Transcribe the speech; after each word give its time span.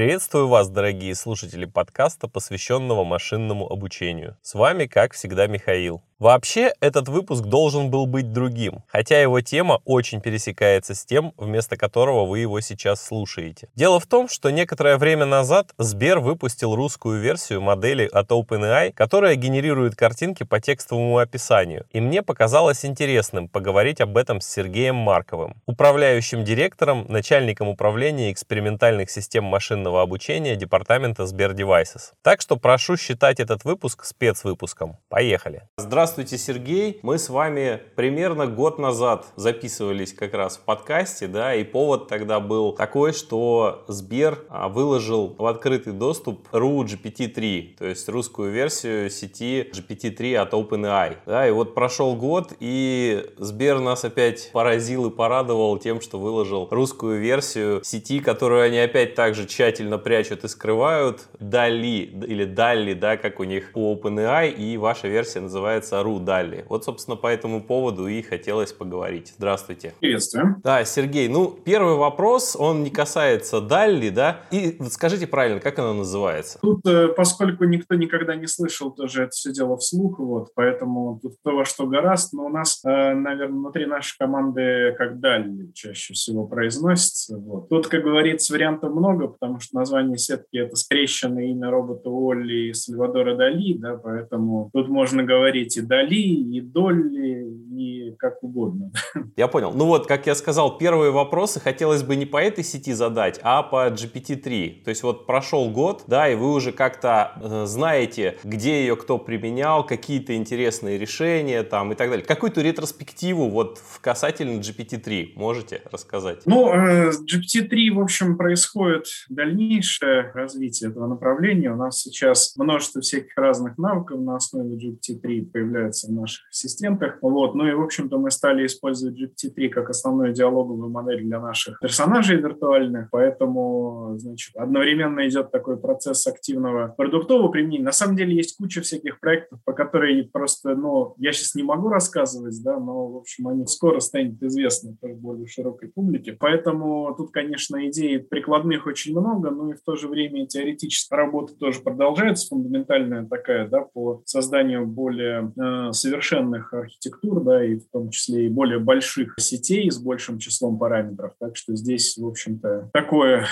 Приветствую 0.00 0.48
вас, 0.48 0.70
дорогие 0.70 1.14
слушатели 1.14 1.66
подкаста, 1.66 2.26
посвященного 2.26 3.04
машинному 3.04 3.70
обучению. 3.70 4.38
С 4.40 4.54
вами, 4.54 4.86
как 4.86 5.12
всегда, 5.12 5.46
Михаил. 5.46 6.02
Вообще, 6.20 6.74
этот 6.80 7.08
выпуск 7.08 7.44
должен 7.44 7.90
был 7.90 8.04
быть 8.04 8.30
другим, 8.30 8.82
хотя 8.88 9.18
его 9.22 9.40
тема 9.40 9.80
очень 9.86 10.20
пересекается 10.20 10.94
с 10.94 11.06
тем, 11.06 11.32
вместо 11.38 11.78
которого 11.78 12.26
вы 12.26 12.40
его 12.40 12.60
сейчас 12.60 13.02
слушаете. 13.02 13.68
Дело 13.74 13.98
в 13.98 14.06
том, 14.06 14.28
что 14.28 14.50
некоторое 14.50 14.98
время 14.98 15.24
назад 15.24 15.70
Сбер 15.78 16.18
выпустил 16.18 16.74
русскую 16.74 17.22
версию 17.22 17.62
модели 17.62 18.06
от 18.06 18.30
OpenAI, 18.32 18.92
которая 18.92 19.34
генерирует 19.36 19.96
картинки 19.96 20.42
по 20.42 20.60
текстовому 20.60 21.16
описанию. 21.16 21.86
И 21.90 22.02
мне 22.02 22.22
показалось 22.22 22.84
интересным 22.84 23.48
поговорить 23.48 24.02
об 24.02 24.18
этом 24.18 24.42
с 24.42 24.46
Сергеем 24.46 24.96
Марковым, 24.96 25.54
управляющим 25.64 26.44
директором, 26.44 27.06
начальником 27.08 27.68
управления 27.68 28.30
экспериментальных 28.30 29.10
систем 29.10 29.44
машинного 29.44 30.02
обучения 30.02 30.54
департамента 30.54 31.24
Сбер 31.24 31.52
Devices. 31.52 32.12
Так 32.20 32.42
что 32.42 32.58
прошу 32.58 32.98
считать 32.98 33.40
этот 33.40 33.64
выпуск 33.64 34.04
спецвыпуском. 34.04 34.98
Поехали! 35.08 35.62
Здравствуйте! 35.78 36.09
Здравствуйте, 36.10 36.44
Сергей. 36.44 36.98
Мы 37.02 37.18
с 37.18 37.28
вами 37.28 37.82
примерно 37.94 38.48
год 38.48 38.80
назад 38.80 39.26
записывались 39.36 40.12
как 40.12 40.34
раз 40.34 40.56
в 40.56 40.62
подкасте, 40.62 41.28
да, 41.28 41.54
и 41.54 41.62
повод 41.62 42.08
тогда 42.08 42.40
был 42.40 42.72
такой, 42.72 43.12
что 43.12 43.84
Сбер 43.86 44.40
а, 44.48 44.68
выложил 44.68 45.36
в 45.38 45.46
открытый 45.46 45.92
доступ 45.92 46.48
RU 46.50 46.82
GPT-3, 46.82 47.76
то 47.78 47.86
есть 47.86 48.08
русскую 48.08 48.50
версию 48.50 49.08
сети 49.08 49.70
GPT-3 49.72 50.34
от 50.34 50.52
OpenAI. 50.52 51.18
Да, 51.26 51.46
и 51.46 51.52
вот 51.52 51.76
прошел 51.76 52.16
год, 52.16 52.54
и 52.58 53.30
Сбер 53.38 53.78
нас 53.78 54.04
опять 54.04 54.50
поразил 54.52 55.06
и 55.06 55.10
порадовал 55.10 55.78
тем, 55.78 56.00
что 56.00 56.18
выложил 56.18 56.66
русскую 56.72 57.20
версию 57.20 57.84
сети, 57.84 58.18
которую 58.18 58.64
они 58.64 58.80
опять 58.80 59.14
также 59.14 59.46
тщательно 59.46 59.96
прячут 59.96 60.42
и 60.42 60.48
скрывают. 60.48 61.28
Дали, 61.38 62.10
или 62.26 62.46
Дали, 62.46 62.94
да, 62.94 63.16
как 63.16 63.38
у 63.38 63.44
них 63.44 63.70
по 63.70 63.94
OpenAI, 63.94 64.50
и 64.50 64.76
ваша 64.76 65.06
версия 65.06 65.38
называется 65.38 65.99
Ру 66.02 66.18
Далли. 66.18 66.64
Вот, 66.68 66.84
собственно, 66.84 67.16
по 67.16 67.26
этому 67.26 67.62
поводу 67.62 68.06
и 68.06 68.22
хотелось 68.22 68.72
поговорить. 68.72 69.34
Здравствуйте. 69.36 69.94
Приветствую. 70.00 70.56
Да, 70.62 70.84
Сергей, 70.84 71.28
ну, 71.28 71.56
первый 71.64 71.94
вопрос, 71.94 72.56
он 72.58 72.82
не 72.82 72.90
касается 72.90 73.60
Далли, 73.60 74.10
да? 74.10 74.40
И 74.50 74.78
скажите 74.90 75.26
правильно, 75.26 75.60
как 75.60 75.78
она 75.78 75.94
называется? 75.94 76.58
Тут, 76.60 76.86
э, 76.86 77.08
поскольку 77.08 77.64
никто 77.64 77.94
никогда 77.94 78.34
не 78.34 78.46
слышал 78.46 78.90
тоже 78.90 79.24
это 79.24 79.30
все 79.30 79.52
дело 79.52 79.76
вслух, 79.76 80.18
вот, 80.18 80.48
поэтому 80.54 81.18
тут 81.22 81.34
то 81.42 81.52
во 81.52 81.64
что 81.64 81.86
гораст, 81.86 82.32
но 82.32 82.46
у 82.46 82.48
нас, 82.48 82.80
э, 82.84 83.14
наверное, 83.14 83.48
внутри 83.48 83.86
нашей 83.86 84.16
команды 84.18 84.94
как 84.98 85.20
Далли 85.20 85.70
чаще 85.74 86.14
всего 86.14 86.46
произносится. 86.46 87.36
Вот. 87.36 87.68
Тут, 87.68 87.86
как 87.86 88.02
говорится, 88.02 88.52
вариантов 88.52 88.92
много, 88.92 89.28
потому 89.28 89.60
что 89.60 89.76
название 89.76 90.18
сетки— 90.18 90.46
это 90.56 90.76
скрещенное 90.76 91.44
имя 91.46 91.70
робота 91.70 92.10
Олли 92.10 92.70
и 92.70 92.72
Сальвадора 92.72 93.36
Дали, 93.36 93.74
да, 93.74 93.96
поэтому 93.96 94.70
тут 94.72 94.88
можно 94.88 95.22
говорить 95.22 95.76
и 95.76 95.82
Дали, 95.90 96.14
и 96.14 96.60
Долли, 96.60 97.50
и 97.76 98.14
как 98.16 98.44
угодно. 98.44 98.92
Я 99.36 99.48
понял. 99.48 99.72
Ну 99.74 99.86
вот, 99.86 100.06
как 100.06 100.26
я 100.26 100.36
сказал, 100.36 100.78
первые 100.78 101.10
вопросы 101.10 101.58
хотелось 101.58 102.04
бы 102.04 102.14
не 102.14 102.26
по 102.26 102.36
этой 102.36 102.62
сети 102.62 102.92
задать, 102.92 103.40
а 103.42 103.64
по 103.64 103.88
GPT-3. 103.88 104.84
То 104.84 104.90
есть 104.90 105.02
вот 105.02 105.26
прошел 105.26 105.68
год, 105.68 106.04
да, 106.06 106.28
и 106.28 106.36
вы 106.36 106.52
уже 106.52 106.70
как-то 106.70 107.32
э, 107.42 107.64
знаете, 107.66 108.36
где 108.44 108.82
ее 108.82 108.94
кто 108.94 109.18
применял, 109.18 109.84
какие-то 109.84 110.36
интересные 110.36 110.96
решения 110.96 111.64
там 111.64 111.90
и 111.90 111.96
так 111.96 112.08
далее. 112.08 112.24
Какую-то 112.24 112.60
ретроспективу 112.60 113.48
вот 113.48 113.78
в 113.78 114.00
касательно 114.00 114.60
GPT-3 114.60 115.32
можете 115.34 115.82
рассказать? 115.90 116.42
Ну, 116.46 116.72
э, 116.72 117.10
GPT-3, 117.10 117.94
в 117.94 118.00
общем, 118.00 118.36
происходит 118.36 119.06
дальнейшее 119.28 120.30
развитие 120.34 120.90
этого 120.90 121.08
направления. 121.08 121.72
У 121.72 121.76
нас 121.76 122.00
сейчас 122.02 122.54
множество 122.56 123.00
всяких 123.00 123.36
разных 123.36 123.76
навыков 123.76 124.20
на 124.20 124.36
основе 124.36 124.76
GPT-3 124.76 125.46
появляется 125.46 125.79
появляется 125.80 126.08
в 126.08 126.12
наших 126.12 126.48
ассистентах. 126.50 127.18
Вот. 127.22 127.54
Ну 127.54 127.66
и, 127.66 127.72
в 127.72 127.82
общем-то, 127.82 128.18
мы 128.18 128.30
стали 128.30 128.66
использовать 128.66 129.18
GPT-3 129.18 129.68
как 129.68 129.90
основную 129.90 130.32
диалоговую 130.32 130.90
модель 130.90 131.22
для 131.22 131.40
наших 131.40 131.78
персонажей 131.80 132.36
виртуальных, 132.36 133.08
поэтому, 133.10 134.14
значит, 134.16 134.56
одновременно 134.56 135.26
идет 135.28 135.50
такой 135.50 135.78
процесс 135.78 136.26
активного 136.26 136.94
продуктового 136.96 137.48
применения. 137.48 137.84
На 137.84 137.92
самом 137.92 138.16
деле 138.16 138.34
есть 138.34 138.56
куча 138.56 138.80
всяких 138.80 139.20
проектов, 139.20 139.60
по 139.64 139.72
которым 139.72 140.00
просто, 140.32 140.74
ну, 140.74 141.14
я 141.18 141.32
сейчас 141.32 141.54
не 141.54 141.62
могу 141.62 141.88
рассказывать, 141.88 142.62
да, 142.62 142.78
но, 142.78 143.08
в 143.08 143.16
общем, 143.18 143.48
они 143.48 143.66
скоро 143.66 144.00
станут 144.00 144.42
известны 144.42 144.96
тоже 145.00 145.14
более 145.14 145.46
широкой 145.46 145.88
публике. 145.88 146.36
Поэтому 146.38 147.14
тут, 147.16 147.30
конечно, 147.32 147.86
идей 147.88 148.18
прикладных 148.18 148.86
очень 148.86 149.12
много, 149.12 149.50
но 149.50 149.70
и 149.70 149.74
в 149.74 149.82
то 149.82 149.96
же 149.96 150.08
время 150.08 150.46
теоретическая 150.46 151.16
работа 151.16 151.54
тоже 151.54 151.80
продолжается, 151.80 152.48
фундаментальная 152.48 153.26
такая, 153.26 153.68
да, 153.68 153.82
по 153.82 154.22
созданию 154.24 154.86
более 154.86 155.52
совершенных 155.92 156.72
архитектур, 156.72 157.42
да, 157.44 157.64
и 157.64 157.76
в 157.76 157.88
том 157.90 158.10
числе 158.10 158.46
и 158.46 158.48
более 158.48 158.78
больших 158.78 159.34
сетей 159.38 159.90
с 159.90 159.98
большим 159.98 160.38
числом 160.38 160.78
параметров. 160.78 161.34
Так 161.38 161.56
что 161.56 161.74
здесь, 161.74 162.16
в 162.16 162.26
общем-то, 162.26 162.90
такое 162.92 163.46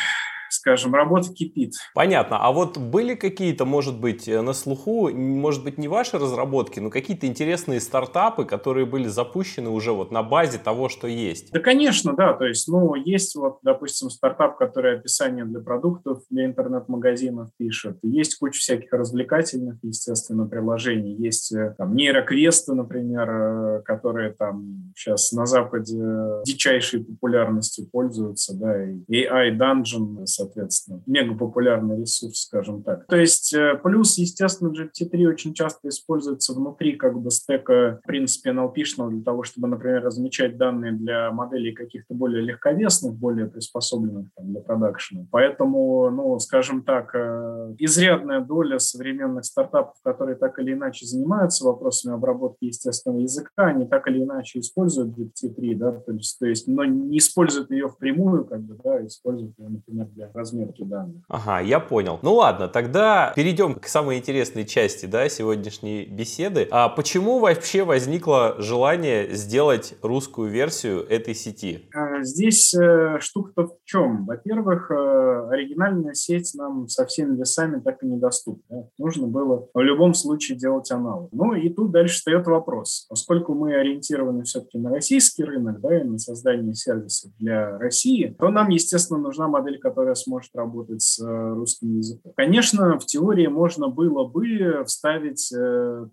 скажем, 0.51 0.95
работа 0.95 1.33
кипит. 1.33 1.75
Понятно. 1.95 2.39
А 2.41 2.53
вот 2.53 2.79
были 2.79 3.15
какие-то, 3.15 3.65
может 3.65 3.99
быть, 3.99 4.29
э, 4.29 4.41
на 4.41 4.53
слуху, 4.53 5.11
может 5.11 5.65
быть, 5.65 5.79
не 5.79 5.89
ваши 5.89 6.19
разработки, 6.19 6.81
но 6.81 6.91
какие-то 6.91 7.27
интересные 7.27 7.81
стартапы, 7.81 8.45
которые 8.45 8.87
были 8.87 9.09
запущены 9.09 9.71
уже 9.71 9.93
вот 9.93 10.11
на 10.11 10.23
базе 10.23 10.59
того, 10.59 10.89
что 10.89 11.07
есть? 11.07 11.53
Да, 11.53 11.61
конечно, 11.61 12.15
да. 12.15 12.33
То 12.33 12.47
есть, 12.47 12.69
ну, 12.69 12.95
есть 12.95 13.35
вот, 13.37 13.59
допустим, 13.63 14.11
стартап, 14.11 14.59
который 14.59 14.99
описание 14.99 15.45
для 15.45 15.61
продуктов, 15.61 16.23
для 16.31 16.47
интернет-магазинов 16.47 17.51
пишет. 17.57 17.99
Есть 18.03 18.37
куча 18.37 18.59
всяких 18.59 18.93
развлекательных, 18.93 19.77
естественно, 19.83 20.47
приложений. 20.47 21.17
Есть 21.19 21.53
э, 21.53 21.75
там 21.77 21.95
нейроквесты, 21.95 22.75
например, 22.75 23.29
э, 23.31 23.83
которые 23.85 24.33
там 24.33 24.93
сейчас 24.97 25.33
на 25.33 25.47
Западе 25.47 25.99
дичайшей 26.45 27.05
популярностью 27.05 27.87
пользуются, 27.91 28.57
да, 28.57 28.85
и 28.85 29.27
AI 29.27 29.57
Dungeon, 29.57 30.27
соответственно, 30.39 31.03
мега 31.07 31.35
популярный 31.35 32.01
ресурс, 32.01 32.43
скажем 32.43 32.83
так. 32.83 33.07
То 33.07 33.17
есть 33.17 33.53
э, 33.55 33.79
плюс, 33.83 34.19
естественно, 34.19 34.73
GPT-3 34.73 35.27
очень 35.27 35.55
часто 35.55 35.89
используется 35.89 36.55
внутри 36.55 36.97
как 36.97 37.19
бы 37.21 37.31
стека, 37.31 38.01
в 38.03 38.07
принципе, 38.07 38.51
nlp 38.51 38.75
для 39.11 39.23
того, 39.23 39.43
чтобы, 39.43 39.69
например, 39.69 40.03
размечать 40.03 40.57
данные 40.57 40.93
для 40.93 41.31
моделей 41.33 41.73
каких-то 41.73 42.15
более 42.15 42.43
легковесных, 42.43 43.15
более 43.15 43.47
приспособленных 43.47 44.29
там, 44.37 44.53
для 44.53 44.61
продакшена. 44.61 45.27
Поэтому, 45.31 46.11
ну, 46.11 46.39
скажем 46.39 46.83
так, 46.83 47.15
э, 47.15 47.75
изрядная 47.79 48.41
доля 48.41 48.79
современных 48.79 49.45
стартапов, 49.45 49.97
которые 50.03 50.37
так 50.37 50.59
или 50.59 50.73
иначе 50.73 51.07
занимаются 51.07 51.65
вопросами 51.65 52.15
обработки 52.15 52.67
естественного 52.67 53.21
языка, 53.21 53.67
они 53.67 53.87
так 53.87 54.07
или 54.09 54.23
иначе 54.23 54.61
используют 54.61 55.17
GPT-3, 55.17 55.75
да, 55.77 55.93
то 55.93 56.13
есть, 56.13 56.39
то 56.39 56.47
есть, 56.47 56.69
но 56.69 56.85
не 56.85 57.19
используют 57.19 57.71
ее 57.71 57.89
впрямую, 57.89 58.45
как 58.45 58.61
бы, 58.61 58.79
да, 58.83 59.05
используют 59.05 59.59
ее, 59.59 59.69
например, 59.69 60.07
для 60.07 60.28
разметки 60.35 60.83
данных. 60.83 61.23
Ага, 61.29 61.61
я 61.61 61.81
понял. 61.81 62.19
Ну 62.23 62.35
ладно, 62.35 62.69
тогда 62.69 63.33
перейдем 63.35 63.75
к 63.75 63.87
самой 63.87 64.19
интересной 64.19 64.65
части 64.65 65.07
да, 65.07 65.29
сегодняшней 65.29 66.05
беседы. 66.07 66.67
А 66.71 66.89
почему 66.89 67.39
вообще 67.39 67.85
возникло 67.85 68.57
желание 68.59 69.35
сделать 69.35 69.95
русскую 70.03 70.51
версию 70.51 71.07
этой 71.09 71.35
сети? 71.35 71.89
А, 71.95 72.08
здесь 72.23 72.75
э, 72.75 73.19
штука-то 73.21 73.69
в 73.69 73.77
чем? 73.85 74.27
Во-первых, 74.27 74.91
э, 74.91 75.49
оригинальная 75.51 76.15
сеть 76.15 76.53
нам 76.55 76.89
со 76.89 77.07
всеми 77.07 77.37
весами 77.37 77.81
так 77.81 78.03
и 78.03 78.07
недоступна. 78.07 78.89
Нужно 78.99 79.27
было 79.27 79.69
в 79.73 79.81
любом 79.81 80.15
случае 80.15 80.59
делать 80.59 80.91
аналог. 80.91 81.31
Ну 81.33 81.55
и 81.55 81.69
тут 81.69 81.91
дальше 81.91 82.17
встает 82.17 82.47
вопрос. 82.47 83.07
Поскольку 83.09 83.55
мы 83.55 83.75
ориентированы 83.75 84.45
все-таки 84.45 84.79
на 84.79 84.91
российский 84.91 85.45
рынок, 85.45 85.81
да, 85.81 86.01
и 86.01 86.05
на 86.05 86.19
создание 86.19 86.75
сервисов 86.75 87.33
для 87.39 87.79
России, 87.79 88.37
то 88.39 88.49
нам, 88.51 88.69
естественно, 88.69 89.21
нужна 89.21 89.49
модель, 89.49 89.79
которая 89.79 90.15
сможет 90.15 90.55
работать 90.55 91.03
с 91.03 91.21
э, 91.21 91.55
русским 91.55 91.97
языком. 91.97 92.33
Конечно, 92.37 92.99
в 92.99 93.07
теории 93.07 93.47
можно 93.47 93.89
было 93.89 94.25
бы 94.25 94.85
вставить 94.87 95.53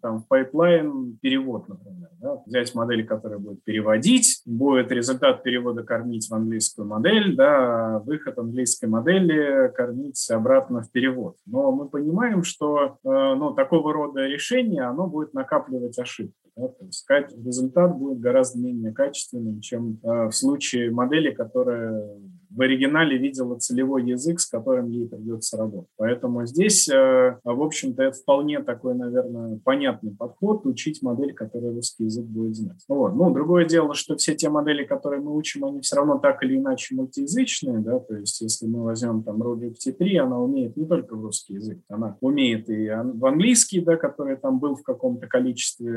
там, 0.02 0.22
в 0.22 0.28
пайплайн 0.28 1.18
перевод, 1.22 1.68
например. 1.68 2.10
Да? 2.20 2.42
Взять 2.46 2.74
модель, 2.76 3.06
которая 3.06 3.40
будет 3.40 3.64
переводить, 3.64 4.42
будет 4.46 4.92
результат 4.92 5.44
перевода 5.44 5.84
кормить 5.96 6.28
в 6.30 6.34
английскую 6.34 6.88
модель, 6.88 7.36
да, 7.36 8.00
выход 8.06 8.38
английской 8.38 8.88
модели 8.88 9.72
кормить 9.74 10.30
обратно 10.30 10.82
в 10.82 10.92
перевод. 10.92 11.38
Но 11.46 11.72
мы 11.72 11.88
понимаем, 11.88 12.44
что 12.44 12.98
э, 13.04 13.10
ну, 13.36 13.54
такого 13.54 13.94
рода 13.94 14.28
решение, 14.28 14.84
оно 14.84 15.08
будет 15.08 15.34
накапливать 15.34 15.98
ошибки. 15.98 16.36
Да? 16.58 16.68
То 16.68 16.86
есть 16.86 17.08
результат 17.46 17.96
будет 17.96 18.20
гораздо 18.20 18.60
менее 18.60 18.94
качественным, 18.94 19.62
чем 19.62 20.00
в 20.04 20.32
случае 20.32 20.92
модели, 20.92 21.32
которая 21.32 22.10
в 22.56 22.62
оригинале 22.62 23.18
видела 23.18 23.58
целевой 23.58 24.06
язык, 24.06 24.40
с 24.40 24.46
которым 24.46 24.90
ей 24.90 25.08
придется 25.08 25.58
работать. 25.58 25.90
Поэтому 25.98 26.46
здесь, 26.46 26.88
э, 26.88 27.38
в 27.44 27.62
общем-то, 27.62 28.04
это 28.04 28.18
вполне 28.18 28.62
такой, 28.62 28.96
наверное, 28.96 29.60
понятный 29.64 30.12
подход, 30.12 30.66
учить 30.66 31.02
модель, 31.02 31.34
которая 31.34 31.74
русский 31.74 32.06
язык 32.06 32.26
будет 32.26 32.56
знать. 32.56 32.84
Вот. 32.88 33.14
Ну, 33.16 33.34
другое 33.34 33.66
дело, 33.66 33.94
что 33.94 34.16
все 34.16 34.36
те 34.36 34.50
модели, 34.50 34.86
которые 34.86 35.22
мы 35.22 35.36
учим, 35.36 35.66
они 35.66 35.82
все 35.82 35.98
равно 35.98 36.18
так 36.18 36.42
или 36.44 36.58
иначе 36.58 36.96
мультиязычные, 36.96 37.80
да, 37.80 38.00
то 38.00 38.16
есть 38.16 38.40
если 38.42 38.68
мы 38.68 38.84
возьмем 38.84 39.24
там 39.24 39.42
ruGPT-3, 39.42 40.18
она 40.18 40.40
умеет 40.40 40.78
не 40.78 40.86
только 40.86 41.16
в 41.16 41.24
русский 41.24 41.56
язык, 41.56 41.80
она 41.90 42.18
умеет 42.22 42.70
и 42.70 42.88
в 42.88 43.26
английский, 43.26 43.82
да, 43.82 43.98
который 43.98 44.38
там 44.38 44.60
был 44.60 44.76
в 44.76 44.84
каком-то 44.84 45.28
количестве, 45.28 45.94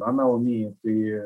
она 0.00 0.28
умеет 0.28 0.76
и 0.84 1.20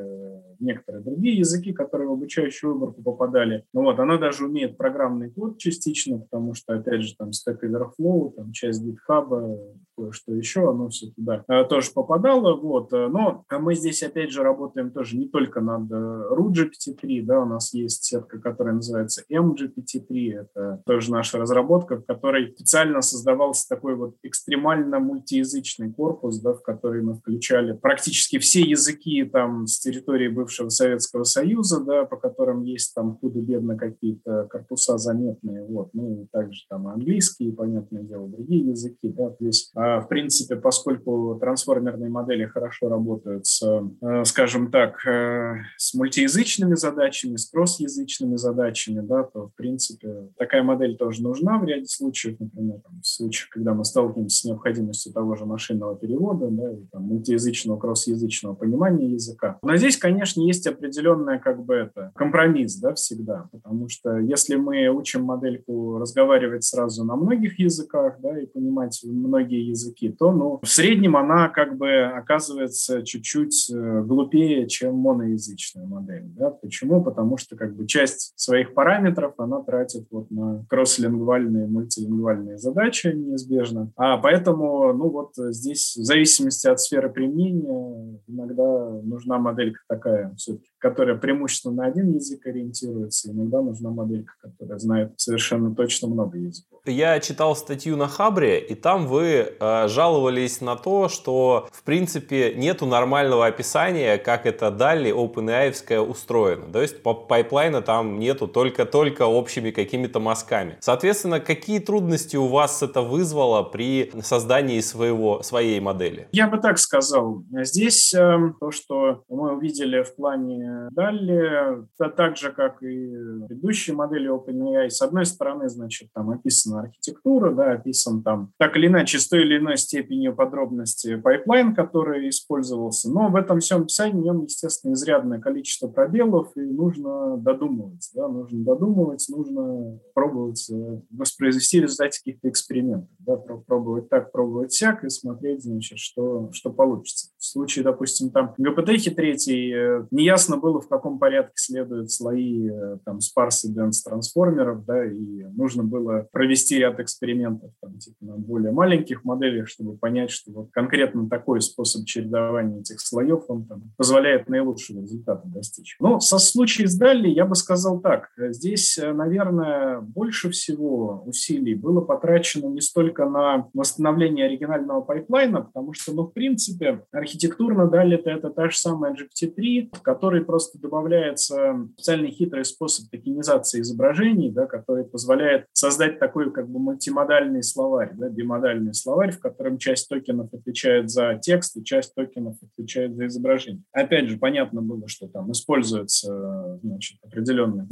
некоторые 0.60 1.02
другие 1.02 1.38
языки, 1.38 1.72
которые 1.72 2.08
в 2.08 2.12
обучающую 2.12 2.72
выборку 2.72 3.02
попадали. 3.02 3.64
Ну 3.72 3.82
вот, 3.82 3.98
она 3.98 4.18
даже 4.18 4.46
умеет 4.46 4.76
программный 4.76 5.30
код 5.30 5.58
частично, 5.58 6.18
потому 6.18 6.54
что, 6.54 6.74
опять 6.74 7.02
же, 7.02 7.14
там 7.16 7.30
Stack 7.30 7.60
Overflow, 7.62 8.34
там 8.34 8.52
часть 8.52 8.82
GitHub, 8.82 9.74
кое-что 9.96 10.34
еще, 10.34 10.70
оно 10.70 10.88
все 10.88 11.08
туда 11.10 11.44
э, 11.48 11.64
тоже 11.64 11.90
попадало. 11.94 12.54
Вот. 12.56 12.92
Э, 12.92 13.08
но 13.08 13.44
мы 13.50 13.74
здесь, 13.74 14.02
опять 14.02 14.30
же, 14.30 14.42
работаем 14.42 14.90
тоже 14.90 15.16
не 15.16 15.28
только 15.28 15.60
над 15.60 15.90
э, 15.90 15.94
RootGPT-3, 15.94 17.22
да, 17.22 17.40
у 17.40 17.44
нас 17.44 17.72
есть 17.74 18.04
сетка, 18.04 18.38
которая 18.38 18.74
называется 18.74 19.24
MGPT-3, 19.30 20.32
это 20.32 20.82
тоже 20.86 21.10
наша 21.10 21.38
разработка, 21.38 21.96
в 21.96 22.04
которой 22.04 22.52
специально 22.52 23.00
создавался 23.00 23.68
такой 23.68 23.94
вот 23.94 24.16
экстремально 24.22 24.98
мультиязычный 24.98 25.92
корпус, 25.92 26.40
да, 26.40 26.54
в 26.54 26.62
который 26.62 27.02
мы 27.02 27.14
включали 27.14 27.72
практически 27.72 28.38
все 28.38 28.60
языки 28.60 29.24
там 29.24 29.66
с 29.66 29.78
территории 29.78 30.28
бывшего 30.28 30.68
Советского 30.68 31.24
Союза, 31.24 31.84
да, 31.84 32.04
по 32.04 32.16
которым 32.16 32.62
есть 32.62 32.94
там 32.94 33.16
худо-бедно 33.18 33.76
какие-то 33.76 34.46
корпуса 34.50 34.98
заметные, 34.98 35.64
вот, 35.64 35.90
ну 35.92 36.22
и 36.22 36.26
также 36.32 36.62
там 36.68 36.88
английский, 36.88 37.52
понятное 37.52 38.02
дело, 38.02 38.28
другие 38.28 38.68
языки, 38.68 39.08
да, 39.08 39.34
здесь 39.38 39.70
а, 39.74 39.83
а, 39.83 39.83
в 40.00 40.06
принципе, 40.08 40.56
поскольку 40.56 41.36
трансформерные 41.40 42.10
модели 42.10 42.46
хорошо 42.46 42.88
работают 42.88 43.46
с, 43.46 43.62
э, 43.62 44.24
скажем 44.24 44.70
так, 44.70 45.06
э, 45.06 45.54
с 45.76 45.94
мультиязычными 45.94 46.74
задачами, 46.74 47.36
с 47.36 47.50
кроссязычными 47.50 48.36
задачами, 48.36 49.00
да, 49.00 49.24
то, 49.24 49.48
в 49.48 49.54
принципе, 49.54 50.28
такая 50.38 50.62
модель 50.62 50.96
тоже 50.96 51.22
нужна 51.22 51.58
в 51.58 51.64
ряде 51.64 51.86
случаев, 51.86 52.38
например, 52.38 52.80
там, 52.84 53.00
в 53.00 53.06
случаях, 53.06 53.50
когда 53.50 53.74
мы 53.74 53.84
сталкиваемся 53.84 54.38
с 54.38 54.44
необходимостью 54.44 55.12
того 55.12 55.34
же 55.34 55.44
машинного 55.46 55.96
перевода, 55.96 56.48
да, 56.50 56.72
и 56.72 56.84
там, 56.92 57.02
мультиязычного, 57.02 57.78
кроссязычного 57.78 58.54
понимания 58.54 59.12
языка. 59.12 59.58
Но 59.62 59.76
здесь, 59.76 59.96
конечно, 59.96 60.40
есть 60.40 60.66
определенная 60.66 61.38
как 61.38 61.64
бы 61.64 61.74
это 61.74 62.12
компромисс, 62.14 62.76
да, 62.76 62.94
всегда, 62.94 63.48
потому 63.52 63.88
что 63.88 64.18
если 64.18 64.56
мы 64.56 64.88
учим 64.88 65.24
модельку 65.24 65.98
разговаривать 65.98 66.64
сразу 66.64 67.04
на 67.04 67.16
многих 67.16 67.58
языках, 67.58 68.16
да, 68.20 68.40
и 68.40 68.46
понимать 68.46 69.00
многие 69.04 69.68
языки, 69.74 70.08
то 70.08 70.32
ну, 70.32 70.60
в 70.62 70.68
среднем 70.68 71.16
она 71.16 71.48
как 71.48 71.76
бы 71.76 72.04
оказывается 72.04 73.02
чуть-чуть 73.02 73.70
э, 73.70 74.02
глупее, 74.02 74.66
чем 74.68 74.94
моноязычная 74.96 75.84
модель. 75.86 76.24
Да? 76.26 76.50
Почему? 76.50 77.02
Потому 77.02 77.36
что 77.36 77.56
как 77.56 77.74
бы 77.76 77.86
часть 77.86 78.32
своих 78.36 78.74
параметров 78.74 79.34
она 79.38 79.60
тратит 79.62 80.06
вот 80.10 80.30
на 80.30 80.64
кросслингвальные, 80.68 81.66
мультилингвальные 81.66 82.58
задачи 82.58 83.08
неизбежно. 83.08 83.92
А 83.96 84.16
поэтому, 84.18 84.92
ну 84.92 85.10
вот 85.10 85.32
здесь 85.36 85.96
в 85.96 86.04
зависимости 86.04 86.66
от 86.66 86.80
сферы 86.80 87.10
применения 87.10 88.20
иногда 88.26 88.90
нужна 89.02 89.38
моделька 89.38 89.80
такая 89.88 90.34
все-таки 90.36 90.68
которая 90.84 91.16
преимущественно 91.16 91.76
на 91.76 91.86
один 91.86 92.12
язык 92.12 92.46
ориентируется. 92.46 93.32
Иногда 93.32 93.62
нужна 93.62 93.88
моделька, 93.88 94.34
которая 94.42 94.78
знает 94.78 95.14
совершенно 95.16 95.74
точно 95.74 96.08
много 96.08 96.36
языков. 96.36 96.73
Я 96.86 97.18
читал 97.18 97.56
статью 97.56 97.96
на 97.96 98.08
Хабре, 98.08 98.60
и 98.60 98.74
там 98.74 99.06
вы 99.06 99.56
э, 99.58 99.88
жаловались 99.88 100.60
на 100.60 100.76
то, 100.76 101.08
что 101.08 101.68
в 101.72 101.82
принципе 101.82 102.52
нету 102.54 102.84
нормального 102.84 103.46
описания, 103.46 104.18
как 104.18 104.44
это 104.44 104.70
DALL-E 104.70 105.10
OpenAI 105.10 105.98
устроено. 106.00 106.70
То 106.70 106.82
есть 106.82 107.02
пайплайна 107.02 107.80
там 107.80 108.18
нету 108.18 108.46
только-только 108.46 109.22
общими 109.22 109.70
какими-то 109.70 110.20
мазками. 110.20 110.76
Соответственно, 110.80 111.40
какие 111.40 111.78
трудности 111.78 112.36
у 112.36 112.48
вас 112.48 112.82
это 112.82 113.00
вызвало 113.00 113.62
при 113.62 114.12
создании 114.22 114.80
своего, 114.80 115.42
своей 115.42 115.80
модели? 115.80 116.28
Я 116.32 116.48
бы 116.48 116.58
так 116.58 116.78
сказал. 116.78 117.44
Здесь 117.62 118.12
э, 118.12 118.38
то, 118.60 118.70
что 118.70 119.22
мы 119.30 119.56
увидели 119.56 120.02
в 120.02 120.14
плане 120.16 120.88
DALL-E, 120.90 121.86
так 121.96 122.36
же, 122.36 122.52
как 122.52 122.82
и 122.82 123.10
предыдущие 123.48 123.96
модели 123.96 124.30
OpenAI, 124.30 124.90
с 124.90 125.00
одной 125.00 125.24
стороны, 125.24 125.70
значит, 125.70 126.10
там 126.12 126.30
описана 126.74 126.80
архитектура, 126.80 127.52
да, 127.52 127.72
описан 127.72 128.22
там 128.22 128.52
так 128.58 128.76
или 128.76 128.86
иначе 128.86 129.18
с 129.18 129.28
той 129.28 129.42
или 129.42 129.58
иной 129.58 129.76
степенью 129.76 130.34
подробности 130.34 131.16
пайплайн, 131.16 131.74
который 131.74 132.28
использовался, 132.28 133.10
но 133.10 133.28
в 133.28 133.36
этом 133.36 133.60
всем 133.60 133.82
описании 133.82 134.20
в 134.20 134.24
нем, 134.24 134.42
естественно, 134.42 134.94
изрядное 134.94 135.40
количество 135.40 135.88
пробелов, 135.88 136.56
и 136.56 136.60
нужно 136.60 137.36
додумывать, 137.36 138.10
да, 138.14 138.28
нужно 138.28 138.64
додумывать, 138.64 139.26
нужно 139.28 139.98
пробовать 140.14 140.68
э, 140.70 141.00
воспроизвести 141.10 141.80
результаты 141.80 142.18
каких-то 142.18 142.48
экспериментов, 142.48 143.08
да, 143.26 143.36
пробовать 143.36 144.08
так, 144.08 144.32
пробовать 144.32 144.72
всяк 144.72 145.04
и 145.04 145.08
смотреть, 145.08 145.62
значит, 145.62 145.98
что, 145.98 146.50
что 146.52 146.70
получится. 146.70 147.28
В 147.38 147.44
случае, 147.44 147.84
допустим, 147.84 148.30
там 148.30 148.54
GPT 148.58 149.10
третий, 149.10 149.72
э, 149.72 150.06
неясно 150.10 150.56
было, 150.56 150.80
в 150.80 150.88
каком 150.88 151.18
порядке 151.18 151.52
следуют 151.56 152.10
слои 152.10 152.70
э, 152.70 152.98
там, 153.04 153.20
sparse 153.20 153.65
и 153.65 153.72
dense 153.72 154.02
трансформеров, 154.02 154.84
да, 154.84 155.04
и 155.04 155.44
нужно 155.54 155.84
было 155.84 156.26
провести 156.32 156.78
ряд 156.78 157.00
экспериментов 157.00 157.70
там, 157.80 157.98
типа, 157.98 158.16
на 158.20 158.36
более 158.36 158.72
маленьких 158.72 159.24
моделях, 159.24 159.68
чтобы 159.68 159.96
понять, 159.96 160.30
что 160.30 160.52
вот 160.52 160.68
конкретно 160.72 161.28
такой 161.28 161.60
способ 161.60 162.04
чередования 162.06 162.80
этих 162.80 163.00
слоев, 163.00 163.44
он 163.48 163.64
там, 163.66 163.92
позволяет 163.96 164.48
наилучшие 164.48 165.02
результаты 165.02 165.48
достичь. 165.48 165.96
Но 166.00 166.20
со 166.20 166.38
случаем 166.38 166.88
с 166.88 166.96
DALL-E 166.96 167.28
я 167.28 167.46
бы 167.46 167.54
сказал 167.54 168.00
так. 168.00 168.30
Здесь, 168.36 168.98
э, 168.98 169.12
наверное, 169.12 170.00
больше 170.00 170.50
всего 170.50 171.22
усилий 171.26 171.74
было 171.74 172.00
потрачено 172.00 172.66
не 172.68 172.80
столько 172.80 173.13
на 173.18 173.68
восстановление 173.72 174.46
оригинального 174.46 175.00
пайплайна, 175.00 175.62
потому 175.62 175.92
что, 175.92 176.12
ну, 176.12 176.24
в 176.24 176.32
принципе, 176.32 177.04
архитектурно 177.12 177.88
DALL-E 177.88 178.16
это, 178.24 178.50
та 178.50 178.68
же 178.68 178.76
самая 178.76 179.14
GPT-3, 179.14 179.90
в 179.96 180.02
которой 180.02 180.44
просто 180.44 180.78
добавляется 180.78 181.88
специальный 181.94 182.30
хитрый 182.30 182.64
способ 182.64 183.10
токенизации 183.10 183.80
изображений, 183.80 184.50
да, 184.50 184.66
который 184.66 185.04
позволяет 185.04 185.66
создать 185.72 186.18
такой 186.18 186.52
как 186.52 186.68
бы 186.68 186.78
мультимодальный 186.78 187.62
словарь, 187.62 188.12
да, 188.14 188.28
бимодальный 188.28 188.94
словарь, 188.94 189.32
в 189.32 189.40
котором 189.40 189.78
часть 189.78 190.08
токенов 190.08 190.52
отвечает 190.52 191.10
за 191.10 191.38
текст 191.40 191.76
и 191.76 191.84
часть 191.84 192.14
токенов 192.14 192.56
отвечает 192.62 193.14
за 193.16 193.26
изображение. 193.26 193.82
Опять 193.92 194.28
же, 194.28 194.38
понятно 194.38 194.82
было, 194.82 195.06
что 195.08 195.28
там 195.28 195.52
используется 195.52 196.78
значит, 196.82 197.18
определенный 197.22 197.86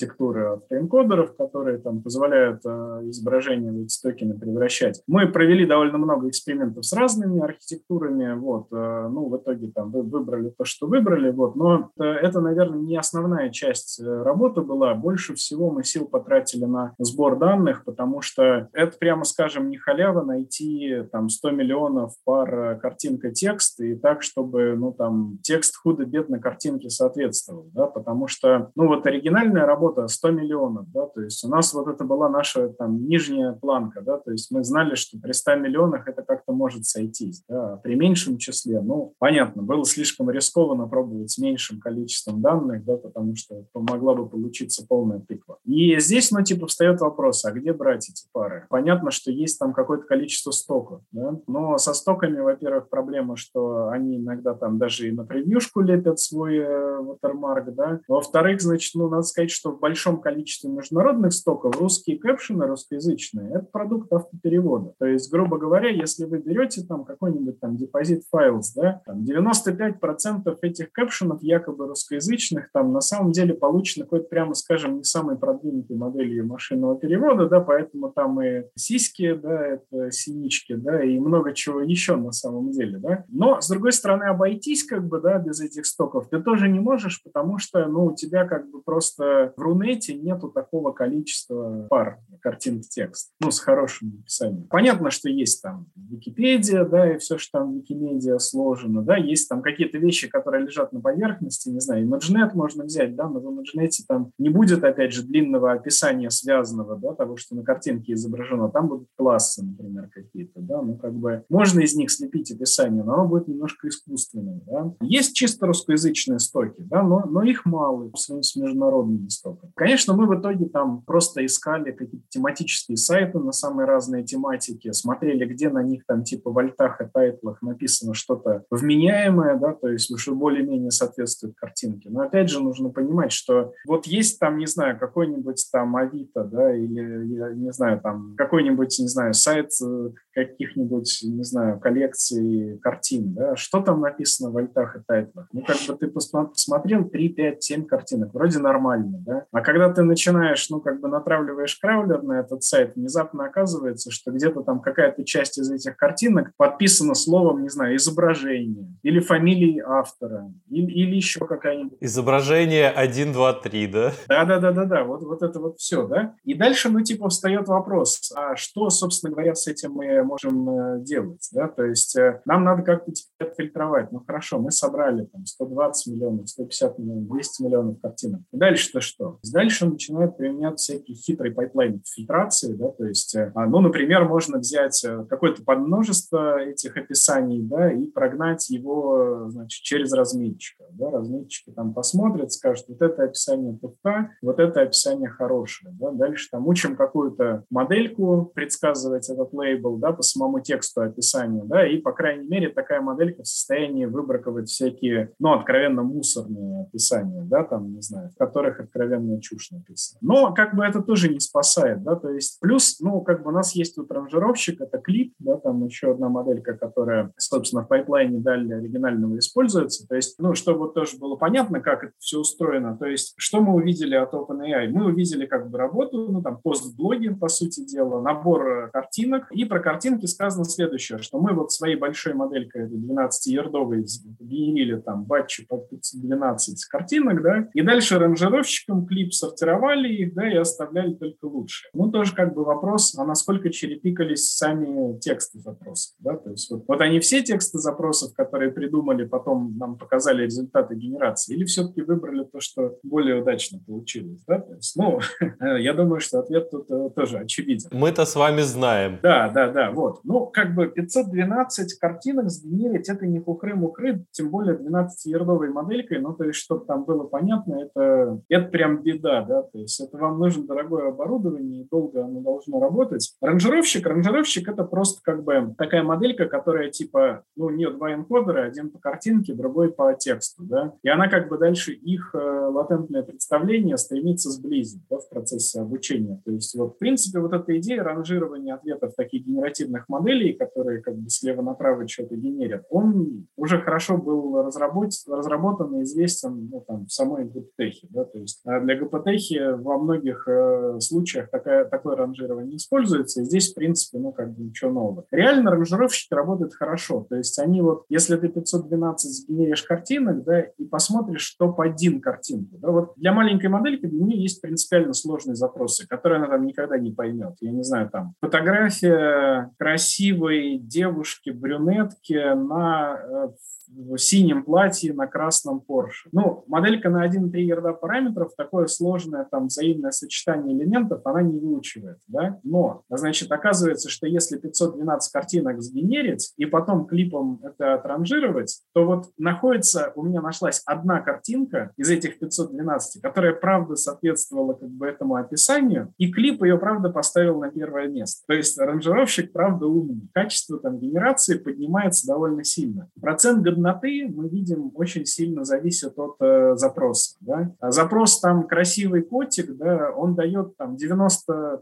архитектуры 0.00 0.54
от 0.54 0.68
таймкодеров, 0.68 1.36
которые 1.36 1.78
там 1.78 2.02
позволяют 2.02 2.60
э, 2.64 2.68
изображения 3.04 3.70
в 3.70 3.84
эти 3.84 4.00
токены 4.02 4.38
превращать. 4.38 5.02
Мы 5.06 5.26
провели 5.26 5.66
довольно 5.66 5.98
много 5.98 6.28
экспериментов 6.28 6.84
с 6.84 6.92
разными 6.92 7.42
архитектурами, 7.42 8.34
вот, 8.34 8.68
э, 8.72 9.08
ну, 9.10 9.28
в 9.28 9.36
итоге 9.36 9.70
там 9.74 9.90
вы 9.90 10.02
выбрали 10.02 10.50
то, 10.50 10.64
что 10.64 10.86
выбрали, 10.86 11.30
вот, 11.30 11.56
но 11.56 11.90
э, 11.98 12.04
это, 12.04 12.40
наверное, 12.40 12.80
не 12.80 12.96
основная 12.96 13.50
часть 13.50 14.00
работы 14.02 14.62
была. 14.62 14.94
Больше 14.94 15.34
всего 15.34 15.70
мы 15.70 15.84
сил 15.84 16.06
потратили 16.06 16.64
на 16.64 16.94
сбор 16.98 17.38
данных, 17.38 17.84
потому 17.84 18.22
что 18.22 18.68
это, 18.72 18.96
прямо 18.98 19.24
скажем, 19.24 19.68
не 19.68 19.76
халява 19.76 20.24
найти 20.24 21.04
там 21.12 21.28
100 21.28 21.50
миллионов 21.50 22.14
пар 22.24 22.78
картинка-текст 22.80 23.80
и 23.80 23.94
так, 23.94 24.22
чтобы, 24.22 24.74
ну, 24.76 24.92
там, 24.92 25.38
текст 25.42 25.76
худо-бедно 25.76 26.38
картинке 26.38 26.90
соответствовал, 26.90 27.70
да, 27.74 27.86
потому 27.86 28.26
что, 28.26 28.70
ну, 28.74 28.88
вот 28.88 29.06
оригинальная 29.06 29.66
работа 29.66 29.89
работа 29.90 30.08
100 30.08 30.30
миллионов, 30.30 30.90
да, 30.92 31.06
то 31.06 31.20
есть 31.22 31.44
у 31.44 31.48
нас 31.48 31.72
вот 31.74 31.88
это 31.88 32.04
была 32.04 32.28
наша 32.28 32.68
там 32.68 33.06
нижняя 33.06 33.52
планка, 33.52 34.00
да, 34.00 34.18
то 34.18 34.30
есть 34.30 34.50
мы 34.50 34.64
знали, 34.64 34.94
что 34.94 35.18
при 35.18 35.32
100 35.32 35.56
миллионах 35.56 36.08
это 36.08 36.22
как-то 36.22 36.52
может 36.52 36.84
сойтись, 36.84 37.42
да, 37.48 37.74
а 37.74 37.76
при 37.76 37.94
меньшем 37.94 38.38
числе, 38.38 38.80
ну, 38.80 39.14
понятно, 39.18 39.62
было 39.62 39.84
слишком 39.84 40.30
рискованно 40.30 40.86
пробовать 40.86 41.30
с 41.30 41.38
меньшим 41.38 41.80
количеством 41.80 42.40
данных, 42.40 42.84
да, 42.84 42.96
потому 42.96 43.34
что 43.36 43.64
могла 43.74 44.14
бы 44.14 44.28
получиться 44.28 44.86
полная 44.86 45.20
тыква. 45.20 45.58
И 45.64 45.98
здесь, 45.98 46.30
ну, 46.30 46.42
типа, 46.42 46.66
встает 46.66 47.00
вопрос, 47.00 47.44
а 47.44 47.52
где 47.52 47.72
брать 47.72 48.08
эти 48.08 48.26
пары? 48.32 48.66
Понятно, 48.70 49.10
что 49.10 49.30
есть 49.30 49.58
там 49.58 49.72
какое-то 49.72 50.04
количество 50.04 50.50
стоков, 50.50 51.02
да, 51.12 51.38
но 51.46 51.78
со 51.78 51.94
стоками, 51.94 52.40
во-первых, 52.40 52.88
проблема, 52.88 53.36
что 53.36 53.88
они 53.88 54.16
иногда 54.16 54.54
там 54.54 54.78
даже 54.78 55.08
и 55.08 55.12
на 55.12 55.24
превьюшку 55.24 55.80
лепят 55.80 56.18
свой 56.18 56.56
э, 56.56 56.98
watermark, 57.00 57.70
да, 57.72 58.00
во-вторых, 58.08 58.60
значит, 58.60 58.94
ну, 58.94 59.08
надо 59.08 59.22
сказать, 59.22 59.50
что 59.50 59.72
большом 59.80 60.20
количестве 60.20 60.70
международных 60.70 61.32
стоков 61.32 61.80
русские 61.80 62.18
кэпшены, 62.18 62.66
русскоязычные, 62.66 63.50
это 63.50 63.66
продукт 63.72 64.12
автоперевода. 64.12 64.94
То 64.98 65.06
есть, 65.06 65.30
грубо 65.32 65.58
говоря, 65.58 65.90
если 65.90 66.24
вы 66.24 66.38
берете 66.38 66.82
там 66.86 67.04
какой-нибудь 67.04 67.58
там 67.60 67.76
депозит 67.76 68.24
файлс, 68.30 68.72
да, 68.74 69.02
там 69.06 69.24
95% 69.24 70.58
этих 70.62 70.92
кэпшенов 70.92 71.42
якобы 71.42 71.86
русскоязычных 71.86 72.70
там 72.72 72.92
на 72.92 73.00
самом 73.00 73.32
деле 73.32 73.54
получено 73.54 74.04
какой-то, 74.04 74.28
прямо 74.28 74.54
скажем, 74.54 74.98
не 74.98 75.04
самой 75.04 75.36
продвинутой 75.36 75.96
моделью 75.96 76.46
машинного 76.46 76.98
перевода, 76.98 77.48
да, 77.48 77.60
поэтому 77.60 78.10
там 78.10 78.40
и 78.42 78.64
сиськи, 78.74 79.34
да, 79.34 79.66
это 79.66 80.10
синички, 80.10 80.74
да, 80.74 81.02
и 81.02 81.18
много 81.18 81.52
чего 81.52 81.80
еще 81.80 82.16
на 82.16 82.32
самом 82.32 82.70
деле, 82.70 82.98
да. 82.98 83.24
Но, 83.28 83.60
с 83.60 83.68
другой 83.68 83.92
стороны, 83.92 84.24
обойтись 84.24 84.84
как 84.84 85.06
бы, 85.06 85.20
да, 85.20 85.38
без 85.38 85.60
этих 85.60 85.86
стоков 85.86 86.28
ты 86.28 86.40
тоже 86.40 86.68
не 86.68 86.80
можешь, 86.80 87.22
потому 87.22 87.58
что, 87.58 87.86
ну, 87.86 88.06
у 88.06 88.14
тебя 88.14 88.46
как 88.46 88.70
бы 88.70 88.82
просто 88.82 89.52
в 89.60 89.62
Рунете 89.62 90.14
нету 90.14 90.48
такого 90.48 90.90
количества 90.92 91.86
пар 91.90 92.18
картинок 92.40 92.84
текст, 92.88 93.32
ну, 93.40 93.50
с 93.50 93.60
хорошим 93.60 94.20
описанием. 94.22 94.66
Понятно, 94.68 95.10
что 95.10 95.28
есть 95.28 95.62
там 95.62 95.86
Википедия, 95.94 96.86
да, 96.86 97.14
и 97.14 97.18
все, 97.18 97.36
что 97.36 97.58
там 97.58 97.72
в 97.72 97.76
Викимедиа 97.76 98.38
сложено, 98.38 99.02
да, 99.02 99.18
есть 99.18 99.50
там 99.50 99.60
какие-то 99.60 99.98
вещи, 99.98 100.28
которые 100.28 100.64
лежат 100.64 100.92
на 100.94 101.02
поверхности, 101.02 101.68
не 101.68 101.80
знаю, 101.80 102.06
ImageNet 102.06 102.52
можно 102.54 102.84
взять, 102.84 103.14
да, 103.14 103.28
но 103.28 103.40
в 103.40 103.46
ImageNet 103.46 103.90
там 104.08 104.32
не 104.38 104.48
будет, 104.48 104.82
опять 104.82 105.12
же, 105.12 105.22
длинного 105.22 105.72
описания 105.72 106.30
связанного, 106.30 106.96
да, 106.96 107.14
того, 107.14 107.36
что 107.36 107.54
на 107.54 107.62
картинке 107.62 108.14
изображено, 108.14 108.70
там 108.70 108.88
будут 108.88 109.08
классы, 109.16 109.62
например, 109.62 110.08
какие-то, 110.10 110.60
да, 110.60 110.80
ну, 110.80 110.96
как 110.96 111.12
бы 111.12 111.44
можно 111.50 111.80
из 111.80 111.94
них 111.94 112.10
слепить 112.10 112.50
описание, 112.50 113.04
но 113.04 113.14
оно 113.14 113.28
будет 113.28 113.48
немножко 113.48 113.86
искусственным, 113.88 114.62
да. 114.66 114.94
Есть 115.02 115.34
чисто 115.34 115.66
русскоязычные 115.66 116.38
стоки, 116.38 116.80
да, 116.80 117.02
но, 117.02 117.26
но 117.26 117.42
их 117.42 117.66
мало 117.66 118.10
с, 118.16 118.30
с 118.42 118.56
международными 118.56 119.28
стоками. 119.28 119.49
Конечно, 119.74 120.14
мы 120.14 120.26
в 120.26 120.38
итоге 120.38 120.66
там 120.66 121.02
просто 121.02 121.44
искали 121.44 121.92
какие-то 121.92 122.26
тематические 122.28 122.96
сайты 122.96 123.38
на 123.38 123.52
самые 123.52 123.86
разные 123.86 124.24
тематики, 124.24 124.92
смотрели, 124.92 125.44
где 125.44 125.70
на 125.70 125.82
них 125.82 126.04
там 126.06 126.24
типа 126.24 126.50
в 126.50 126.58
альтах 126.58 127.00
и 127.00 127.04
тайтлах 127.06 127.62
написано 127.62 128.14
что-то 128.14 128.64
вменяемое, 128.70 129.56
да, 129.56 129.72
то 129.72 129.88
есть 129.88 130.10
что 130.18 130.34
более-менее 130.34 130.90
соответствует 130.90 131.54
картинке. 131.56 132.10
Но 132.10 132.22
опять 132.22 132.50
же 132.50 132.62
нужно 132.62 132.90
понимать, 132.90 133.32
что 133.32 133.72
вот 133.86 134.06
есть 134.06 134.38
там, 134.38 134.58
не 134.58 134.66
знаю, 134.66 134.98
какой-нибудь 134.98 135.68
там 135.72 135.96
Авито, 135.96 136.44
да, 136.44 136.74
или, 136.74 137.34
я 137.34 137.50
не 137.50 137.72
знаю, 137.72 138.00
там 138.00 138.34
какой-нибудь, 138.36 138.98
не 138.98 139.08
знаю, 139.08 139.34
сайт 139.34 139.70
э, 139.82 140.10
каких-нибудь, 140.32 141.20
не 141.24 141.44
знаю, 141.44 141.80
коллекций 141.80 142.78
картин, 142.82 143.34
да, 143.34 143.56
что 143.56 143.80
там 143.80 144.00
написано 144.00 144.50
в 144.50 144.56
альтах 144.56 144.96
и 144.96 145.00
тайтлах? 145.06 145.48
Ну, 145.52 145.62
как 145.62 145.76
бы 145.88 145.96
ты 145.96 146.08
посмотрел 146.08 147.04
3, 147.04 147.28
5, 147.30 147.62
7 147.62 147.84
картинок, 147.86 148.34
вроде 148.34 148.58
нормально, 148.58 149.18
да, 149.20 149.39
а 149.52 149.60
когда 149.60 149.92
ты 149.92 150.02
начинаешь, 150.02 150.68
ну, 150.70 150.80
как 150.80 151.00
бы 151.00 151.08
натравливаешь 151.08 151.76
краулер 151.76 152.22
на 152.22 152.40
этот 152.40 152.62
сайт, 152.62 152.96
внезапно 152.96 153.46
оказывается, 153.46 154.10
что 154.10 154.30
где-то 154.30 154.62
там 154.62 154.80
какая-то 154.80 155.24
часть 155.24 155.58
из 155.58 155.70
этих 155.70 155.96
картинок 155.96 156.52
подписана 156.56 157.14
словом, 157.14 157.62
не 157.62 157.68
знаю, 157.68 157.96
изображение 157.96 158.94
или 159.02 159.20
фамилией 159.20 159.80
автора, 159.80 160.52
или, 160.68 160.90
или 160.90 161.16
еще 161.16 161.46
какая-нибудь. 161.46 161.98
Изображение 162.00 162.90
1, 162.90 163.32
2, 163.32 163.52
3, 163.54 163.86
да? 163.86 164.12
Да-да-да-да-да, 164.28 165.04
вот, 165.04 165.22
вот 165.22 165.42
это 165.42 165.60
вот 165.60 165.78
все, 165.78 166.06
да. 166.06 166.34
И 166.44 166.54
дальше, 166.54 166.88
ну, 166.88 167.00
типа, 167.00 167.28
встает 167.28 167.68
вопрос, 167.68 168.32
а 168.34 168.56
что, 168.56 168.90
собственно 168.90 169.32
говоря, 169.32 169.54
с 169.54 169.66
этим 169.66 169.92
мы 169.92 170.22
можем 170.22 170.68
э, 170.68 171.00
делать, 171.00 171.48
да, 171.52 171.68
то 171.68 171.84
есть 171.84 172.16
э, 172.16 172.40
нам 172.44 172.64
надо 172.64 172.82
как-то 172.82 173.12
теперь 173.12 173.52
фильтровать. 173.56 174.12
Ну, 174.12 174.22
хорошо, 174.26 174.58
мы 174.58 174.70
собрали 174.70 175.24
там 175.24 175.46
120 175.46 176.12
миллионов, 176.12 176.48
150 176.48 176.98
миллионов, 176.98 177.28
200 177.28 177.62
миллионов 177.62 178.00
картинок. 178.00 178.40
Дальше-то 178.52 179.00
что? 179.00 179.29
Дальше 179.52 179.86
начинают 179.86 180.36
применять 180.36 180.78
всякие 180.78 181.16
хитрые 181.16 181.52
пайплайны 181.52 182.00
фильтрации, 182.04 182.74
да, 182.74 182.88
то 182.90 183.04
есть, 183.06 183.34
э, 183.34 183.52
а, 183.54 183.66
ну, 183.66 183.80
например, 183.80 184.24
можно 184.24 184.58
взять 184.58 185.04
какое-то 185.28 185.62
подмножество 185.62 186.60
этих 186.60 186.96
описаний, 186.96 187.62
да, 187.62 187.92
и 187.92 188.06
прогнать 188.06 188.70
его, 188.70 189.46
значит, 189.48 189.82
через 189.82 190.12
разметчика, 190.12 190.84
да, 190.92 191.10
разметчики 191.10 191.70
там 191.70 191.94
посмотрят, 191.94 192.52
скажут, 192.52 192.86
вот 192.88 193.02
это 193.02 193.24
описание 193.24 193.76
туфта, 193.76 194.30
вот 194.42 194.58
это 194.58 194.82
описание 194.82 195.28
хорошее, 195.28 195.94
да, 195.98 196.10
дальше 196.10 196.48
там 196.50 196.66
учим 196.66 196.96
какую-то 196.96 197.64
модельку 197.70 198.50
предсказывать 198.54 199.28
этот 199.28 199.52
лейбл, 199.52 199.96
да, 199.98 200.12
по 200.12 200.22
самому 200.22 200.60
тексту 200.60 201.02
описания, 201.02 201.62
да, 201.64 201.86
и, 201.86 201.98
по 201.98 202.12
крайней 202.12 202.48
мере, 202.48 202.68
такая 202.68 203.00
моделька 203.00 203.42
в 203.42 203.46
состоянии 203.46 204.04
выбраковать 204.04 204.68
всякие, 204.68 205.32
ну, 205.38 205.52
откровенно 205.52 206.02
мусорные 206.02 206.82
описания, 206.82 207.42
да, 207.42 207.64
там, 207.64 207.92
не 207.94 208.02
знаю, 208.02 208.30
в 208.30 208.36
которых 208.36 208.80
откровенно 208.80 209.19
чушь 209.40 209.70
написана. 209.70 210.18
Но, 210.20 210.54
как 210.54 210.74
бы, 210.74 210.84
это 210.84 211.02
тоже 211.02 211.28
не 211.28 211.40
спасает, 211.40 212.02
да, 212.02 212.16
то 212.16 212.30
есть, 212.30 212.58
плюс, 212.60 212.98
ну, 213.00 213.20
как 213.20 213.42
бы 213.42 213.50
у 213.50 213.52
нас 213.52 213.74
есть 213.74 213.94
тут 213.96 214.10
ранжировщик, 214.10 214.80
это 214.80 214.98
клип, 214.98 215.34
да, 215.38 215.56
там 215.56 215.84
еще 215.86 216.12
одна 216.12 216.28
моделька, 216.28 216.74
которая, 216.74 217.32
собственно, 217.36 217.82
в 217.82 217.88
пайплайне 217.88 218.38
далее 218.38 218.78
оригинального 218.78 219.38
используется, 219.38 220.06
то 220.06 220.14
есть, 220.14 220.38
ну, 220.38 220.54
чтобы 220.54 220.92
тоже 220.92 221.18
было 221.18 221.36
понятно, 221.36 221.80
как 221.80 222.04
это 222.04 222.12
все 222.18 222.38
устроено, 222.38 222.96
то 222.96 223.06
есть, 223.06 223.34
что 223.36 223.60
мы 223.60 223.74
увидели 223.74 224.14
от 224.14 224.32
OpenAI? 224.34 224.88
Мы 224.88 225.06
увидели, 225.06 225.46
как 225.46 225.70
бы, 225.70 225.78
работу, 225.78 226.30
ну, 226.30 226.42
там, 226.42 226.58
пост-блогинг, 226.60 227.38
по 227.38 227.48
сути 227.48 227.84
дела, 227.84 228.20
набор 228.20 228.68
э, 228.68 228.90
картинок, 228.90 229.50
и 229.52 229.64
про 229.64 229.80
картинки 229.80 230.26
сказано 230.26 230.64
следующее, 230.64 231.18
что 231.18 231.40
мы 231.40 231.52
вот 231.54 231.72
своей 231.72 231.96
большой 231.96 232.34
моделькой 232.34 232.86
12-ярдовой 232.86 234.04
генерили 234.38 235.00
там 235.00 235.24
батчи 235.24 235.66
по 235.66 235.78
512 235.78 236.84
картинок, 236.86 237.42
да, 237.42 237.68
и 237.74 237.82
дальше 237.82 238.18
ранжировщиком 238.18 239.06
клип 239.10 239.34
сортировали 239.34 240.08
их, 240.08 240.34
да, 240.34 240.48
и 240.48 240.56
оставляли 240.56 241.14
только 241.14 241.46
лучшие. 241.46 241.90
Ну, 241.92 242.10
тоже 242.10 242.34
как 242.34 242.54
бы 242.54 242.64
вопрос, 242.64 243.16
а 243.18 243.24
насколько 243.24 243.70
черепикались 243.70 244.52
сами 244.54 245.18
тексты 245.18 245.58
запросов, 245.58 246.14
да, 246.20 246.36
то 246.36 246.50
есть 246.50 246.70
вот, 246.70 246.84
вот 246.86 247.00
они 247.00 247.18
все 247.18 247.42
тексты 247.42 247.78
запросов, 247.78 248.32
которые 248.34 248.70
придумали, 248.70 249.24
потом 249.24 249.76
нам 249.76 249.98
показали 249.98 250.44
результаты 250.44 250.94
генерации, 250.94 251.54
или 251.54 251.64
все-таки 251.64 252.02
выбрали 252.02 252.44
то, 252.44 252.60
что 252.60 252.98
более 253.02 253.42
удачно 253.42 253.80
получилось, 253.84 254.42
да, 254.46 254.60
то 254.60 254.74
есть, 254.74 254.96
ну, 254.96 255.18
я 255.78 255.92
думаю, 255.92 256.20
что 256.20 256.38
ответ 256.38 256.70
тут 256.70 256.88
э, 256.90 257.10
тоже 257.16 257.38
очевиден. 257.38 257.90
Мы-то 257.92 258.24
с 258.24 258.36
вами 258.36 258.60
знаем. 258.60 259.18
Да, 259.22 259.48
да, 259.48 259.70
да, 259.70 259.90
вот. 259.90 260.20
Ну, 260.22 260.46
как 260.46 260.74
бы 260.74 260.86
512 260.86 261.98
картинок 261.98 262.50
сгенерить, 262.50 263.08
это 263.08 263.26
не 263.26 263.40
хухры-мухры, 263.40 264.24
тем 264.30 264.50
более 264.50 264.76
12-ярдовой 264.76 265.70
моделькой, 265.70 266.20
ну, 266.20 266.32
то 266.32 266.44
есть, 266.44 266.60
чтобы 266.60 266.84
там 266.86 267.04
было 267.04 267.24
понятно, 267.24 267.82
это, 267.82 268.40
это 268.48 268.68
прям 268.68 268.99
беда, 269.02 269.42
да, 269.42 269.62
то 269.62 269.78
есть, 269.78 270.00
это 270.00 270.16
вам 270.16 270.38
нужно 270.38 270.66
дорогое 270.66 271.08
оборудование, 271.08 271.82
и 271.82 271.88
долго 271.88 272.24
оно 272.24 272.40
должно 272.40 272.80
работать. 272.80 273.34
Ранжировщик, 273.40 274.06
ранжировщик 274.06 274.68
это 274.68 274.84
просто 274.84 275.20
как 275.22 275.44
бы 275.44 275.74
такая 275.76 276.02
моделька, 276.02 276.46
которая 276.46 276.90
типа, 276.90 277.44
ну, 277.56 277.66
у 277.66 277.70
нее 277.70 277.90
два 277.90 278.14
энкодера, 278.14 278.64
один 278.64 278.90
по 278.90 278.98
картинке, 278.98 279.54
другой 279.54 279.92
по 279.92 280.14
тексту, 280.14 280.62
да, 280.64 280.94
и 281.02 281.08
она 281.08 281.28
как 281.28 281.48
бы 281.48 281.58
дальше 281.58 281.92
их 281.92 282.34
э, 282.34 282.38
латентное 282.38 283.22
представление 283.22 283.96
стремится 283.96 284.50
сблизить, 284.50 285.02
да, 285.10 285.18
в 285.18 285.28
процессе 285.28 285.80
обучения. 285.80 286.40
То 286.44 286.52
есть, 286.52 286.74
вот, 286.74 286.94
в 286.94 286.98
принципе, 286.98 287.40
вот 287.40 287.52
эта 287.52 287.76
идея 287.78 288.02
ранжирования 288.02 288.74
ответов 288.74 289.14
таких 289.16 289.46
генеративных 289.46 290.08
моделей, 290.08 290.52
которые 290.52 291.00
как 291.00 291.16
бы 291.16 291.28
слева 291.28 291.62
направо 291.62 292.06
что-то 292.08 292.36
генерят, 292.36 292.84
он 292.90 293.46
уже 293.56 293.80
хорошо 293.80 294.16
был 294.16 294.62
разработан, 294.62 295.00
разработан 295.28 295.96
и 295.96 296.02
известен 296.02 296.68
ну, 296.70 296.84
там, 296.86 297.06
в 297.06 297.12
самой 297.12 297.44
ГПТехе. 297.44 298.06
Да? 298.10 298.24
То 298.24 298.38
есть 298.38 298.60
а 298.64 298.80
для 298.90 298.96
ГПТехи 298.96 299.74
во 299.74 299.98
многих 299.98 300.48
э, 300.48 300.98
случаях 301.00 301.50
такая, 301.50 301.84
такое 301.84 302.16
ранжирование 302.16 302.76
используется, 302.76 303.42
и 303.42 303.44
здесь, 303.44 303.70
в 303.70 303.74
принципе, 303.74 304.18
ну, 304.18 304.32
как 304.32 304.52
бы 304.52 304.64
ничего 304.64 304.90
нового. 304.90 305.24
Реально 305.30 305.70
ранжировщики 305.70 306.34
работают 306.34 306.74
хорошо, 306.74 307.26
то 307.28 307.36
есть 307.36 307.58
они 307.58 307.82
вот, 307.82 308.04
если 308.08 308.36
ты 308.36 308.48
512 308.48 309.30
сгенеришь 309.30 309.82
картинок, 309.84 310.44
да, 310.44 310.60
и 310.60 310.84
посмотришь 310.84 311.54
топ-1 311.58 312.20
картинку, 312.20 312.78
да, 312.78 312.90
вот 312.90 313.12
для 313.16 313.32
маленькой 313.32 313.68
модельки 313.68 314.06
для 314.06 314.24
нее 314.24 314.42
есть 314.42 314.60
принципиально 314.60 315.12
сложные 315.12 315.54
запросы, 315.54 316.06
которые 316.08 316.38
она 316.38 316.48
там 316.48 316.64
никогда 316.66 316.98
не 316.98 317.12
поймет. 317.12 317.54
Я 317.60 317.72
не 317.72 317.84
знаю, 317.84 318.10
там, 318.10 318.34
фотография 318.40 319.70
красивой 319.78 320.78
девушки-брюнетки 320.78 322.54
на 322.54 323.20
э, 323.22 323.48
в 323.96 324.16
синем 324.18 324.64
платье 324.64 325.12
на 325.12 325.26
красном 325.26 325.80
Порше. 325.80 326.28
Ну, 326.32 326.64
моделька 326.66 327.10
на 327.10 327.26
1,3 327.26 327.58
ярда 327.60 327.92
параметров, 327.92 328.52
такое 328.56 328.86
сложное 328.86 329.46
там 329.50 329.66
взаимное 329.66 330.10
сочетание 330.10 330.76
элементов, 330.76 331.20
она 331.24 331.42
не 331.42 331.58
выучивает, 331.58 332.18
да? 332.28 332.58
Но, 332.62 333.02
значит, 333.08 333.50
оказывается, 333.50 334.08
что 334.08 334.26
если 334.26 334.58
512 334.58 335.32
картинок 335.32 335.82
сгенерить 335.82 336.52
и 336.56 336.66
потом 336.66 337.06
клипом 337.06 337.60
это 337.62 337.94
отранжировать, 337.94 338.82
то 338.94 339.04
вот 339.04 339.26
находится, 339.38 340.12
у 340.14 340.22
меня 340.22 340.40
нашлась 340.40 340.82
одна 340.86 341.20
картинка 341.20 341.92
из 341.96 342.10
этих 342.10 342.38
512, 342.38 343.22
которая, 343.22 343.54
правда, 343.54 343.96
соответствовала 343.96 344.74
как 344.74 344.88
бы 344.90 345.06
этому 345.06 345.36
описанию, 345.36 346.12
и 346.18 346.30
клип 346.30 346.62
ее, 346.62 346.78
правда, 346.78 347.10
поставил 347.10 347.60
на 347.60 347.70
первое 347.70 348.08
место. 348.08 348.44
То 348.46 348.54
есть 348.54 348.78
ранжировщик, 348.78 349.52
правда, 349.52 349.86
умный. 349.86 350.28
Качество 350.32 350.78
там 350.78 350.98
генерации 350.98 351.58
поднимается 351.58 352.26
довольно 352.26 352.64
сильно. 352.64 353.08
Процент 353.20 353.62
годноты, 353.80 354.30
мы 354.34 354.48
видим, 354.48 354.92
очень 354.94 355.26
сильно 355.26 355.64
зависит 355.64 356.18
от 356.18 356.36
э, 356.40 356.76
запроса. 356.76 357.36
Да? 357.40 357.72
А 357.80 357.90
запрос 357.90 358.40
там 358.40 358.66
красивый 358.66 359.22
котик, 359.22 359.76
да, 359.76 360.10
он 360.10 360.34
дает 360.34 360.76
там 360.76 360.96
90% 360.96 361.80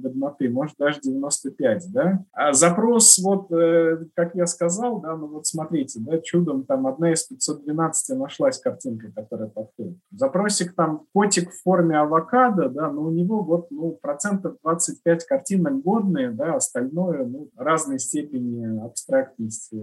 годноты, 0.00 0.48
может 0.48 0.76
даже 0.78 1.00
95%. 1.00 1.80
Да? 1.88 2.24
А 2.32 2.52
запрос, 2.52 3.18
вот, 3.18 3.50
э, 3.52 4.04
как 4.14 4.34
я 4.34 4.46
сказал, 4.46 5.00
да, 5.00 5.16
ну 5.16 5.26
вот 5.28 5.46
смотрите, 5.46 6.00
да, 6.00 6.18
чудом 6.18 6.64
там 6.64 6.86
одна 6.86 7.12
из 7.12 7.24
512 7.24 8.18
нашлась 8.18 8.58
картинка, 8.58 9.10
которая 9.14 9.48
подходит. 9.48 9.96
Запросик 10.10 10.74
там 10.74 11.06
котик 11.14 11.50
в 11.50 11.62
форме 11.62 11.98
авокадо, 11.98 12.68
да, 12.68 12.90
но 12.90 13.02
у 13.02 13.10
него 13.10 13.42
вот 13.42 13.70
ну, 13.70 13.92
процентов 14.00 14.56
25 14.62 15.24
картинок 15.24 15.82
годные, 15.82 16.30
да, 16.30 16.54
остальное 16.56 17.24
ну, 17.24 17.48
разной 17.56 17.98
степени 17.98 18.84
абстрактности 18.84 19.80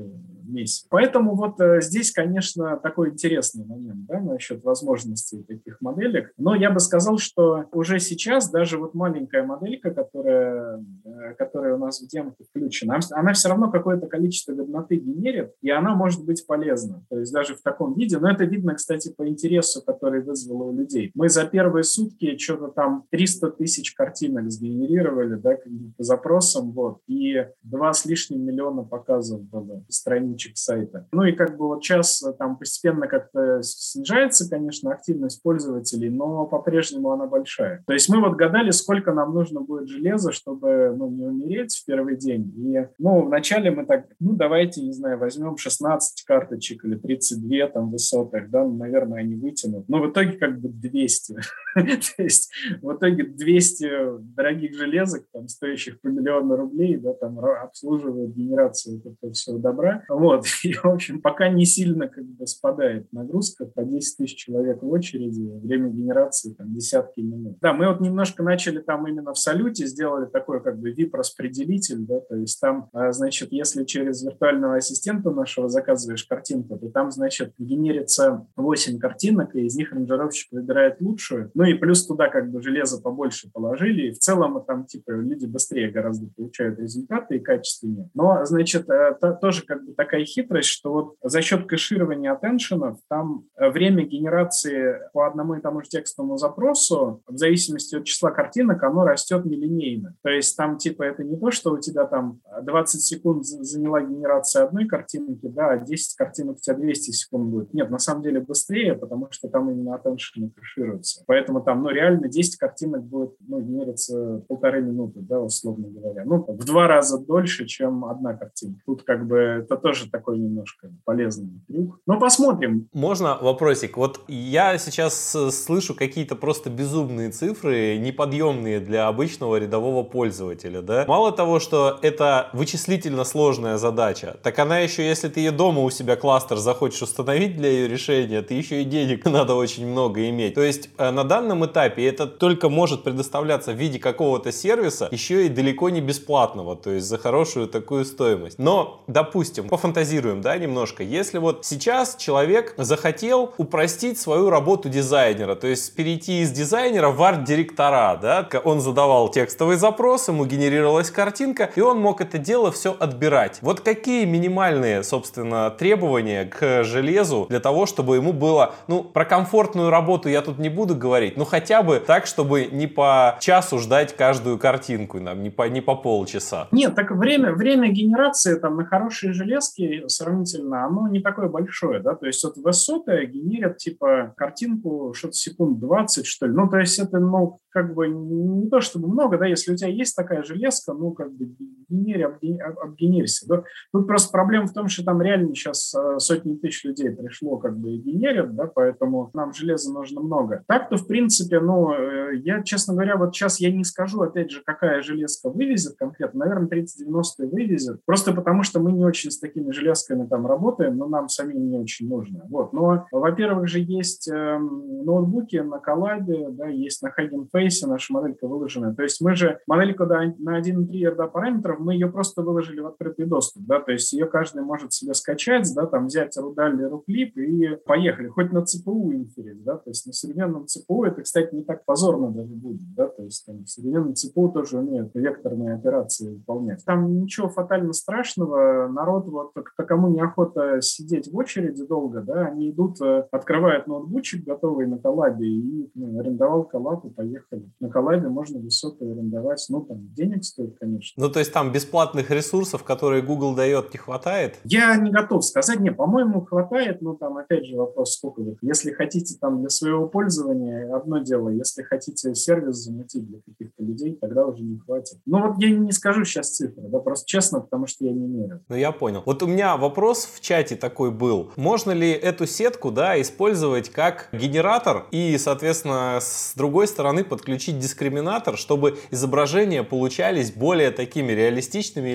месяц. 0.47 0.85
Поэтому 0.89 1.35
вот 1.35 1.46
э, 1.59 1.81
здесь, 1.81 2.11
конечно, 2.11 2.77
такой 2.77 3.09
интересный 3.09 3.65
момент 3.65 4.05
да, 4.05 4.19
насчет 4.19 4.63
возможностей 4.63 5.43
таких 5.43 5.81
моделек. 5.81 6.31
Но 6.37 6.55
я 6.55 6.71
бы 6.71 6.79
сказал, 6.79 7.17
что 7.17 7.65
уже 7.71 7.99
сейчас 7.99 8.49
даже 8.49 8.77
вот 8.77 8.93
маленькая 8.93 9.43
моделька, 9.43 9.91
которая, 9.91 10.83
э, 11.05 11.33
которая 11.37 11.75
у 11.75 11.77
нас 11.77 12.01
в 12.01 12.07
демке 12.07 12.43
включена, 12.49 12.99
она 13.11 13.33
все 13.33 13.49
равно 13.49 13.71
какое-то 13.71 14.07
количество 14.07 14.53
годноты 14.53 14.95
генерит, 14.97 15.53
и 15.61 15.69
она 15.69 15.95
может 15.95 16.25
быть 16.25 16.45
полезна. 16.45 17.03
То 17.09 17.19
есть 17.19 17.33
даже 17.33 17.55
в 17.55 17.61
таком 17.61 17.95
виде. 17.95 18.17
Но 18.17 18.29
это 18.29 18.45
видно, 18.45 18.75
кстати, 18.75 19.13
по 19.15 19.27
интересу, 19.27 19.81
который 19.81 20.21
вызвало 20.21 20.63
у 20.63 20.77
людей. 20.77 21.11
Мы 21.13 21.29
за 21.29 21.45
первые 21.45 21.83
сутки 21.83 22.37
что-то 22.37 22.67
там 22.69 23.05
300 23.11 23.51
тысяч 23.51 23.93
картинок 23.93 24.51
сгенерировали, 24.51 25.35
да, 25.35 25.57
по 25.97 26.03
запросам, 26.03 26.71
вот, 26.71 26.99
и 27.07 27.45
два 27.63 27.93
с 27.93 28.05
лишним 28.05 28.45
миллиона 28.45 28.83
показов 28.83 29.41
было 29.43 29.83
страничек 29.89 30.57
сайта. 30.57 31.07
Ну 31.11 31.23
и 31.23 31.33
как 31.37 31.57
бы 31.57 31.67
вот 31.67 31.83
сейчас 31.83 32.21
э, 32.23 32.33
там 32.33 32.57
постепенно 32.57 33.07
как-то 33.07 33.61
снижается, 33.61 34.49
конечно, 34.49 34.91
активность 34.91 35.41
пользователей, 35.41 36.09
но 36.09 36.45
по-прежнему 36.45 37.11
она 37.11 37.27
большая. 37.27 37.83
То 37.87 37.93
есть 37.93 38.09
мы 38.09 38.19
вот 38.19 38.35
гадали, 38.35 38.71
сколько 38.71 39.13
нам 39.13 39.33
нужно 39.33 39.61
будет 39.61 39.87
железа, 39.87 40.31
чтобы 40.31 40.93
ну, 40.97 41.09
не 41.09 41.25
умереть 41.25 41.75
в 41.75 41.85
первый 41.85 42.17
день. 42.17 42.53
И, 42.57 42.87
ну, 42.97 43.25
вначале 43.25 43.71
мы 43.71 43.85
так, 43.85 44.07
ну, 44.19 44.33
давайте, 44.33 44.81
не 44.81 44.91
знаю, 44.91 45.17
возьмем 45.17 45.57
16 45.57 46.23
карточек 46.25 46.83
или 46.85 46.95
32 46.95 47.67
там 47.67 47.91
высотах, 47.91 48.49
да, 48.49 48.63
ну, 48.63 48.75
наверное, 48.75 49.19
они 49.19 49.35
вытянут. 49.35 49.87
Но 49.87 50.01
в 50.01 50.11
итоге 50.11 50.33
как 50.33 50.59
бы 50.59 50.69
200. 50.69 51.35
То 51.75 52.23
есть 52.23 52.51
в 52.81 52.93
итоге 52.93 53.23
200 53.23 54.19
дорогих 54.35 54.75
железок, 54.75 55.25
там, 55.31 55.47
стоящих 55.47 56.01
по 56.01 56.07
миллиону 56.07 56.55
рублей, 56.55 56.97
да, 56.97 57.13
там 57.13 57.39
обслуживают 57.39 58.35
генерацию 58.35 58.99
этого 58.99 59.33
всего 59.33 59.57
добра. 59.57 60.03
Вот. 60.09 60.45
И, 60.63 60.73
в 60.73 60.85
общем, 60.85 61.21
пока 61.27 61.49
не 61.49 61.65
сильно 61.65 62.07
как 62.07 62.23
бы 62.23 62.47
спадает 62.47 63.11
нагрузка, 63.11 63.65
по 63.65 63.83
10 63.83 64.15
тысяч 64.17 64.37
человек 64.37 64.81
в 64.81 64.89
очереди, 64.89 65.59
время 65.61 65.89
генерации 65.89 66.53
там 66.53 66.73
десятки 66.73 67.19
минут. 67.19 67.57
Да, 67.59 67.73
мы 67.73 67.89
вот 67.89 67.99
немножко 67.99 68.43
начали 68.43 68.79
там 68.79 69.05
именно 69.09 69.33
в 69.33 69.37
салюте, 69.37 69.87
сделали 69.87 70.25
такой 70.27 70.63
как 70.63 70.79
бы 70.79 70.93
VIP-распределитель, 70.93 72.05
да, 72.05 72.21
то 72.21 72.37
есть 72.37 72.61
там, 72.61 72.87
а, 72.93 73.11
значит, 73.11 73.51
если 73.51 73.83
через 73.83 74.23
виртуального 74.23 74.77
ассистента 74.77 75.29
нашего 75.29 75.67
заказываешь 75.67 76.23
картинку, 76.23 76.77
то 76.79 76.87
там, 76.91 77.11
значит, 77.11 77.53
генерится 77.57 78.47
8 78.55 78.97
картинок, 78.97 79.53
и 79.53 79.65
из 79.65 79.75
них 79.75 79.91
ранжировщик 79.91 80.53
выбирает 80.53 81.01
лучшую. 81.01 81.51
Ну 81.55 81.65
и 81.65 81.73
плюс 81.73 82.07
туда 82.07 82.29
как 82.29 82.49
бы 82.49 82.61
железо 82.61 83.01
побольше 83.01 83.51
положили, 83.51 84.07
и 84.07 84.11
в 84.11 84.19
целом 84.19 84.63
там 84.65 84.85
типа 84.85 85.11
люди 85.11 85.45
быстрее 85.45 85.91
гораздо 85.91 86.27
получают 86.33 86.79
результаты 86.79 87.35
и 87.35 87.39
качественнее. 87.39 88.09
Но, 88.13 88.45
значит, 88.45 88.89
это 88.89 89.33
тоже 89.33 89.65
как 89.65 89.85
бы 89.85 89.91
такая 89.91 90.23
хитрость, 90.23 90.69
что 90.69 90.93
вот 90.93 91.16
за 91.23 91.41
счет 91.41 91.67
кэширования 91.67 92.31
атtentionов 92.31 92.99
там 93.09 93.45
э, 93.55 93.69
время 93.69 94.05
генерации 94.05 94.99
по 95.13 95.27
одному 95.27 95.55
и 95.55 95.61
тому 95.61 95.81
же 95.81 95.89
текстовому 95.89 96.37
запросу 96.37 97.21
в 97.27 97.37
зависимости 97.37 97.95
от 97.95 98.05
числа 98.05 98.31
картинок 98.31 98.83
оно 98.83 99.03
растет 99.03 99.45
нелинейно. 99.45 100.15
То 100.23 100.29
есть 100.29 100.55
там 100.55 100.77
типа 100.77 101.03
это 101.03 101.23
не 101.23 101.37
то, 101.37 101.51
что 101.51 101.71
у 101.71 101.79
тебя 101.79 102.05
там 102.05 102.39
20 102.61 103.01
секунд 103.01 103.45
заняла 103.45 104.01
генерация 104.01 104.65
одной 104.65 104.87
картинки, 104.87 105.47
да, 105.47 105.71
а 105.71 105.77
10 105.77 106.15
картинок 106.15 106.57
у 106.57 106.59
тебя 106.59 106.75
200 106.75 107.11
секунд 107.11 107.49
будет. 107.49 107.73
Нет, 107.73 107.89
на 107.89 107.99
самом 107.99 108.23
деле 108.23 108.39
быстрее, 108.39 108.95
потому 108.95 109.27
что 109.31 109.47
там 109.49 109.69
именно 109.69 109.95
attention 109.95 110.51
кэшируется. 110.55 111.23
Поэтому 111.27 111.61
там, 111.61 111.83
ну, 111.83 111.89
реально 111.89 112.27
10 112.27 112.57
картинок 112.57 113.03
будет, 113.03 113.35
ну, 113.39 113.61
генериться 113.61 114.43
полторы 114.47 114.81
минуты, 114.81 115.19
да, 115.21 115.39
условно 115.39 115.87
говоря. 115.89 116.23
Ну, 116.25 116.45
в 116.47 116.65
два 116.65 116.87
раза 116.87 117.19
дольше, 117.19 117.65
чем 117.65 118.05
одна 118.05 118.33
картинка. 118.33 118.79
Тут 118.85 119.03
как 119.03 119.27
бы 119.27 119.37
это 119.37 119.77
тоже 119.77 120.09
такой 120.09 120.37
немножко 120.37 120.91
полезный 121.05 121.49
трюк. 121.67 121.99
Ну, 122.05 122.19
посмотрим. 122.19 122.87
Можно 122.93 123.37
вопросик? 123.41 123.97
Вот 123.97 124.21
я 124.27 124.77
сейчас 124.77 125.35
э, 125.35 125.51
слышу 125.51 125.95
какие-то 125.95 126.35
просто 126.35 126.69
безумные 126.69 127.31
цифры, 127.31 127.97
неподъемные 127.97 128.79
для 128.79 129.07
обычного 129.07 129.57
рядового 129.57 130.03
пользователя, 130.03 130.81
да? 130.81 131.05
Мало 131.07 131.31
того, 131.31 131.59
что 131.59 131.99
это 132.01 132.49
вычислительно 132.53 133.23
сложная 133.23 133.77
задача, 133.77 134.37
так 134.43 134.57
она 134.59 134.79
еще, 134.79 135.05
если 135.05 135.29
ты 135.29 135.39
ее 135.39 135.51
дома 135.51 135.81
у 135.83 135.89
себя 135.89 136.15
кластер 136.15 136.57
захочешь 136.57 137.01
установить 137.01 137.57
для 137.57 137.69
ее 137.69 137.87
решения, 137.87 138.41
ты 138.41 138.53
еще 138.53 138.81
и 138.81 138.85
денег 138.85 139.25
надо 139.37 139.55
очень 139.55 139.87
много 139.87 140.27
иметь. 140.29 140.55
То 140.55 140.61
есть 140.61 140.89
э, 140.97 141.11
на 141.11 141.23
данном 141.23 141.65
этапе 141.65 142.05
это 142.05 142.27
только 142.27 142.69
может 142.69 143.03
предоставляться 143.03 143.71
в 143.71 143.75
виде 143.75 143.99
какого-то 143.99 144.51
сервиса, 144.51 145.09
еще 145.11 145.45
и 145.45 145.49
далеко 145.49 145.89
не 145.89 146.01
бесплатного, 146.01 146.75
то 146.75 146.91
есть 146.91 147.07
за 147.07 147.17
хорошую 147.17 147.67
такую 147.67 148.05
стоимость. 148.05 148.59
Но, 148.59 149.03
допустим, 149.07 149.67
пофантазируем, 149.67 150.41
да, 150.41 150.57
немножко, 150.57 150.86
если 151.03 151.37
вот 151.37 151.65
сейчас 151.65 152.15
человек 152.15 152.73
захотел 152.77 153.53
упростить 153.57 154.19
свою 154.19 154.49
работу 154.49 154.89
дизайнера, 154.89 155.55
то 155.55 155.67
есть 155.67 155.95
перейти 155.95 156.41
из 156.41 156.51
дизайнера 156.51 157.09
в 157.09 157.21
арт-директора, 157.21 158.17
да, 158.21 158.47
он 158.63 158.81
задавал 158.81 159.29
текстовый 159.29 159.77
запрос, 159.77 160.27
ему 160.27 160.45
генерировалась 160.45 161.11
картинка, 161.11 161.69
и 161.75 161.81
он 161.81 161.99
мог 161.99 162.21
это 162.21 162.37
дело 162.37 162.71
все 162.71 162.95
отбирать. 162.97 163.59
Вот 163.61 163.81
какие 163.81 164.25
минимальные, 164.25 165.03
собственно, 165.03 165.69
требования 165.69 166.45
к 166.45 166.83
железу 166.83 167.45
для 167.49 167.59
того, 167.59 167.85
чтобы 167.85 168.15
ему 168.15 168.33
было, 168.33 168.75
ну, 168.87 169.03
про 169.03 169.25
комфортную 169.25 169.89
работу 169.89 170.29
я 170.29 170.41
тут 170.41 170.57
не 170.57 170.69
буду 170.69 170.95
говорить, 170.95 171.37
но 171.37 171.45
хотя 171.45 171.83
бы 171.83 171.99
так, 171.99 172.25
чтобы 172.25 172.65
не 172.65 172.87
по 172.87 173.37
часу 173.39 173.79
ждать 173.79 174.15
каждую 174.15 174.57
картинку, 174.57 175.19
нам, 175.19 175.43
не 175.43 175.49
по, 175.49 175.67
не 175.67 175.81
по 175.81 175.95
полчаса. 175.95 176.67
Нет, 176.71 176.95
так 176.95 177.11
время, 177.11 177.53
время 177.53 177.89
генерации 177.89 178.55
там 178.55 178.77
на 178.77 178.85
хорошие 178.85 179.33
железки 179.33 180.03
сравнительно, 180.07 180.76
оно 180.85 181.07
не 181.07 181.19
такое 181.19 181.49
большое, 181.49 182.01
да, 182.01 182.15
то 182.15 182.25
есть 182.25 182.43
вот 182.43 182.57
высоты 182.57 183.25
генерят 183.25 183.77
типа 183.77 184.33
картинку 184.37 185.13
что-то 185.15 185.33
секунд 185.33 185.79
20, 185.79 186.25
что 186.25 186.45
ли, 186.45 186.53
ну, 186.53 186.69
то 186.69 186.77
есть 186.77 186.99
это, 186.99 187.19
ну, 187.19 187.59
как 187.69 187.93
бы 187.93 188.07
не 188.07 188.69
то 188.69 188.81
чтобы 188.81 189.07
много, 189.07 189.37
да, 189.37 189.45
если 189.45 189.73
у 189.73 189.75
тебя 189.75 189.89
есть 189.89 190.15
такая 190.15 190.43
железка, 190.43 190.93
ну, 190.93 191.11
как 191.11 191.33
бы 191.33 191.45
генери, 191.89 192.23
обгенерься, 192.23 193.47
да. 193.47 193.63
Тут 193.91 194.07
просто 194.07 194.31
проблема 194.31 194.67
в 194.67 194.73
том, 194.73 194.87
что 194.87 195.03
там 195.03 195.21
реально 195.21 195.53
сейчас 195.55 195.93
э, 195.95 196.19
сотни 196.19 196.55
тысяч 196.55 196.83
людей 196.83 197.09
пришло 197.11 197.57
как 197.57 197.77
бы 197.77 197.91
и 197.91 197.97
генерят, 197.97 198.55
да, 198.55 198.69
поэтому 198.73 199.29
нам 199.33 199.53
железа 199.53 199.91
нужно 199.93 200.21
много. 200.21 200.63
Так-то, 200.67 200.97
в 200.97 201.07
принципе, 201.07 201.59
ну, 201.59 201.93
э, 201.93 202.37
я, 202.37 202.63
честно 202.63 202.93
говоря, 202.93 203.17
вот 203.17 203.35
сейчас 203.35 203.59
я 203.59 203.71
не 203.71 203.83
скажу, 203.83 204.21
опять 204.21 204.51
же, 204.51 204.61
какая 204.65 205.01
железка 205.01 205.49
вывезет 205.49 205.97
конкретно, 205.97 206.39
наверное, 206.39 206.67
3090 206.67 207.47
вывезет, 207.47 208.01
просто 208.05 208.33
потому 208.33 208.63
что 208.63 208.79
мы 208.79 208.91
не 208.91 209.05
очень 209.05 209.31
с 209.31 209.39
такими 209.39 209.71
железками 209.71 210.27
там 210.27 210.45
работаем, 210.47 210.97
но 210.97 211.07
нам 211.07 211.29
самим 211.29 211.69
не 211.69 211.79
очень 211.79 212.07
нужно. 212.07 212.45
Вот, 212.49 212.73
но, 212.73 213.05
во-первых 213.11 213.67
же, 213.67 213.79
есть 213.79 214.27
э, 214.29 214.57
ноутбуки 214.59 215.57
на 215.57 215.79
коллабе, 215.79 216.49
да, 216.49 216.67
есть 216.67 217.01
на 217.01 217.07
Hugging 217.07 217.47
Face 217.53 217.87
наша 217.87 218.13
моделька 218.13 218.47
выложена. 218.47 218.95
То 218.95 219.03
есть 219.03 219.21
мы 219.21 219.35
же 219.35 219.59
модельку 219.67 220.05
да, 220.05 220.33
на 220.37 220.59
1.3 220.59 220.87
RDA 220.91 221.29
параметров, 221.29 221.76
мы 221.79 221.93
ее 221.93 222.09
просто 222.09 222.41
выложили 222.41 222.79
в 222.79 222.87
открытый 222.87 223.25
доступ, 223.25 223.63
да, 223.65 223.79
то 223.79 223.91
есть 223.91 224.11
ее 224.13 224.25
каждый 224.25 224.63
может 224.63 224.93
себе 224.93 225.13
скачать, 225.13 225.71
да, 225.75 225.85
там 225.85 226.07
взять 226.07 226.37
рудаль 226.37 226.75
или 226.75 226.83
руклип 226.83 227.37
и 227.37 227.75
поехали, 227.85 228.27
хоть 228.27 228.51
на 228.51 228.65
ЦПУ 228.65 229.13
инферить, 229.13 229.63
да, 229.63 229.77
то 229.77 229.89
есть 229.89 230.05
на 230.05 230.13
современном 230.13 230.67
ЦПУ 230.67 231.05
это, 231.05 231.21
кстати, 231.21 231.53
не 231.53 231.63
так 231.63 231.85
позорно 231.85 232.29
даже 232.31 232.53
будет, 232.53 232.81
да, 232.95 233.07
то 233.07 233.23
есть 233.23 233.45
там, 233.45 233.65
современный 233.65 234.13
ЦПУ 234.13 234.49
тоже 234.49 234.79
умеют 234.79 235.11
векторные 235.13 235.75
операции 235.75 236.35
выполнять. 236.35 236.83
Там 236.85 237.19
ничего 237.19 237.49
фатально 237.49 237.93
страшного, 237.93 238.87
народ 238.87 239.27
вот 239.27 239.53
кому 239.87 240.09
неохота 240.09 240.81
сидеть 240.81 241.31
в 241.31 241.37
очереди 241.37 241.85
долго, 241.85 242.21
да, 242.21 242.47
они 242.47 242.69
идут, 242.69 243.01
э, 243.01 243.25
открывают 243.31 243.87
ноутбучик 243.87 244.43
готовый 244.43 244.87
на 244.87 244.97
коллабе 244.97 245.47
и 245.47 245.89
ну, 245.95 246.19
арендовал 246.19 246.63
коллаб 246.65 247.05
поехали. 247.15 247.69
На 247.79 247.89
коллабе 247.89 248.27
можно 248.27 248.59
высоты 248.59 249.09
арендовать, 249.09 249.65
ну, 249.69 249.81
там, 249.81 250.09
денег 250.13 250.43
стоит, 250.43 250.77
конечно. 250.79 251.23
Ну, 251.23 251.31
то 251.31 251.39
есть 251.39 251.53
там 251.53 251.66
там 251.67 251.71
бесплатных 251.73 252.31
ресурсов, 252.31 252.83
которые 252.83 253.21
Google 253.21 253.55
дает, 253.55 253.93
не 253.93 253.99
хватает? 253.99 254.55
Я 254.63 254.95
не 254.95 255.11
готов 255.11 255.43
сказать. 255.43 255.79
Не, 255.79 255.91
по-моему, 255.91 256.45
хватает, 256.45 257.01
но 257.01 257.13
там 257.13 257.37
опять 257.37 257.65
же 257.65 257.75
вопрос, 257.75 258.13
сколько 258.13 258.41
вы. 258.41 258.57
Если 258.61 258.91
хотите 258.91 259.35
там 259.39 259.59
для 259.59 259.69
своего 259.69 260.07
пользования, 260.07 260.95
одно 260.95 261.19
дело. 261.19 261.49
Если 261.49 261.83
хотите 261.83 262.33
сервис 262.35 262.77
замутить 262.77 263.27
для 263.27 263.39
каких-то 263.45 263.83
людей, 263.83 264.17
тогда 264.19 264.45
уже 264.45 264.63
не 264.63 264.79
хватит. 264.79 265.17
Ну 265.25 265.45
вот 265.45 265.57
я 265.59 265.69
не 265.71 265.91
скажу 265.91 266.23
сейчас 266.25 266.55
цифры, 266.55 266.83
да, 266.87 266.99
просто 266.99 267.27
честно, 267.27 267.59
потому 267.59 267.87
что 267.87 268.05
я 268.05 268.11
не 268.11 268.27
мерю. 268.27 268.61
Ну 268.69 268.75
я 268.75 268.91
понял. 268.91 269.23
Вот 269.25 269.43
у 269.43 269.47
меня 269.47 269.77
вопрос 269.77 270.25
в 270.25 270.39
чате 270.39 270.75
такой 270.75 271.11
был. 271.11 271.51
Можно 271.55 271.91
ли 271.91 272.11
эту 272.11 272.47
сетку, 272.47 272.91
да, 272.91 273.19
использовать 273.21 273.89
как 273.89 274.29
генератор 274.31 275.05
и, 275.11 275.37
соответственно, 275.37 276.19
с 276.21 276.53
другой 276.55 276.87
стороны 276.87 277.23
подключить 277.23 277.79
дискриминатор, 277.79 278.57
чтобы 278.57 278.97
изображения 279.11 279.83
получались 279.83 280.51
более 280.51 280.91
такими 280.91 281.33
реалистичными 281.33 281.56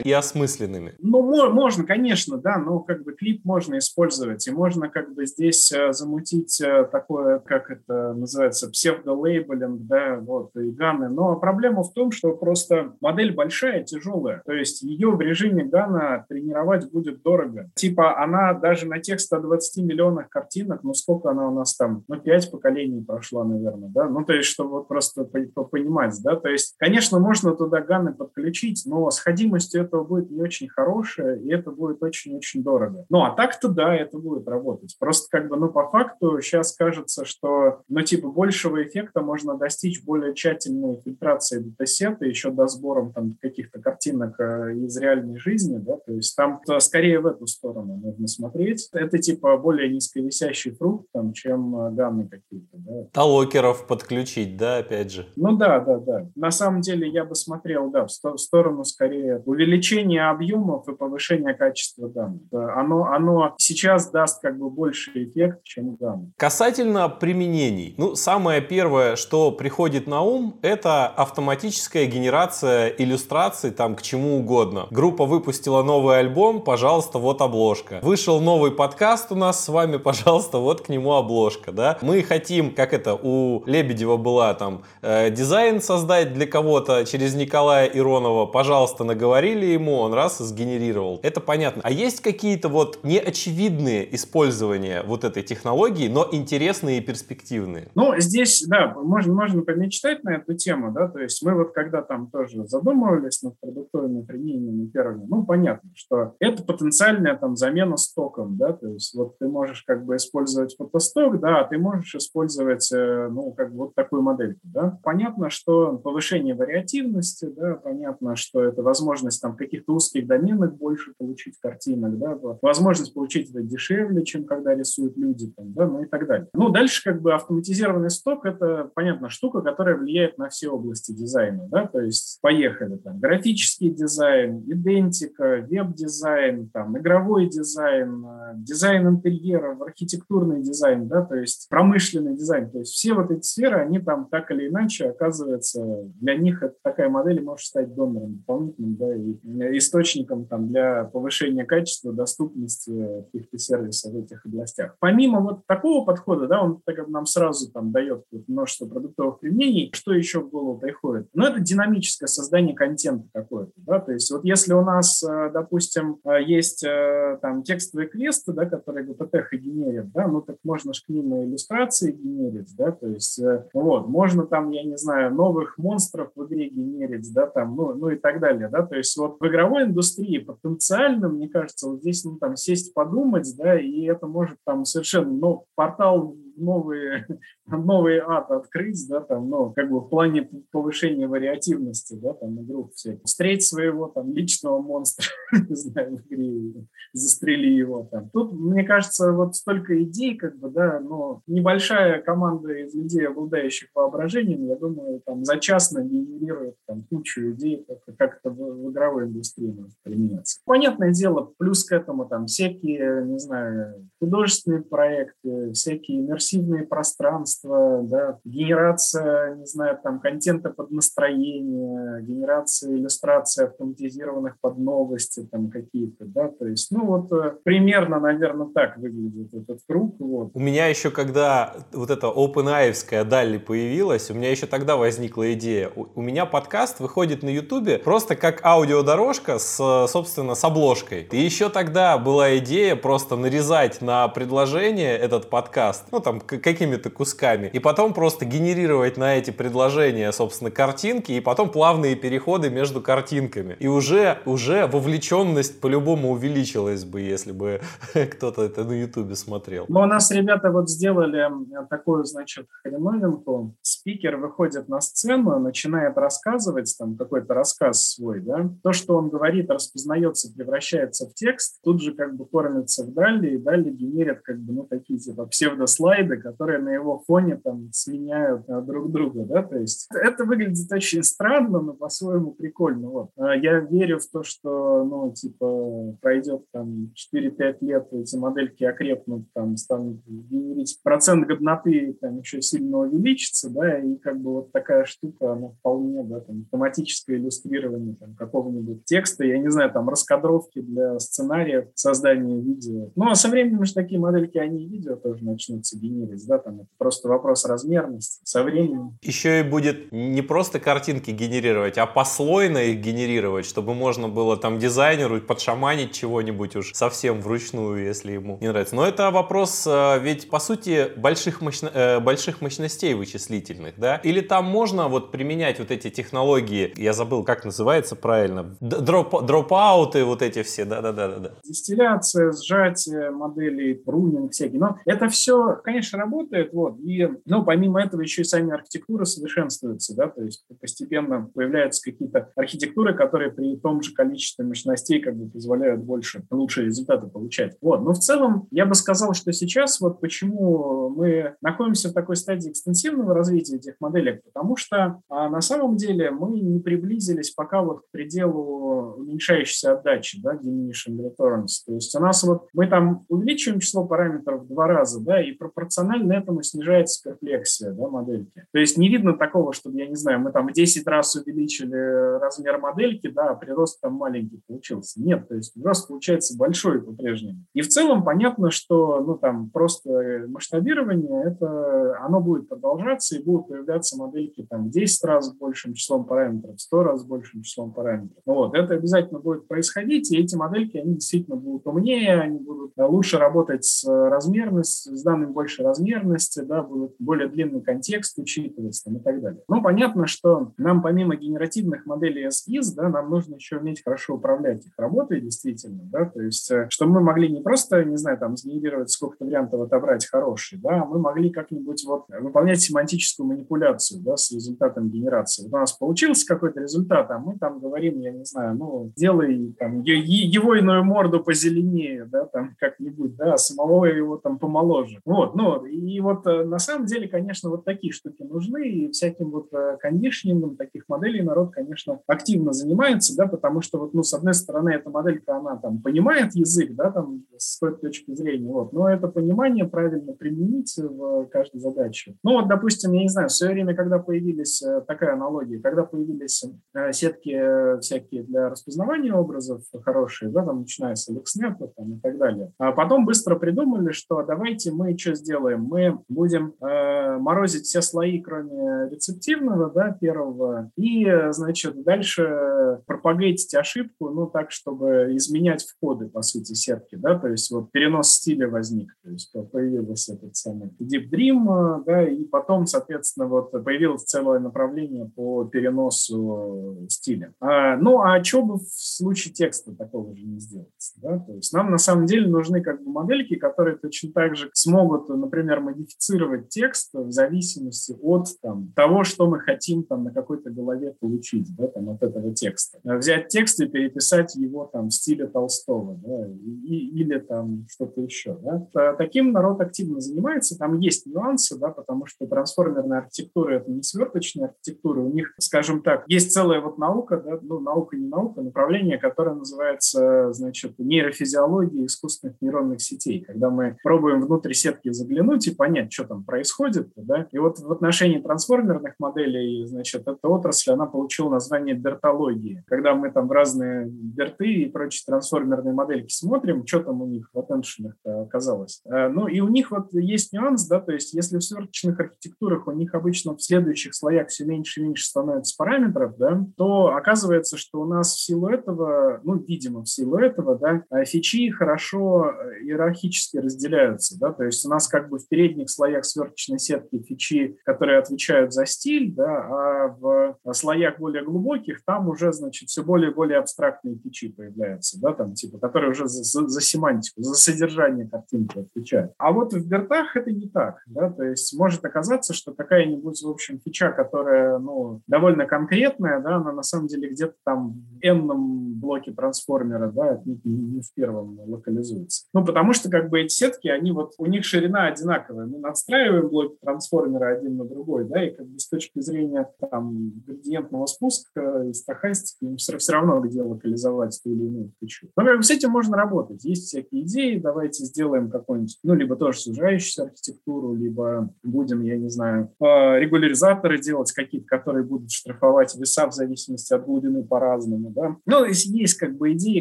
и 0.02 0.12
осмысленными? 0.12 0.94
Ну, 0.98 1.22
можно, 1.50 1.85
конечно, 1.85 2.38
да, 2.38 2.59
но 2.59 2.81
как 2.81 3.02
бы 3.02 3.12
клип 3.12 3.44
можно 3.44 3.78
использовать, 3.78 4.46
и 4.46 4.50
можно 4.50 4.88
как 4.88 5.14
бы 5.14 5.26
здесь 5.26 5.72
э, 5.72 5.92
замутить 5.92 6.61
э, 6.61 6.85
такое, 6.90 7.38
как 7.38 7.70
это 7.70 8.12
называется, 8.14 8.70
псевдолейбелинг, 8.70 9.87
да, 9.87 10.16
вот, 10.20 10.55
и 10.57 10.70
ганы. 10.70 11.09
Но 11.09 11.37
проблема 11.37 11.83
в 11.83 11.92
том, 11.92 12.12
что 12.12 12.33
просто 12.33 12.94
модель 13.00 13.35
большая, 13.35 13.85
тяжелая, 13.85 14.42
то 14.44 14.52
есть 14.52 14.83
ее 14.83 15.11
в 15.11 15.20
режиме 15.20 15.64
гана 15.64 16.24
тренировать 16.28 16.90
будет 16.90 17.22
дорого. 17.22 17.70
Типа 17.74 18.22
она 18.22 18.55
даже 18.55 18.87
на 18.87 18.98
тех 18.98 19.20
120 19.20 19.85
миллионах 19.85 20.28
картинок, 20.28 20.83
ну 20.83 20.94
сколько 20.94 21.31
она 21.31 21.48
у 21.48 21.55
нас 21.55 21.76
там, 21.76 22.05
ну 22.09 22.16
5 22.16 22.50
поколений 22.50 23.02
прошла, 23.02 23.44
наверное, 23.44 23.88
да, 23.88 24.09
ну 24.09 24.24
то 24.24 24.33
есть, 24.33 24.48
чтобы 24.48 24.85
просто 24.85 25.24
понимать, 25.24 26.14
да, 26.22 26.37
то 26.37 26.48
есть, 26.48 26.74
конечно, 26.78 27.18
можно 27.18 27.55
туда 27.55 27.81
ганы 27.81 28.12
подключить, 28.12 28.83
но 28.87 29.11
сходимость 29.32 29.74
этого 29.74 30.04
будет 30.04 30.30
не 30.30 30.40
очень 30.40 30.68
хорошая, 30.68 31.36
и 31.36 31.50
это 31.50 31.70
будет 31.70 32.02
очень-очень 32.02 32.62
дорого. 32.62 33.06
Ну, 33.08 33.22
а 33.22 33.30
так-то, 33.34 33.68
да, 33.68 33.94
это 33.94 34.18
будет 34.18 34.46
работать. 34.46 34.96
Просто 34.98 35.28
как 35.30 35.48
бы, 35.48 35.56
ну, 35.56 35.68
по 35.68 35.88
факту 35.88 36.40
сейчас 36.40 36.72
кажется, 36.72 37.24
что, 37.24 37.80
ну, 37.88 38.02
типа, 38.02 38.28
большего 38.28 38.82
эффекта 38.82 39.22
можно 39.22 39.56
достичь 39.56 40.04
более 40.04 40.34
тщательной 40.34 41.00
фильтрацией 41.02 41.64
датасета, 41.64 42.26
еще 42.26 42.50
до 42.50 42.66
сбором 42.66 43.12
там 43.12 43.36
каких-то 43.40 43.80
картинок 43.80 44.38
э, 44.38 44.74
из 44.74 44.96
реальной 44.98 45.38
жизни, 45.38 45.78
да, 45.78 45.96
то 45.96 46.12
есть 46.12 46.36
там 46.36 46.60
то 46.66 46.78
скорее 46.80 47.20
в 47.20 47.26
эту 47.26 47.46
сторону 47.46 47.96
нужно 47.96 48.28
смотреть. 48.28 48.88
Это, 48.92 49.18
типа, 49.18 49.56
более 49.56 49.92
низковисящий 49.92 50.72
фрукт, 50.72 51.06
там, 51.12 51.32
чем 51.32 51.76
э, 51.76 51.90
данные 51.92 52.28
какие-то, 52.28 52.76
да. 52.76 53.04
Талокеров 53.12 53.86
подключить, 53.86 54.56
да, 54.56 54.78
опять 54.78 55.12
же? 55.12 55.26
Ну, 55.36 55.56
да, 55.56 55.80
да, 55.80 55.98
да. 55.98 56.26
На 56.34 56.50
самом 56.50 56.80
деле 56.80 57.08
я 57.08 57.24
бы 57.24 57.34
смотрел, 57.34 57.90
да, 57.90 58.06
в 58.06 58.38
сторону 58.38 58.84
скорее 58.84 59.21
увеличения 59.44 60.28
объемов 60.28 60.88
и 60.88 60.94
повышения 60.94 61.54
качества 61.54 62.08
данных. 62.08 62.42
Оно, 62.52 63.04
оно 63.04 63.54
сейчас 63.58 64.11
даст 64.11 64.40
как 64.42 64.58
бы 64.58 64.70
больший 64.70 65.24
эффект, 65.24 65.62
чем 65.64 65.96
данные. 65.96 66.32
Касательно 66.37 67.08
применений. 67.08 67.94
Ну, 67.98 68.14
самое 68.14 68.61
первое, 68.61 69.16
что 69.16 69.50
приходит 69.52 70.06
на 70.06 70.22
ум, 70.22 70.58
это 70.62 71.06
автоматическая 71.06 72.06
генерация 72.06 72.88
иллюстраций 72.88 73.70
там 73.70 73.94
к 73.96 74.02
чему 74.02 74.38
угодно. 74.38 74.87
Группа 74.90 75.24
выпустила 75.24 75.82
новый 75.82 76.18
альбом, 76.18 76.62
пожалуйста, 76.62 77.18
вот 77.18 77.40
обложка. 77.40 78.00
Вышел 78.02 78.40
новый 78.40 78.72
подкаст 78.72 79.32
у 79.32 79.35
нас 79.35 79.64
с 79.64 79.68
вами, 79.68 79.96
пожалуйста, 79.98 80.58
вот 80.58 80.82
к 80.82 80.88
нему 80.88 81.12
обложка, 81.12 81.72
да. 81.72 81.98
Мы 82.02 82.22
хотим, 82.22 82.74
как 82.74 82.92
это 82.92 83.14
у 83.14 83.62
Лебедева 83.66 84.16
была 84.16 84.54
там, 84.54 84.82
э, 85.02 85.30
дизайн 85.30 85.80
создать 85.80 86.32
для 86.35 86.46
кого-то 86.46 87.04
через 87.04 87.35
Николая 87.35 87.87
Иронова, 87.87 88.46
пожалуйста, 88.46 89.04
наговорили 89.12 89.66
ему, 89.66 89.98
он 89.98 90.14
раз 90.14 90.38
сгенерировал. 90.38 91.20
Это 91.22 91.40
понятно. 91.40 91.83
А 91.85 91.90
есть 91.90 92.20
какие-то 92.20 92.68
вот 92.68 93.01
неочевидные 93.03 94.14
использования 94.14 95.03
вот 95.03 95.25
этой 95.25 95.42
технологии, 95.42 96.09
но 96.09 96.27
интересные 96.33 96.98
и 96.98 97.01
перспективные? 97.01 97.88
Ну, 97.94 98.18
здесь, 98.18 98.64
да, 98.66 98.94
можно, 98.94 99.35
можно 99.35 99.62
помечтать 99.62 100.25
на 100.25 100.37
эту 100.37 100.55
тему, 100.55 100.92
да, 100.92 101.09
то 101.09 101.18
есть 101.18 101.42
мы 101.44 101.55
вот 101.55 101.72
когда 101.72 102.03
там 102.03 102.31
тоже 102.31 102.66
задумывались 102.66 103.42
над 103.42 103.59
продуктовыми 103.61 104.22
применениями 104.22 104.87
первыми, 104.87 105.27
ну, 105.29 105.44
понятно, 105.44 105.90
что 105.94 106.35
это 106.40 106.62
потенциальная 106.62 107.37
там 107.37 107.57
замена 107.57 107.96
стоком, 107.96 108.57
да, 108.57 108.72
то 108.72 108.88
есть 108.88 109.14
вот 109.14 109.38
ты 109.38 109.48
можешь 109.48 109.83
как 109.83 110.05
бы 110.05 110.16
использовать 110.16 110.75
фотосток, 110.77 111.38
да, 111.40 111.61
а 111.61 111.64
ты 111.64 111.77
можешь 111.77 112.14
использовать, 112.14 112.90
э, 112.92 113.29
ну, 113.31 113.53
как 113.53 113.72
бы 113.72 113.79
вот 113.79 113.94
такую 113.94 114.22
модельку, 114.22 114.61
да. 114.64 114.98
Понятно, 115.03 115.51
что 115.51 115.98
повышение 115.98 116.55
вариативности, 116.55 117.46
да, 117.46 117.75
понятно, 117.75 118.37
что 118.37 118.62
это 118.62 118.83
возможность 118.92 119.40
там 119.40 119.57
каких-то 119.57 119.94
узких 119.94 120.26
доменах 120.26 120.74
больше 120.74 121.14
получить 121.16 121.59
картинок, 121.59 122.18
да, 122.18 122.38
возможность 122.61 123.14
получить 123.14 123.48
это 123.48 123.62
дешевле, 123.62 124.22
чем 124.22 124.44
когда 124.44 124.74
рисуют 124.74 125.16
люди, 125.16 125.46
там, 125.57 125.72
да, 125.72 125.87
ну 125.87 126.02
и 126.02 126.07
так 126.07 126.26
далее. 126.26 126.48
Ну, 126.52 126.68
дальше 126.68 127.02
как 127.02 127.22
бы 127.22 127.33
автоматизированный 127.33 128.11
сток– 128.11 128.44
это, 128.44 128.90
понятно, 128.94 129.31
штука, 129.31 129.62
которая 129.62 129.96
влияет 129.96 130.37
на 130.37 130.50
все 130.50 130.68
области 130.68 131.12
дизайна, 131.12 131.68
да, 131.70 131.87
то 131.87 132.00
есть 132.00 132.38
поехали 132.42 132.96
там 132.96 133.18
графический 133.18 133.88
дизайн, 133.88 134.62
айдентика, 134.70 135.66
веб-дизайн, 135.66 136.68
там, 136.68 136.98
игровой 136.98 137.48
дизайн, 137.48 138.26
э, 138.26 138.52
дизайн 138.57 139.09
интерьеров, 139.09 139.81
архитектурный 139.81 140.62
дизайн, 140.62 141.09
да, 141.09 141.24
то 141.24 141.37
есть 141.37 141.66
промышленный 141.70 142.37
дизайн, 142.37 142.70
то 142.70 142.81
есть 142.81 142.92
все 142.92 143.14
вот 143.14 143.31
эти 143.31 143.46
сферы, 143.46 143.78
они 143.81 144.00
там 144.00 144.28
так 144.31 144.50
или 144.50 144.68
иначе, 144.68 145.09
оказывается, 145.09 145.83
для 146.20 146.37
них 146.37 146.62
это 146.62 146.74
такая 146.83 147.09
модель 147.09 147.42
может 147.42 147.66
стать 147.66 147.94
донором 147.94 148.42
дополнительным, 148.82 149.58
да, 149.58 149.76
источником 149.76 150.46
там 150.46 150.68
для 150.68 151.04
повышения 151.04 151.64
качества, 151.64 152.12
доступности 152.12 153.24
каких-то 153.32 153.58
сервисов 153.58 154.12
в 154.12 154.18
этих 154.18 154.44
областях. 154.46 154.96
Помимо 155.00 155.40
вот 155.40 155.66
такого 155.66 156.04
подхода, 156.04 156.46
да, 156.46 156.62
он 156.62 156.80
так, 156.84 157.06
нам 157.08 157.26
сразу 157.26 157.70
там 157.70 157.92
дает 157.92 158.24
множество 158.48 158.86
продуктовых 158.86 159.40
применений, 159.40 159.90
что 159.94 160.12
еще 160.12 160.40
в 160.40 160.50
голову 160.50 160.78
приходит? 160.78 161.28
Ну, 161.34 161.44
это 161.44 161.60
динамическое 161.60 162.26
создание 162.26 162.74
контента 162.74 163.28
какое-то, 163.32 163.72
да, 163.76 164.00
то 164.00 164.12
есть 164.12 164.30
вот 164.30 164.44
если 164.44 164.72
у 164.72 164.82
нас, 164.82 165.22
э, 165.22 165.50
допустим, 165.52 166.18
э, 166.24 166.42
есть 166.42 166.84
э, 166.84 167.38
там 167.40 167.62
текстовые 167.62 168.08
квесты, 168.08 168.52
да, 168.52 168.66
которые 168.66 169.06
GPT 169.06 169.56
генерит, 169.56 170.12
да, 170.12 170.28
ну, 170.28 170.42
так 170.42 170.56
можно 170.64 170.92
же 170.92 171.02
к 171.04 171.08
ним 171.08 171.34
и 171.34 171.44
иллюстрации 171.44 172.12
генерить, 172.12 172.74
да, 172.76 172.92
то 172.92 173.06
есть 173.06 173.40
вот, 173.72 174.08
можно 174.08 174.46
там, 174.46 174.70
я 174.70 174.82
не 174.82 174.96
знаю, 174.96 175.34
новых 175.34 175.78
монстров 175.78 176.30
в 176.34 176.44
игре 176.46 176.68
генерить, 176.68 177.32
да, 177.32 177.46
там, 177.46 177.76
ну, 177.76 177.94
ну 177.94 178.10
и 178.10 178.16
так 178.16 178.40
далее, 178.40 178.68
да, 178.72 178.82
то 178.82 178.96
есть 178.96 179.16
вот 179.18 179.37
в 179.38 179.46
игровой 179.46 179.85
индустрии 179.85 180.38
потенциально, 180.38 181.28
мне 181.28 181.48
кажется, 181.48 181.88
вот 181.88 182.00
здесь, 182.00 182.24
ну, 182.24 182.38
там, 182.38 182.56
сесть 182.56 182.94
подумать, 182.94 183.54
да, 183.58 183.78
и 183.78 184.04
это 184.04 184.26
может 184.26 184.56
там 184.64 184.87
совершенно, 184.87 185.30
ну, 185.30 185.66
портал 185.74 186.35
новые, 186.56 187.26
новый 187.66 188.18
ад 188.18 188.50
открыть, 188.50 189.06
да, 189.08 189.20
там, 189.20 189.48
ну, 189.48 189.72
как 189.72 189.90
бы 189.90 190.00
в 190.00 190.08
плане 190.08 190.48
повышения 190.70 191.26
вариативности, 191.26 192.14
да, 192.14 192.34
там, 192.34 192.60
игру 192.62 192.90
всяких. 192.94 193.24
Встреть 193.24 193.64
своего 193.64 194.08
там 194.08 194.34
личного 194.34 194.80
монстра, 194.80 195.26
не 195.68 195.74
знаю, 195.74 196.16
в 196.16 196.26
игре, 196.26 196.86
застрели 197.12 197.68
его 197.68 198.08
там. 198.10 198.30
Тут, 198.30 198.52
мне 198.52 198.84
кажется, 198.84 199.32
вот 199.32 199.56
столько 199.56 200.02
идей, 200.02 200.36
как 200.36 200.58
бы, 200.58 200.70
да, 200.70 201.00
но 201.00 201.42
небольшая 201.46 202.22
команда 202.22 202.72
из 202.72 202.94
людей, 202.94 203.26
обладающих 203.26 203.88
воображением, 203.94 204.66
я 204.66 204.76
думаю, 204.76 205.20
там, 205.24 205.44
за 205.44 205.58
час 205.58 205.92
генерирует 205.92 206.76
там 206.86 207.04
кучу 207.10 207.52
идей, 207.52 207.84
как, 207.86 208.16
как 208.16 208.38
это 208.38 208.50
в, 208.50 208.56
в 208.56 208.90
игровой 208.90 209.24
индустрии 209.24 209.72
может 209.72 209.96
применяться. 210.02 210.60
Понятное 210.64 211.12
дело, 211.12 211.52
плюс 211.58 211.84
к 211.84 211.92
этому 211.92 212.26
там 212.26 212.46
всякие, 212.46 213.24
не 213.24 213.38
знаю, 213.38 214.08
художественные 214.20 214.82
проекты, 214.82 215.72
всякие 215.72 216.18
иммерсивные 216.42 216.85
пространства, 216.85 218.02
да, 218.02 218.38
генерация, 218.44 219.57
не 219.57 219.66
знаю, 219.66 219.98
там, 220.02 220.20
контента 220.20 220.70
под 220.70 220.90
настроение, 220.90 222.22
генерация 222.22 222.94
иллюстраций 222.94 223.66
автоматизированных 223.66 224.59
под 224.61 224.78
новости 224.78 225.46
там 225.50 225.70
какие-то, 225.70 226.24
да, 226.24 226.48
то 226.48 226.66
есть, 226.66 226.90
ну, 226.90 227.07
вот 227.07 227.33
э, 227.33 227.55
примерно, 227.64 228.20
наверное, 228.20 228.68
так 228.68 228.96
выглядит 228.98 229.55
этот 229.55 229.81
круг, 229.87 230.16
вот. 230.18 230.50
У 230.55 230.61
меня 230.61 230.87
еще, 230.87 231.11
когда 231.11 231.74
вот 231.92 232.11
эта 232.11 232.26
OpenAI-вская 232.26 233.24
Далли 233.24 233.59
появилась, 233.59 234.31
у 234.31 234.35
меня 234.35 234.50
еще 234.50 234.66
тогда 234.66 234.96
возникла 234.96 235.52
идея. 235.55 235.90
У 235.94 236.22
меня 236.22 236.46
подкаст 236.46 237.00
выходит 237.00 237.42
на 237.42 237.48
Ютубе 237.48 237.98
просто 237.98 238.37
как 238.37 238.64
аудиодорожка 238.64 239.59
с, 239.59 240.07
собственно, 240.09 240.55
с 240.55 240.64
обложкой. 240.64 241.28
И 241.31 241.38
еще 241.38 241.68
тогда 241.68 242.18
была 242.18 242.57
идея 242.59 242.96
просто 242.96 243.37
нарезать 243.37 244.00
на 244.00 244.28
предложение 244.28 245.16
этот 245.16 245.50
подкаст, 245.50 246.07
ну, 246.11 246.20
там, 246.20 246.31
там 246.32 246.40
какими-то 246.40 247.10
кусками, 247.10 247.70
и 247.72 247.78
потом 247.78 248.14
просто 248.14 248.44
генерировать 248.44 249.16
на 249.16 249.36
эти 249.36 249.50
предложения, 249.50 250.32
собственно, 250.32 250.70
картинки, 250.70 251.32
и 251.32 251.40
потом 251.40 251.70
плавные 251.70 252.16
переходы 252.16 252.70
между 252.70 253.00
картинками. 253.00 253.76
И 253.78 253.88
уже, 253.88 254.38
уже 254.46 254.86
вовлеченность 254.86 255.80
по-любому 255.80 256.32
увеличилась 256.32 257.04
бы, 257.04 257.20
если 257.20 257.52
бы 257.52 257.80
кто-то 258.14 258.62
это 258.62 258.84
на 258.84 258.92
Ютубе 258.92 259.36
смотрел. 259.36 259.86
Но 259.88 260.02
у 260.02 260.06
нас 260.06 260.30
ребята 260.30 260.70
вот 260.70 260.88
сделали 260.88 261.48
такую, 261.90 262.24
значит, 262.24 262.66
хреновинку. 262.82 263.74
Спикер 263.82 264.36
выходит 264.36 264.88
на 264.88 265.00
сцену, 265.00 265.58
начинает 265.58 266.16
рассказывать, 266.16 266.94
там 266.98 267.16
какой-то 267.16 267.54
рассказ 267.54 268.12
свой, 268.14 268.40
да. 268.40 268.70
То, 268.82 268.92
что 268.92 269.16
он 269.16 269.28
говорит, 269.28 269.70
распознается, 269.70 270.52
превращается 270.52 271.28
в 271.28 271.34
текст, 271.34 271.80
тут 271.82 272.02
же 272.02 272.14
как 272.14 272.36
бы 272.36 272.46
кормится 272.46 273.04
в 273.04 273.12
Дали, 273.12 273.54
и 273.54 273.58
Дали 273.58 273.90
генерит 273.90 274.40
как 274.42 274.58
бы, 274.60 274.72
ну, 274.72 274.82
такие 274.84 275.18
типа 275.18 275.46
псевдослайды, 275.46 276.21
которые 276.37 276.78
на 276.78 276.90
его 276.90 277.22
фоне 277.26 277.56
там 277.56 277.90
сменяют 277.92 278.68
а, 278.68 278.80
друг 278.80 279.11
друга, 279.11 279.44
да, 279.44 279.62
то 279.62 279.78
есть 279.78 280.08
это 280.14 280.44
выглядит 280.44 280.90
очень 280.92 281.22
странно, 281.22 281.80
но 281.80 281.94
по-своему 281.94 282.52
прикольно, 282.52 283.08
вот. 283.08 283.30
А 283.37 283.54
я 283.54 283.80
верю 283.80 284.18
в 284.18 284.26
то, 284.30 284.42
что, 284.42 285.04
ну, 285.04 285.32
типа, 285.32 286.16
пройдет 286.20 286.64
там 286.72 287.12
4-5 287.35 287.76
лет, 287.80 288.08
эти 288.12 288.37
модельки 288.37 288.85
окрепнут, 288.85 289.46
там, 289.54 289.76
станут 289.76 290.20
генерить 290.26 290.98
процент 291.02 291.46
годноты 291.46 292.16
там 292.20 292.38
еще 292.38 292.62
сильно 292.62 292.98
увеличится, 292.98 293.70
да, 293.70 293.98
и 293.98 294.16
как 294.16 294.40
бы 294.40 294.52
вот 294.52 294.72
такая 294.72 295.04
штука, 295.04 295.52
она 295.52 295.68
вполне, 295.68 296.22
да, 296.24 296.40
там, 296.40 296.62
автоматическое 296.62 297.37
иллюстрирование 297.37 298.14
там, 298.14 298.35
какого-нибудь 298.35 299.04
текста, 299.04 299.44
я 299.44 299.58
не 299.58 299.70
знаю, 299.70 299.90
там, 299.92 300.08
раскадровки 300.08 300.80
для 300.80 301.18
сценариев, 301.18 301.88
создания 301.94 302.61
видео. 302.61 303.11
Ну, 303.16 303.30
а 303.30 303.35
со 303.35 303.48
временем 303.48 303.85
же 303.85 303.94
такие 303.94 304.20
модельки, 304.20 304.58
они 304.58 304.85
и 304.85 304.88
видео 304.88 305.16
тоже 305.16 305.44
начнутся 305.44 305.98
генерить, 306.12 306.46
да, 306.46 306.59
там, 306.59 306.81
это 306.81 306.88
просто 306.98 307.29
вопрос 307.29 307.64
размерности 307.64 308.40
со 308.44 308.62
временем. 308.62 309.18
Еще 309.22 309.61
и 309.61 309.62
будет 309.62 310.12
не 310.12 310.42
просто 310.42 310.81
картинки 310.81 311.31
генерировать, 311.31 311.98
а 311.98 312.07
послойно 312.07 312.79
их 312.79 313.01
генерировать, 313.01 313.66
чтобы 313.66 313.94
можно 313.94 314.29
было 314.29 314.57
там 314.57 314.79
дизайнеру 314.79 315.40
подшаманить 315.40 316.12
чего-нибудь 316.12 316.77
уж 316.77 316.92
совсем 316.94 317.40
вручную, 317.40 318.07
если 318.07 318.33
ему 318.33 318.59
не 318.61 318.68
нравится. 318.68 318.94
Но 318.94 319.07
это 319.07 319.31
вопрос, 319.31 319.87
э, 319.87 320.18
ведь 320.20 320.51
по 320.51 320.59
сути 320.59 321.11
больших, 321.16 321.61
мощно, 321.61 321.90
э, 321.92 322.20
больших 322.20 322.61
мощностей 322.61 323.14
вычислительных, 323.14 323.94
да? 323.98 324.16
Или 324.16 324.40
там 324.40 324.64
можно 324.64 325.09
вот 325.09 325.33
применять 325.33 325.79
вот 325.79 325.90
эти 325.90 326.11
технологии, 326.11 326.92
я 326.96 327.12
забыл, 327.12 327.44
как 327.44 327.64
называется 327.64 328.16
правильно, 328.16 328.77
дроп, 328.81 329.44
дропауты 329.44 330.25
вот 330.25 330.42
эти 330.42 330.62
все, 330.62 330.85
да-да-да. 330.85 331.53
Дистилляция, 331.64 332.53
сжатие 332.53 333.31
моделей, 333.31 333.94
прунинг 333.94 334.53
всякий. 334.53 334.79
Но 334.79 334.98
это 335.05 335.29
все, 335.29 335.77
конечно, 335.83 336.01
работает, 336.12 336.72
вот, 336.72 336.98
и, 337.00 337.28
ну, 337.44 337.64
помимо 337.64 338.02
этого 338.02 338.20
еще 338.22 338.42
и 338.42 338.44
сами 338.44 338.72
архитектуры 338.72 339.24
совершенствуются, 339.24 340.14
да, 340.16 340.28
то 340.28 340.42
есть 340.42 340.64
постепенно 340.80 341.50
появляются 341.54 342.02
какие-то 342.02 342.50
архитектуры, 342.56 343.14
которые 343.14 343.50
при 343.50 343.76
том 343.76 344.02
же 344.02 344.12
количестве 344.12 344.64
мощностей 344.64 345.20
как 345.20 345.36
бы 345.36 345.50
позволяют 345.50 346.02
больше, 346.02 346.44
лучшие 346.50 346.86
результаты 346.86 347.26
получать. 347.28 347.76
Вот, 347.80 348.02
но 348.02 348.12
в 348.12 348.18
целом 348.18 348.66
я 348.70 348.86
бы 348.86 348.94
сказал, 348.94 349.34
что 349.34 349.52
сейчас 349.52 350.00
вот 350.00 350.20
почему 350.20 351.10
мы 351.10 351.54
находимся 351.60 352.10
в 352.10 352.12
такой 352.12 352.36
стадии 352.36 352.70
экстенсивного 352.70 353.34
развития 353.34 353.76
этих 353.76 353.94
моделей, 354.00 354.40
потому 354.44 354.76
что 354.76 355.20
а, 355.28 355.48
на 355.48 355.60
самом 355.60 355.96
деле 355.96 356.30
мы 356.30 356.60
не 356.60 356.80
приблизились 356.80 357.50
пока 357.50 357.82
вот 357.82 358.00
к 358.00 358.10
пределу 358.10 359.14
уменьшающейся 359.18 359.92
отдачи, 359.92 360.40
да, 360.40 360.54
diminishing 360.54 361.18
returns. 361.18 361.82
То 361.86 361.94
есть 361.94 362.14
у 362.14 362.20
нас 362.20 362.42
вот 362.44 362.68
мы 362.72 362.86
там 362.86 363.24
увеличиваем 363.28 363.80
число 363.80 364.06
параметров 364.06 364.62
в 364.62 364.68
два 364.68 364.86
раза, 364.86 365.20
да, 365.20 365.42
и 365.42 365.52
пропорционально 365.52 365.91
этому 365.98 366.62
снижается 366.62 367.22
перплексия, 367.22 367.92
да, 367.92 368.09
модельки. 368.09 368.64
То 368.72 368.78
есть 368.78 368.96
не 368.96 369.09
видно 369.09 369.37
такого, 369.37 369.72
чтобы, 369.72 369.98
я 369.98 370.07
не 370.07 370.16
знаю, 370.16 370.40
мы 370.40 370.52
там 370.52 370.68
в 370.68 370.72
10 370.72 371.07
раз 371.07 371.35
увеличили 371.37 372.38
размер 372.38 372.78
модельки, 372.78 373.28
да, 373.28 373.50
а 373.50 373.55
прирост 373.55 374.00
там 374.00 374.14
маленький 374.14 374.61
получился. 374.66 375.20
Нет, 375.20 375.48
то 375.48 375.55
есть 375.55 375.74
прирост 375.74 376.09
получается 376.09 376.57
большой 376.57 377.02
по-прежнему. 377.02 377.59
И 377.74 377.83
в 377.83 377.88
целом 377.88 378.24
понятно, 378.24 378.70
что, 378.70 379.20
ну, 379.20 379.37
там 379.37 379.70
просто 379.70 380.44
масштабирование, 380.48 381.44
это, 381.44 382.18
оно 382.20 382.40
будет 382.40 382.68
продолжаться, 382.68 383.37
и 383.37 383.42
будут 383.42 383.68
появляться 383.68 384.16
модельки 384.16 384.66
там 384.68 384.87
в 384.87 384.90
10 384.90 385.24
раз 385.24 385.55
большим 385.55 385.94
числом 385.94 386.24
параметров, 386.24 386.76
в 386.76 386.81
100 386.81 387.02
раз 387.02 387.24
большим 387.24 387.62
числом 387.62 387.92
параметров. 387.92 388.42
Вот, 388.46 388.74
это 388.74 388.94
обязательно 388.94 389.40
будет 389.40 389.68
происходить, 389.68 390.31
и 390.31 390.38
эти 390.38 390.55
модельки, 390.57 390.96
они 390.96 391.14
действительно 391.14 391.57
будут 391.57 391.87
умнее, 391.87 392.40
они 392.40 392.59
будут 392.59 392.92
лучше 392.96 393.38
работать 393.38 393.85
с 393.85 394.05
размерностью, 394.07 395.16
с 395.16 395.22
данными 395.22 395.50
больше 395.52 395.81
размерности, 395.82 396.60
да, 396.60 396.82
будут 396.82 397.14
более 397.18 397.48
длинный 397.48 397.80
контекст 397.80 398.38
учитываться 398.38 399.04
там, 399.04 399.16
и 399.16 399.20
так 399.20 399.40
далее. 399.40 399.62
Ну, 399.68 399.82
понятно, 399.82 400.26
что 400.26 400.72
нам 400.76 401.02
помимо 401.02 401.36
генеративных 401.36 402.06
моделей 402.06 402.48
SGIS, 402.48 402.94
да, 402.96 403.08
нам 403.08 403.30
нужно 403.30 403.56
еще 403.56 403.78
уметь 403.78 404.02
хорошо 404.04 404.34
управлять 404.34 404.86
их 404.86 404.92
работой 404.96 405.40
действительно, 405.40 406.00
да, 406.04 406.24
то 406.26 406.40
есть, 406.40 406.70
э, 406.70 406.86
чтобы 406.90 407.14
мы 407.14 407.20
могли 407.20 407.50
не 407.50 407.60
просто, 407.60 408.04
не 408.04 408.16
знаю, 408.16 408.38
там, 408.38 408.56
сгенерировать 408.56 409.10
сколько-то 409.10 409.44
вариантов, 409.44 409.80
отобрать 409.80 410.26
хороший, 410.26 410.78
да, 410.78 411.02
а 411.02 411.04
мы 411.04 411.18
могли 411.18 411.50
как-нибудь 411.50 412.04
вот 412.06 412.24
выполнять 412.28 412.80
семантическую 412.80 413.46
манипуляцию, 413.46 414.22
да, 414.22 414.36
с 414.36 414.50
результатом 414.52 415.10
генерации. 415.10 415.64
Вот 415.64 415.74
у 415.74 415.80
нас 415.80 415.92
получился 415.92 416.46
какой-то 416.46 416.80
результат, 416.80 417.30
а 417.30 417.38
мы 417.38 417.58
там 417.58 417.80
говорим, 417.80 418.20
я 418.20 418.32
не 418.32 418.44
знаю, 418.44 418.76
ну, 418.76 419.12
делай 419.16 419.74
там 419.78 420.02
его 420.02 420.74
иную 420.74 421.04
морду 421.04 421.40
позеленее, 421.40 422.24
да, 422.24 422.44
там 422.46 422.76
как-нибудь, 422.78 423.36
да, 423.36 423.54
а 423.54 423.56
самого 423.58 424.06
его 424.06 424.36
там 424.36 424.58
помоложе. 424.58 425.20
Вот, 425.24 425.54
ну, 425.54 425.71
и 425.80 426.20
вот 426.20 426.46
э, 426.46 426.64
на 426.64 426.78
самом 426.78 427.06
деле, 427.06 427.28
конечно, 427.28 427.70
вот 427.70 427.85
такие 427.85 428.12
штуки 428.12 428.42
нужны, 428.42 428.88
и 428.88 429.11
всяким 429.11 429.50
вот 429.50 429.72
э, 429.72 429.96
кондишнингом 430.00 430.76
таких 430.76 431.04
моделей 431.08 431.42
народ, 431.42 431.72
конечно, 431.72 432.20
активно 432.26 432.72
занимается, 432.72 433.37
да, 433.37 433.46
потому 433.46 433.80
что 433.80 433.98
вот, 433.98 434.14
ну, 434.14 434.22
с 434.22 434.35
одной 434.35 434.54
стороны, 434.54 434.90
эта 434.90 435.11
моделька, 435.11 435.56
она 435.56 435.76
там 435.76 436.00
понимает 436.00 436.54
язык, 436.54 436.94
да, 436.94 437.11
там, 437.11 437.44
с 437.56 437.78
той 437.78 437.96
точки 437.96 438.35
зрения, 438.35 438.70
вот, 438.70 438.92
но 438.92 439.08
это 439.08 439.28
понимание 439.28 439.85
правильно 439.85 440.32
применить 440.32 440.96
в 440.98 441.46
каждой 441.46 441.80
задаче. 441.80 442.37
Ну, 442.42 442.54
вот, 442.54 442.68
допустим, 442.68 443.12
я 443.12 443.22
не 443.22 443.28
знаю, 443.28 443.48
в 443.48 443.52
свое 443.52 443.72
время, 443.72 443.94
когда 443.94 444.18
появились, 444.18 444.82
э, 444.82 445.02
такая 445.06 445.35
аналогия, 445.35 445.78
когда 445.78 446.04
появились 446.04 446.64
сетки 447.12 447.98
всякие 448.00 448.42
для 448.42 448.68
распознавания 448.68 449.32
образов 449.32 449.82
хорошие, 450.04 450.50
да, 450.50 450.64
там, 450.64 450.80
начиная 450.80 451.14
с 451.14 451.30
AlexNet 451.30 451.92
там, 451.96 452.14
и 452.14 452.20
так 452.20 452.38
далее. 452.38 452.72
А 452.78 452.92
потом 452.92 453.24
быстро 453.24 453.56
придумали, 453.56 454.12
что 454.12 454.42
давайте 454.42 454.92
мы 454.92 455.16
что 455.16 455.35
сделаем? 455.35 455.62
Мы 455.70 456.18
будем 456.29 456.75
э, 456.81 457.38
морозить 457.38 457.85
все 457.85 458.03
слои, 458.03 458.40
кроме 458.40 459.09
рецептивного, 459.11 459.90
да, 459.90 460.16
первого, 460.20 460.90
и, 460.96 461.27
значит, 461.51 462.03
дальше 462.03 463.01
пропагейтить 463.07 463.75
ошибку, 463.75 464.31
ну, 464.31 464.46
так, 464.46 464.70
чтобы 464.70 465.29
изменять 465.37 465.85
входы, 465.85 466.29
по 466.29 466.42
сути, 466.42 466.72
сетки, 466.75 467.16
да, 467.16 467.38
то 467.38 467.48
есть 467.48 467.70
вот 467.70 467.90
перенос 467.90 468.33
стиля 468.33 468.68
возник, 468.68 469.14
то 469.22 469.31
есть 469.31 469.55
появился 469.70 470.35
этот 470.35 470.57
самый 470.57 470.90
Deep 471.01 471.31
Dream, 471.31 472.03
да, 472.05 472.29
и 472.29 472.44
потом, 472.44 472.87
соответственно, 472.87 473.46
вот 473.46 473.70
появилось 473.70 474.25
целое 474.25 474.59
направление 474.59 475.31
по 475.35 475.64
переносу 475.64 477.07
стиля. 477.09 477.53
А, 477.61 477.96
ну, 477.96 478.22
а 478.22 478.42
что 478.42 478.62
бы 478.62 478.77
в 478.79 478.88
случае 478.88 479.55
текста 479.55 479.94
такого 479.94 480.35
же 480.35 480.44
не 480.44 480.59
сделать? 480.59 480.88
Да? 481.16 481.38
То 481.38 481.55
есть 481.55 481.72
нам 481.72 481.90
на 481.90 481.98
самом 481.98 482.27
деле 482.27 482.48
нужны 482.48 482.83
как 482.83 483.03
бы 483.03 483.11
модельки, 483.11 483.57
которые 483.57 483.96
точно 483.96 484.33
так 484.33 484.57
же 484.57 484.70
смогут, 484.72 485.29
например, 485.42 485.81
модифицировать 485.81 486.68
текст 486.68 487.11
в 487.12 487.31
зависимости 487.31 488.16
от 488.22 488.48
там, 488.61 488.92
того, 488.96 489.24
что 489.24 489.46
мы 489.46 489.61
хотим 489.61 490.05
там, 490.05 490.24
на 490.24 490.33
какой-то 490.33 490.70
голове 490.70 491.14
получить 491.20 491.68
да, 491.76 491.88
там, 491.88 492.11
от 492.11 492.22
этого 492.22 492.55
текста. 492.55 492.98
Взять 493.05 493.48
текст 493.48 493.81
и 493.81 493.87
переписать 493.87 494.55
его 494.57 494.88
там, 494.92 495.09
в 495.09 495.12
стиле 495.12 495.46
Толстого 495.46 496.18
да, 496.24 496.48
и, 496.85 497.11
или 497.20 497.38
там 497.38 497.87
что-то 497.90 498.20
еще. 498.20 498.59
Да. 498.62 499.14
Таким 499.14 499.52
народ 499.52 499.81
активно 499.81 500.20
занимается. 500.20 500.78
Там 500.78 500.98
есть 500.98 501.26
нюансы, 501.26 501.78
да, 501.78 501.88
потому 501.88 502.26
что 502.26 502.46
трансформерная 502.46 503.18
архитектура– 503.18 503.74
это 503.76 503.90
не 503.90 504.02
сверточная 504.02 504.68
архитектура. 504.68 505.20
У 505.20 505.31
них, 505.31 505.55
скажем 505.59 506.02
так, 506.02 506.24
есть 506.28 506.52
целая 506.52 506.81
вот 506.81 506.98
наука, 506.98 507.37
да, 507.44 507.59
ну, 507.62 507.81
наука 507.81 508.16
не 508.16 508.26
наука, 508.26 508.62
направление, 508.62 509.18
которое 509.18 509.55
называется, 509.55 510.52
значит, 510.52 510.98
нейрофизиологии 510.98 512.07
искусственных 512.07 512.57
нейронных 512.61 513.00
сетей, 513.00 513.40
когда 513.40 513.70
мы 513.70 513.96
пробуем 514.02 514.40
внутрь 514.40 514.72
сетки 514.72 515.09
заглянуть 515.32 515.66
и 515.66 515.74
понять, 515.74 516.12
что 516.12 516.24
там 516.24 516.44
происходит. 516.44 517.10
Да? 517.16 517.46
И 517.50 517.58
вот 517.58 517.78
в 517.78 517.90
отношении 517.90 518.38
трансформерных 518.38 519.14
моделей, 519.18 519.86
значит, 519.86 520.22
эта 520.26 520.48
отрасль, 520.48 520.92
она 520.92 521.06
получила 521.06 521.48
название 521.50 521.94
бертологии. 521.94 522.84
Когда 522.86 523.14
мы 523.14 523.30
там 523.30 523.48
в 523.48 523.52
разные 523.52 524.06
берты 524.06 524.66
и 524.66 524.86
прочие 524.86 525.24
трансформерные 525.26 525.94
модельки 525.94 526.32
смотрим, 526.32 526.86
что 526.86 527.00
там 527.00 527.22
у 527.22 527.26
них 527.26 527.48
в 527.52 527.58
attention 527.58 528.12
оказалось. 528.42 529.00
Э, 529.06 529.28
ну 529.28 529.46
и 529.46 529.60
у 529.60 529.68
них 529.68 529.90
вот 529.90 530.12
есть 530.12 530.52
нюанс, 530.52 530.86
да, 530.86 531.00
то 531.00 531.12
есть 531.12 531.34
если 531.34 531.58
в 531.58 531.62
сверточных 531.62 532.18
архитектурах 532.20 532.86
у 532.86 532.92
них 532.92 533.14
обычно 533.14 533.56
в 533.56 533.62
следующих 533.62 534.14
слоях 534.14 534.48
все 534.48 534.64
меньше 534.64 535.00
и 535.00 535.04
меньше 535.04 535.24
становится 535.24 535.74
параметров, 535.76 536.36
да, 536.38 536.64
то 536.76 537.14
оказывается, 537.14 537.76
что 537.76 538.00
у 538.00 538.04
нас 538.04 538.34
в 538.34 538.40
силу 538.40 538.68
этого, 538.68 539.40
ну, 539.44 539.56
видимо, 539.56 540.02
в 540.02 540.08
силу 540.08 540.36
этого, 540.38 540.78
да, 540.78 541.02
а 541.10 541.24
фичи 541.24 541.70
хорошо 541.70 542.50
э, 542.50 542.84
иерархически 542.84 543.58
разделяются, 543.58 544.38
да, 544.38 544.52
то 544.52 544.64
есть 544.64 544.84
у 544.84 544.88
нас 544.88 545.08
как 545.08 545.21
как 545.22 545.30
бы 545.30 545.38
в 545.38 545.48
передних 545.48 545.88
слоях 545.88 546.24
сверхчной 546.24 546.78
сетки 546.78 547.22
фичи, 547.22 547.76
которые 547.85 548.18
отвечают 548.18 548.72
за 548.72 548.87
стиль, 548.87 549.32
да, 549.32 549.44
а 549.44 550.08
в 550.08 550.56
слоях 550.72 551.18
более 551.18 551.44
глубоких 551.44 552.04
там 552.04 552.28
уже, 552.28 552.52
значит, 552.52 552.88
все 552.88 553.04
более 553.04 553.30
и 553.30 553.35
более 553.35 553.58
абстрактные 553.58 554.18
фичи 554.18 554.48
появляются, 554.48 555.20
да, 555.20 555.32
там, 555.32 555.54
типа, 555.54 555.78
которые 555.78 556.11
уже 556.11 556.26
за, 556.26 556.42
за, 556.42 556.66
за 556.66 556.80
семантику, 556.80 557.40
за 557.42 557.54
содержание 557.54 558.28
картинки 558.28 558.80
отвечают. 558.80 559.32
А 559.38 559.52
вот 559.52 559.72
в 559.72 559.88
бертах 559.88 560.37
это 560.37 560.50
не 560.50 560.68
так, 560.68 560.96
да, 561.06 561.30
то 561.30 561.44
есть 561.44 561.72
может 561.78 562.04
оказаться, 562.04 562.52
что 562.52 562.72
какая-нибудь, 562.72 563.40
в 563.42 563.48
общем, 563.48 563.80
фича, 563.85 564.11
которая, 564.11 564.78
ну, 564.78 565.20
довольно 565.28 565.66
конкретная, 565.66 566.40
да, 566.40 566.56
она 566.56 566.72
на 566.72 566.82
самом 566.82 567.06
деле 567.06 567.30
где-то 567.30 567.54
там 567.64 567.92
в 567.92 568.24
n 568.24 568.98
блоке 568.98 569.32
трансформера, 569.32 570.11
да, 570.11 570.40
не, 570.44 570.61
не 570.64 571.00
в 571.00 571.14
первом 571.14 571.58
локализуется. 571.66 572.46
Ну, 572.52 572.64
потому 572.64 572.92
что, 572.92 573.08
как 573.08 573.30
бы, 573.30 573.40
эти 573.40 573.52
сетки, 573.52 573.88
они 573.88 574.11
вот, 574.12 574.32
у 574.38 574.46
них 574.46 574.64
ширина 574.64 575.12
одинаковая. 575.12 575.66
Мы 575.66 575.79
надстраиваем 575.79 576.48
блоки 576.48 576.77
трансформера 576.81 577.57
один 577.57 577.77
на 577.77 577.85
другой, 577.85 578.25
да, 578.25 578.44
и 578.44 578.51
как 578.51 578.66
бы 578.66 578.79
с 578.79 578.88
точки 578.88 579.20
зрения, 579.20 579.68
там, 579.90 580.33
градиентного 580.46 581.07
спуска 581.07 581.85
и 581.88 581.92
стахастики, 581.92 582.64
им 582.64 582.77
все, 582.77 582.98
равно 583.12 583.40
где 583.40 583.62
локализовать 583.62 584.40
ту 584.42 584.53
или 584.53 584.64
иную 584.64 584.92
фичу. 585.01 585.29
Но 585.37 585.44
как 585.44 585.59
бы 585.59 585.62
с 585.62 585.70
этим 585.70 585.90
можно 585.90 586.16
работать. 586.16 586.64
Есть 586.64 586.88
всякие 586.88 587.22
идеи, 587.22 587.59
давайте 587.59 588.05
сделаем 588.05 588.51
какой-нибудь, 588.51 588.98
ну, 589.03 589.14
либо 589.14 589.37
тоже 589.37 589.59
сужающуюся 589.59 590.25
архитектуру, 590.25 590.94
либо 590.94 591.53
будем, 591.62 592.03
я 592.03 592.16
не 592.16 592.29
знаю, 592.29 592.72
э, 592.81 593.18
регуляризаторы 593.18 594.01
делать 594.01 594.33
какие-то, 594.33 594.66
которые 594.66 595.05
будут 595.05 595.31
штрафовать 595.31 595.94
веса 595.96 596.27
в 596.27 596.33
зависимости 596.33 596.92
от 596.92 597.05
глубины 597.05 597.44
по-разному, 597.44 598.11
да. 598.11 598.37
Ну, 598.46 598.64
есть, 598.64 599.14
как 599.14 599.37
бы 599.37 599.53
идеи, 599.53 599.81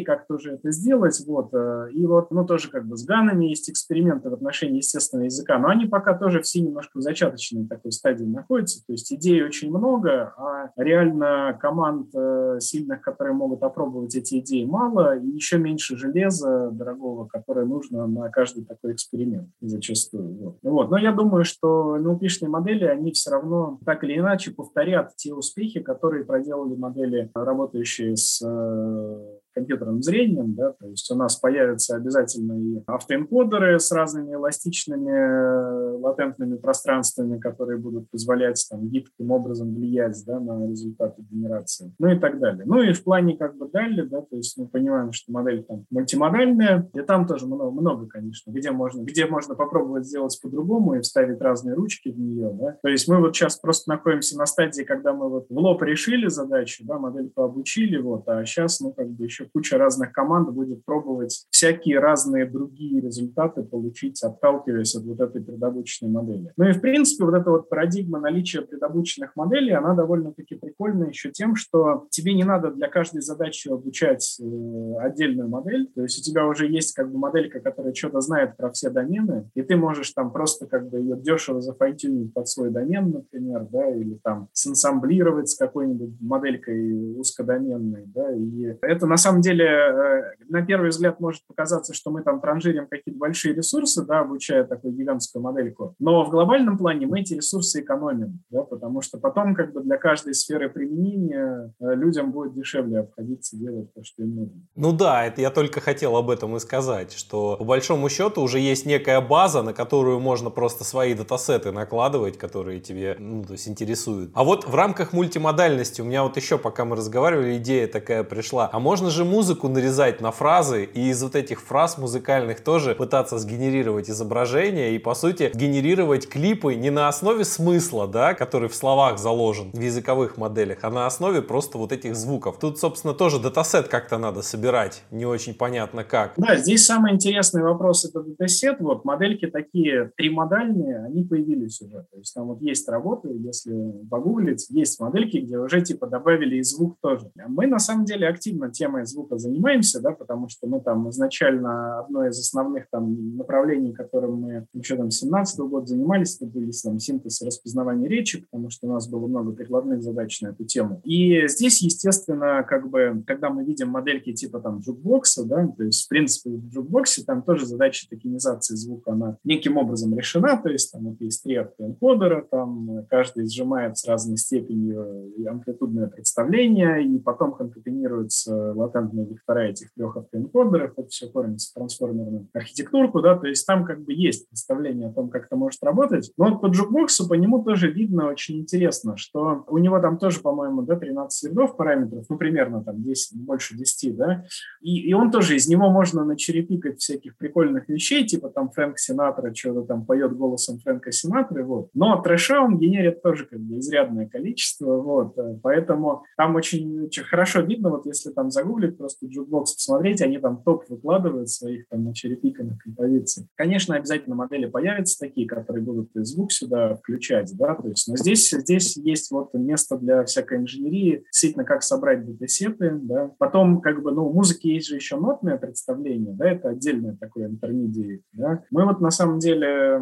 как 0.00 0.26
тоже 0.26 0.52
это 0.54 0.70
сделать, 0.70 1.22
вот. 1.26 1.52
Э, 1.54 1.88
и 1.92 2.04
вот, 2.06 2.30
ну, 2.30 2.44
тоже 2.44 2.70
как 2.70 2.86
бы 2.86 2.96
с 2.96 3.04
ганами 3.04 3.46
есть 3.46 3.70
эксперименты 3.70 4.30
в 4.30 4.34
отношении 4.34 4.80
естественного 5.24 5.32
языка, 5.32 5.58
но 5.58 5.68
они 5.68 5.86
пока 5.86 6.14
тоже 6.14 6.40
все 6.42 6.60
немножко 6.60 6.98
в 6.98 7.02
зачаточной 7.02 7.66
такой 7.66 7.92
стадии 7.92 8.24
находятся, 8.24 8.84
то 8.86 8.92
есть 8.92 9.12
идей 9.12 9.42
очень 9.42 9.70
много, 9.70 10.34
а 10.36 10.70
реально 10.76 11.56
команд 11.60 12.10
э, 12.14 12.58
сильных, 12.60 13.00
которые 13.02 13.34
могут 13.34 13.62
опробовать 13.62 14.14
эти 14.14 14.38
идеи, 14.38 14.64
мало, 14.64 15.16
и 15.16 15.26
еще 15.26 15.58
меньше 15.58 15.96
железа 15.96 16.70
дорогого, 16.70 17.26
которое 17.26 17.66
нужно 17.66 18.06
на 18.06 18.28
каждый 18.30 18.64
такой 18.64 18.92
эксперимент 18.92 19.48
зачастую. 19.60 20.36
Вот. 20.38 20.56
Вот. 20.62 20.90
Но 20.90 20.98
я 20.98 21.12
думаю, 21.12 21.44
что 21.44 21.96
NLP-шные 21.96 22.48
модели, 22.48 22.84
они 22.84 23.12
все 23.12 23.30
равно 23.30 23.78
так 23.84 24.04
или 24.04 24.18
иначе 24.18 24.50
повторят 24.50 25.14
те 25.16 25.34
успехи, 25.34 25.80
которые 25.80 26.24
проделали 26.24 26.74
модели, 26.74 27.30
работающие 27.34 28.16
с 28.16 28.42
э, 28.44 29.38
компьютерным 29.52 30.02
зрением, 30.02 30.54
да, 30.54 30.72
то 30.72 30.88
есть 30.88 31.10
у 31.10 31.14
нас 31.14 31.36
появятся 31.36 31.96
обязательно 31.96 32.52
и 32.60 32.82
автоэнкодеры 32.86 33.78
с 33.78 33.90
разными 33.92 34.34
эластичными 34.34 35.10
э, 35.10 35.96
латентными 35.98 36.56
пространствами, 36.56 37.38
которые 37.38 37.78
будут 37.78 38.10
позволять 38.10 38.64
там 38.70 38.88
гибким 38.88 39.30
образом 39.30 39.74
влиять 39.74 40.22
да, 40.26 40.40
на 40.40 40.68
результаты 40.68 41.22
генерации, 41.30 41.92
ну 41.98 42.08
и 42.08 42.18
так 42.18 42.38
далее. 42.38 42.64
Ну 42.66 42.82
и 42.82 42.92
в 42.92 43.02
плане 43.04 43.36
как 43.36 43.56
бы 43.56 43.68
далее, 43.68 44.04
да, 44.04 44.20
то 44.22 44.36
есть 44.36 44.56
мы 44.56 44.68
понимаем, 44.68 45.12
что 45.12 45.32
модель 45.32 45.64
там 45.64 45.84
мультимодальная, 45.90 46.88
и 46.94 47.00
там 47.00 47.26
тоже 47.26 47.46
много, 47.46 47.70
много 47.70 48.06
конечно, 48.06 48.50
где 48.50 48.70
можно, 48.70 49.02
где 49.02 49.26
можно 49.26 49.54
попробовать 49.54 50.06
сделать 50.06 50.38
по-другому 50.42 50.94
и 50.94 51.00
вставить 51.00 51.40
разные 51.40 51.74
ручки 51.74 52.10
в 52.10 52.18
нее, 52.18 52.50
да. 52.52 52.76
То 52.82 52.88
есть 52.88 53.08
мы 53.08 53.18
вот 53.18 53.34
сейчас 53.34 53.56
просто 53.56 53.90
находимся 53.90 54.38
на 54.38 54.46
стадии, 54.46 54.82
когда 54.82 55.12
мы 55.12 55.28
вот 55.28 55.46
в 55.48 55.58
лоб 55.58 55.82
решили 55.82 56.28
задачу, 56.28 56.84
да, 56.86 56.98
модельку 56.98 57.42
обучили, 57.42 57.98
вот, 57.98 58.28
а 58.28 58.44
сейчас, 58.44 58.80
ну, 58.80 58.92
как 58.92 59.08
бы 59.08 59.24
еще 59.24 59.41
еще 59.42 59.50
куча 59.52 59.78
разных 59.78 60.12
команд 60.12 60.50
будет 60.50 60.84
пробовать 60.84 61.46
всякие 61.50 61.98
разные 61.98 62.46
другие 62.46 63.00
результаты 63.00 63.62
получить, 63.62 64.22
отталкиваясь 64.22 64.94
от 64.94 65.04
вот 65.04 65.20
этой 65.20 65.42
предобученной 65.42 66.10
модели. 66.10 66.52
Ну 66.56 66.68
и, 66.68 66.72
в 66.72 66.80
принципе, 66.80 67.24
вот 67.24 67.34
эта 67.34 67.50
вот 67.50 67.68
парадигма 67.68 68.20
наличия 68.20 68.62
предобученных 68.62 69.36
моделей, 69.36 69.72
она 69.72 69.94
довольно-таки 69.94 70.54
прикольная 70.54 71.08
еще 71.08 71.30
тем, 71.30 71.56
что 71.56 72.06
тебе 72.10 72.34
не 72.34 72.44
надо 72.44 72.70
для 72.70 72.88
каждой 72.88 73.22
задачи 73.22 73.68
обучать 73.68 74.38
э, 74.40 74.94
отдельную 75.00 75.48
модель, 75.48 75.88
то 75.94 76.02
есть 76.02 76.18
у 76.18 76.22
тебя 76.22 76.46
уже 76.46 76.68
есть 76.68 76.94
как 76.94 77.10
бы 77.10 77.18
моделька, 77.18 77.60
которая 77.60 77.94
что-то 77.94 78.20
знает 78.20 78.56
про 78.56 78.70
все 78.70 78.90
домены, 78.90 79.50
и 79.54 79.62
ты 79.62 79.76
можешь 79.76 80.10
там 80.12 80.32
просто 80.32 80.66
как 80.66 80.88
бы 80.88 80.98
ее 80.98 81.16
дешево 81.16 81.60
зафайтюнить 81.60 82.32
под 82.32 82.48
свой 82.48 82.70
домен, 82.70 83.10
например, 83.10 83.66
да, 83.70 83.90
или 83.94 84.18
там 84.22 84.48
сансамблировать 84.52 85.48
с 85.48 85.56
какой-нибудь 85.56 86.20
моделькой 86.20 87.18
узкодоменной, 87.18 88.04
да, 88.06 88.34
и 88.34 88.76
это 88.82 89.06
на 89.06 89.16
самом 89.16 89.31
самом 89.32 89.42
деле, 89.42 89.66
э, 89.66 90.22
на 90.48 90.62
первый 90.62 90.90
взгляд 90.90 91.18
может 91.20 91.46
показаться, 91.46 91.94
что 91.94 92.10
мы 92.10 92.22
там 92.22 92.40
транжирим 92.40 92.86
какие-то 92.86 93.18
большие 93.18 93.54
ресурсы, 93.54 94.04
да, 94.04 94.20
обучая 94.20 94.64
такую 94.64 94.94
гигантскую 94.94 95.42
модельку, 95.42 95.94
но 95.98 96.24
в 96.24 96.30
глобальном 96.30 96.76
плане 96.76 97.06
мы 97.06 97.20
эти 97.20 97.34
ресурсы 97.34 97.80
экономим, 97.80 98.40
да, 98.50 98.62
потому 98.62 99.00
что 99.00 99.18
потом 99.18 99.54
как 99.54 99.72
бы 99.72 99.82
для 99.82 99.96
каждой 99.96 100.34
сферы 100.34 100.68
применения 100.68 101.72
э, 101.80 101.94
людям 101.94 102.32
будет 102.32 102.54
дешевле 102.54 103.00
обходиться 103.00 103.56
делать 103.56 103.92
то, 103.94 104.04
что 104.04 104.22
им 104.22 104.36
нужно. 104.36 104.60
Ну 104.76 104.92
да, 104.92 105.24
это 105.24 105.40
я 105.40 105.50
только 105.50 105.80
хотел 105.80 106.16
об 106.16 106.28
этом 106.28 106.56
и 106.56 106.60
сказать, 106.60 107.12
что 107.12 107.56
по 107.56 107.64
большому 107.64 108.08
счету 108.08 108.42
уже 108.42 108.58
есть 108.58 108.86
некая 108.86 109.20
база, 109.20 109.62
на 109.62 109.72
которую 109.72 110.20
можно 110.20 110.50
просто 110.50 110.84
свои 110.84 111.14
датасеты 111.14 111.72
накладывать, 111.72 112.36
которые 112.36 112.80
тебе, 112.80 113.16
ну, 113.18 113.44
то 113.44 113.52
есть 113.52 113.68
интересуют. 113.68 114.30
А 114.34 114.44
вот 114.44 114.66
в 114.66 114.74
рамках 114.74 115.12
мультимодальности 115.12 116.02
у 116.02 116.04
меня 116.04 116.22
вот 116.22 116.36
еще, 116.36 116.58
пока 116.58 116.84
мы 116.84 116.96
разговаривали, 116.96 117.56
идея 117.56 117.86
такая 117.86 118.24
пришла. 118.24 118.68
А 118.72 118.78
можно 118.78 119.10
же 119.10 119.21
музыку 119.24 119.68
нарезать 119.68 120.20
на 120.20 120.30
фразы 120.30 120.84
и 120.84 121.08
из 121.08 121.22
вот 121.22 121.34
этих 121.36 121.60
фраз 121.60 121.98
музыкальных 121.98 122.60
тоже 122.60 122.94
пытаться 122.94 123.38
сгенерировать 123.38 124.10
изображение 124.10 124.94
и, 124.94 124.98
по 124.98 125.14
сути, 125.14 125.50
генерировать 125.54 126.28
клипы 126.28 126.74
не 126.74 126.90
на 126.90 127.08
основе 127.08 127.44
смысла, 127.44 128.06
да, 128.06 128.34
который 128.34 128.68
в 128.68 128.74
словах 128.74 129.18
заложен 129.18 129.70
в 129.72 129.80
языковых 129.80 130.36
моделях, 130.36 130.78
а 130.82 130.90
на 130.90 131.06
основе 131.06 131.42
просто 131.42 131.78
вот 131.78 131.92
этих 131.92 132.16
звуков. 132.16 132.58
Тут, 132.58 132.78
собственно, 132.78 133.14
тоже 133.14 133.38
датасет 133.38 133.88
как-то 133.88 134.18
надо 134.18 134.42
собирать, 134.42 135.02
не 135.10 135.26
очень 135.26 135.54
понятно 135.54 136.04
как. 136.04 136.34
Да, 136.36 136.56
здесь 136.56 136.84
самый 136.84 137.12
интересный 137.12 137.62
вопрос 137.62 138.04
это 138.04 138.22
датасет. 138.22 138.80
Вот 138.80 139.04
модельки 139.04 139.46
такие 139.46 140.12
тримодальные, 140.16 141.04
они 141.04 141.24
появились 141.24 141.80
уже. 141.80 142.06
То 142.10 142.18
есть 142.18 142.34
там 142.34 142.48
вот 142.48 142.60
есть 142.62 142.88
работы, 142.88 143.28
если 143.32 143.92
погуглить, 144.10 144.66
есть 144.70 145.00
модельки, 145.00 145.38
где 145.38 145.58
уже 145.58 145.82
типа 145.82 146.06
добавили 146.06 146.56
и 146.56 146.62
звук 146.62 146.98
тоже. 147.00 147.30
А 147.38 147.48
мы 147.48 147.66
на 147.66 147.78
самом 147.78 148.04
деле 148.04 148.28
активно 148.28 148.70
темой 148.70 149.02
звука 149.12 149.38
занимаемся, 149.38 150.00
да, 150.00 150.10
потому 150.12 150.48
что 150.48 150.66
мы 150.66 150.80
там 150.80 151.08
изначально 151.10 152.00
одно 152.00 152.26
из 152.26 152.38
основных 152.38 152.86
там 152.90 153.36
направлений, 153.36 153.92
которым 153.92 154.40
мы 154.42 154.66
еще 154.72 154.96
там 154.96 155.10
17 155.10 155.60
-го 155.60 155.68
года 155.68 155.86
занимались, 155.86 156.36
это 156.36 156.46
были 156.46 156.72
там 156.82 156.98
синтез 156.98 157.42
и 157.42 157.46
распознавание 157.46 158.08
речи, 158.08 158.40
потому 158.40 158.70
что 158.70 158.86
у 158.88 158.92
нас 158.92 159.08
было 159.08 159.26
много 159.26 159.52
прикладных 159.52 160.02
задач 160.02 160.40
на 160.40 160.48
эту 160.48 160.64
тему. 160.64 161.00
И 161.04 161.46
здесь, 161.48 161.82
естественно, 161.82 162.64
как 162.68 162.88
бы, 162.90 163.22
когда 163.26 163.50
мы 163.50 163.64
видим 163.64 163.88
модельки 163.88 164.32
типа 164.32 164.60
там 164.60 164.80
Jukebox 164.80 165.30
а, 165.30 165.44
да, 165.44 165.66
то 165.66 165.84
есть, 165.84 166.06
в 166.06 166.08
принципе, 166.08 166.50
в 166.50 166.68
Jukebox 166.70 167.17
е 167.17 167.24
там 167.24 167.42
тоже 167.42 167.66
задача 167.66 168.06
токенизации 168.08 168.74
звука, 168.74 169.12
она 169.12 169.36
неким 169.44 169.76
образом 169.76 170.16
решена, 170.16 170.56
то 170.56 170.68
есть 170.68 170.92
там 170.92 171.04
вот 171.04 171.20
есть 171.20 171.42
три 171.42 171.56
автоэнкодера, 171.56 172.46
там 172.50 173.06
каждый 173.10 173.46
сжимает 173.46 173.98
с 173.98 174.06
разной 174.06 174.36
степенью 174.36 175.32
амплитудное 175.46 176.08
представление, 176.08 177.04
и 177.04 177.18
потом 177.18 177.52
конкатенируется 177.52 178.72
локальные 179.02 179.26
вектора 179.26 179.60
этих 179.68 179.92
трех 179.94 180.16
автоэнкодеров, 180.16 180.92
это 180.96 181.08
все 181.08 181.28
кормится 181.28 181.72
трансформерную 181.74 182.48
архитектурку, 182.52 183.20
да, 183.20 183.36
то 183.36 183.46
есть 183.46 183.66
там 183.66 183.84
как 183.84 184.00
бы 184.02 184.12
есть 184.12 184.48
представление 184.48 185.08
о 185.08 185.12
том, 185.12 185.28
как 185.28 185.46
это 185.46 185.56
может 185.56 185.82
работать. 185.82 186.32
Но 186.36 186.50
вот 186.50 186.60
по 186.60 186.66
Jukebox 186.66 187.20
у 187.20 187.28
по 187.28 187.34
нему 187.34 187.62
тоже 187.62 187.90
видно 187.90 188.28
очень 188.28 188.58
интересно, 188.58 189.16
что 189.16 189.64
у 189.68 189.78
него 189.78 190.00
там 190.00 190.18
тоже, 190.18 190.40
по-моему, 190.40 190.82
да, 190.82 190.96
13 190.96 191.50
рядов 191.50 191.76
параметров, 191.76 192.24
ну, 192.28 192.36
примерно 192.36 192.82
там 192.82 193.02
10, 193.02 193.36
больше 193.44 193.76
10, 193.76 194.16
да, 194.16 194.44
и, 194.80 195.00
и 195.00 195.12
он 195.12 195.30
тоже, 195.30 195.56
из 195.56 195.68
него 195.68 195.90
можно 195.90 196.24
начеррипикать 196.24 197.00
всяких 197.00 197.36
прикольных 197.36 197.88
вещей, 197.88 198.26
типа 198.26 198.48
там 198.48 198.70
Фрэнк 198.70 198.98
Синатра 198.98 199.52
что-то 199.54 199.82
там 199.82 200.04
поет 200.06 200.36
голосом 200.36 200.78
Фрэнка 200.78 201.12
Синатры, 201.12 201.64
вот. 201.64 201.90
Но 201.94 202.20
трэша 202.20 202.60
он 202.60 202.78
генерит 202.78 203.22
тоже 203.22 203.46
как 203.46 203.60
бы 203.60 203.78
изрядное 203.78 204.28
количество, 204.28 204.96
вот, 205.00 205.36
поэтому 205.62 206.24
там 206.36 206.54
очень, 206.54 207.06
очень 207.06 207.24
хорошо 207.24 207.60
видно, 207.60 207.90
вот 207.90 208.06
если 208.06 208.30
там 208.30 208.50
загуглить, 208.50 208.91
загуглить, 208.92 208.98
просто 208.98 209.26
Jukebox 209.26 209.74
посмотреть, 209.74 210.22
они 210.22 210.38
там 210.38 210.62
топ 210.62 210.88
выкладывают 210.88 211.48
своих 211.50 211.88
там 211.88 212.04
начеррипиканных 212.04 212.78
композиций. 212.82 213.48
Конечно, 213.54 213.96
обязательно 213.96 214.34
модели 214.34 214.66
появятся 214.66 215.18
такие, 215.18 215.46
которые 215.46 215.84
будут 215.84 216.14
и 216.16 216.22
звук 216.22 216.52
сюда 216.52 216.94
включать, 216.94 217.52
да, 217.56 217.74
то 217.74 217.88
есть, 217.88 218.08
но 218.08 218.16
здесь, 218.16 218.50
здесь 218.50 218.96
есть 218.96 219.30
вот 219.30 219.54
место 219.54 219.96
для 219.96 220.24
всякой 220.24 220.58
инженерии, 220.58 221.24
действительно, 221.24 221.64
как 221.64 221.82
собрать 221.82 222.24
датасеты, 222.26 222.98
да. 223.02 223.30
Потом, 223.38 223.80
как 223.80 224.02
бы, 224.02 224.12
ну, 224.12 224.28
у 224.28 224.32
музыки 224.32 224.68
есть 224.68 224.88
же 224.88 224.96
еще 224.96 225.16
нотное 225.16 225.56
представление, 225.56 226.34
да, 226.34 226.50
это 226.50 226.70
отдельное 226.70 227.16
такое 227.16 227.46
интермедиат, 227.46 228.20
да. 228.32 228.62
Мы 228.70 228.84
вот 228.84 229.00
на 229.00 229.10
самом 229.10 229.38
деле 229.38 230.00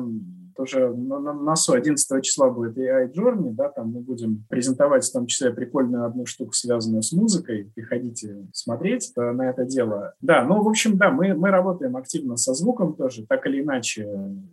уже 0.60 0.92
на, 0.94 1.18
носу 1.32 1.72
11 1.72 2.24
числа 2.24 2.50
будет 2.50 2.76
AI 2.78 3.12
Journey, 3.12 3.52
да, 3.52 3.68
там 3.68 3.92
мы 3.92 4.00
будем 4.00 4.44
презентовать 4.48 5.04
в 5.04 5.12
том 5.12 5.26
числе 5.26 5.50
прикольную 5.50 6.04
одну 6.04 6.26
штуку, 6.26 6.52
связанную 6.52 7.02
с 7.02 7.12
музыкой. 7.12 7.70
Приходите 7.74 8.46
смотреть 8.52 9.12
на 9.16 9.50
это 9.50 9.64
дело. 9.64 10.14
Да, 10.20 10.44
ну, 10.44 10.62
в 10.62 10.68
общем, 10.68 10.96
да, 10.96 11.10
мы, 11.10 11.34
мы 11.34 11.50
работаем 11.50 11.96
активно 11.96 12.36
со 12.36 12.54
звуком 12.54 12.94
тоже, 12.94 13.26
так 13.26 13.46
или 13.46 13.62
иначе, 13.62 14.08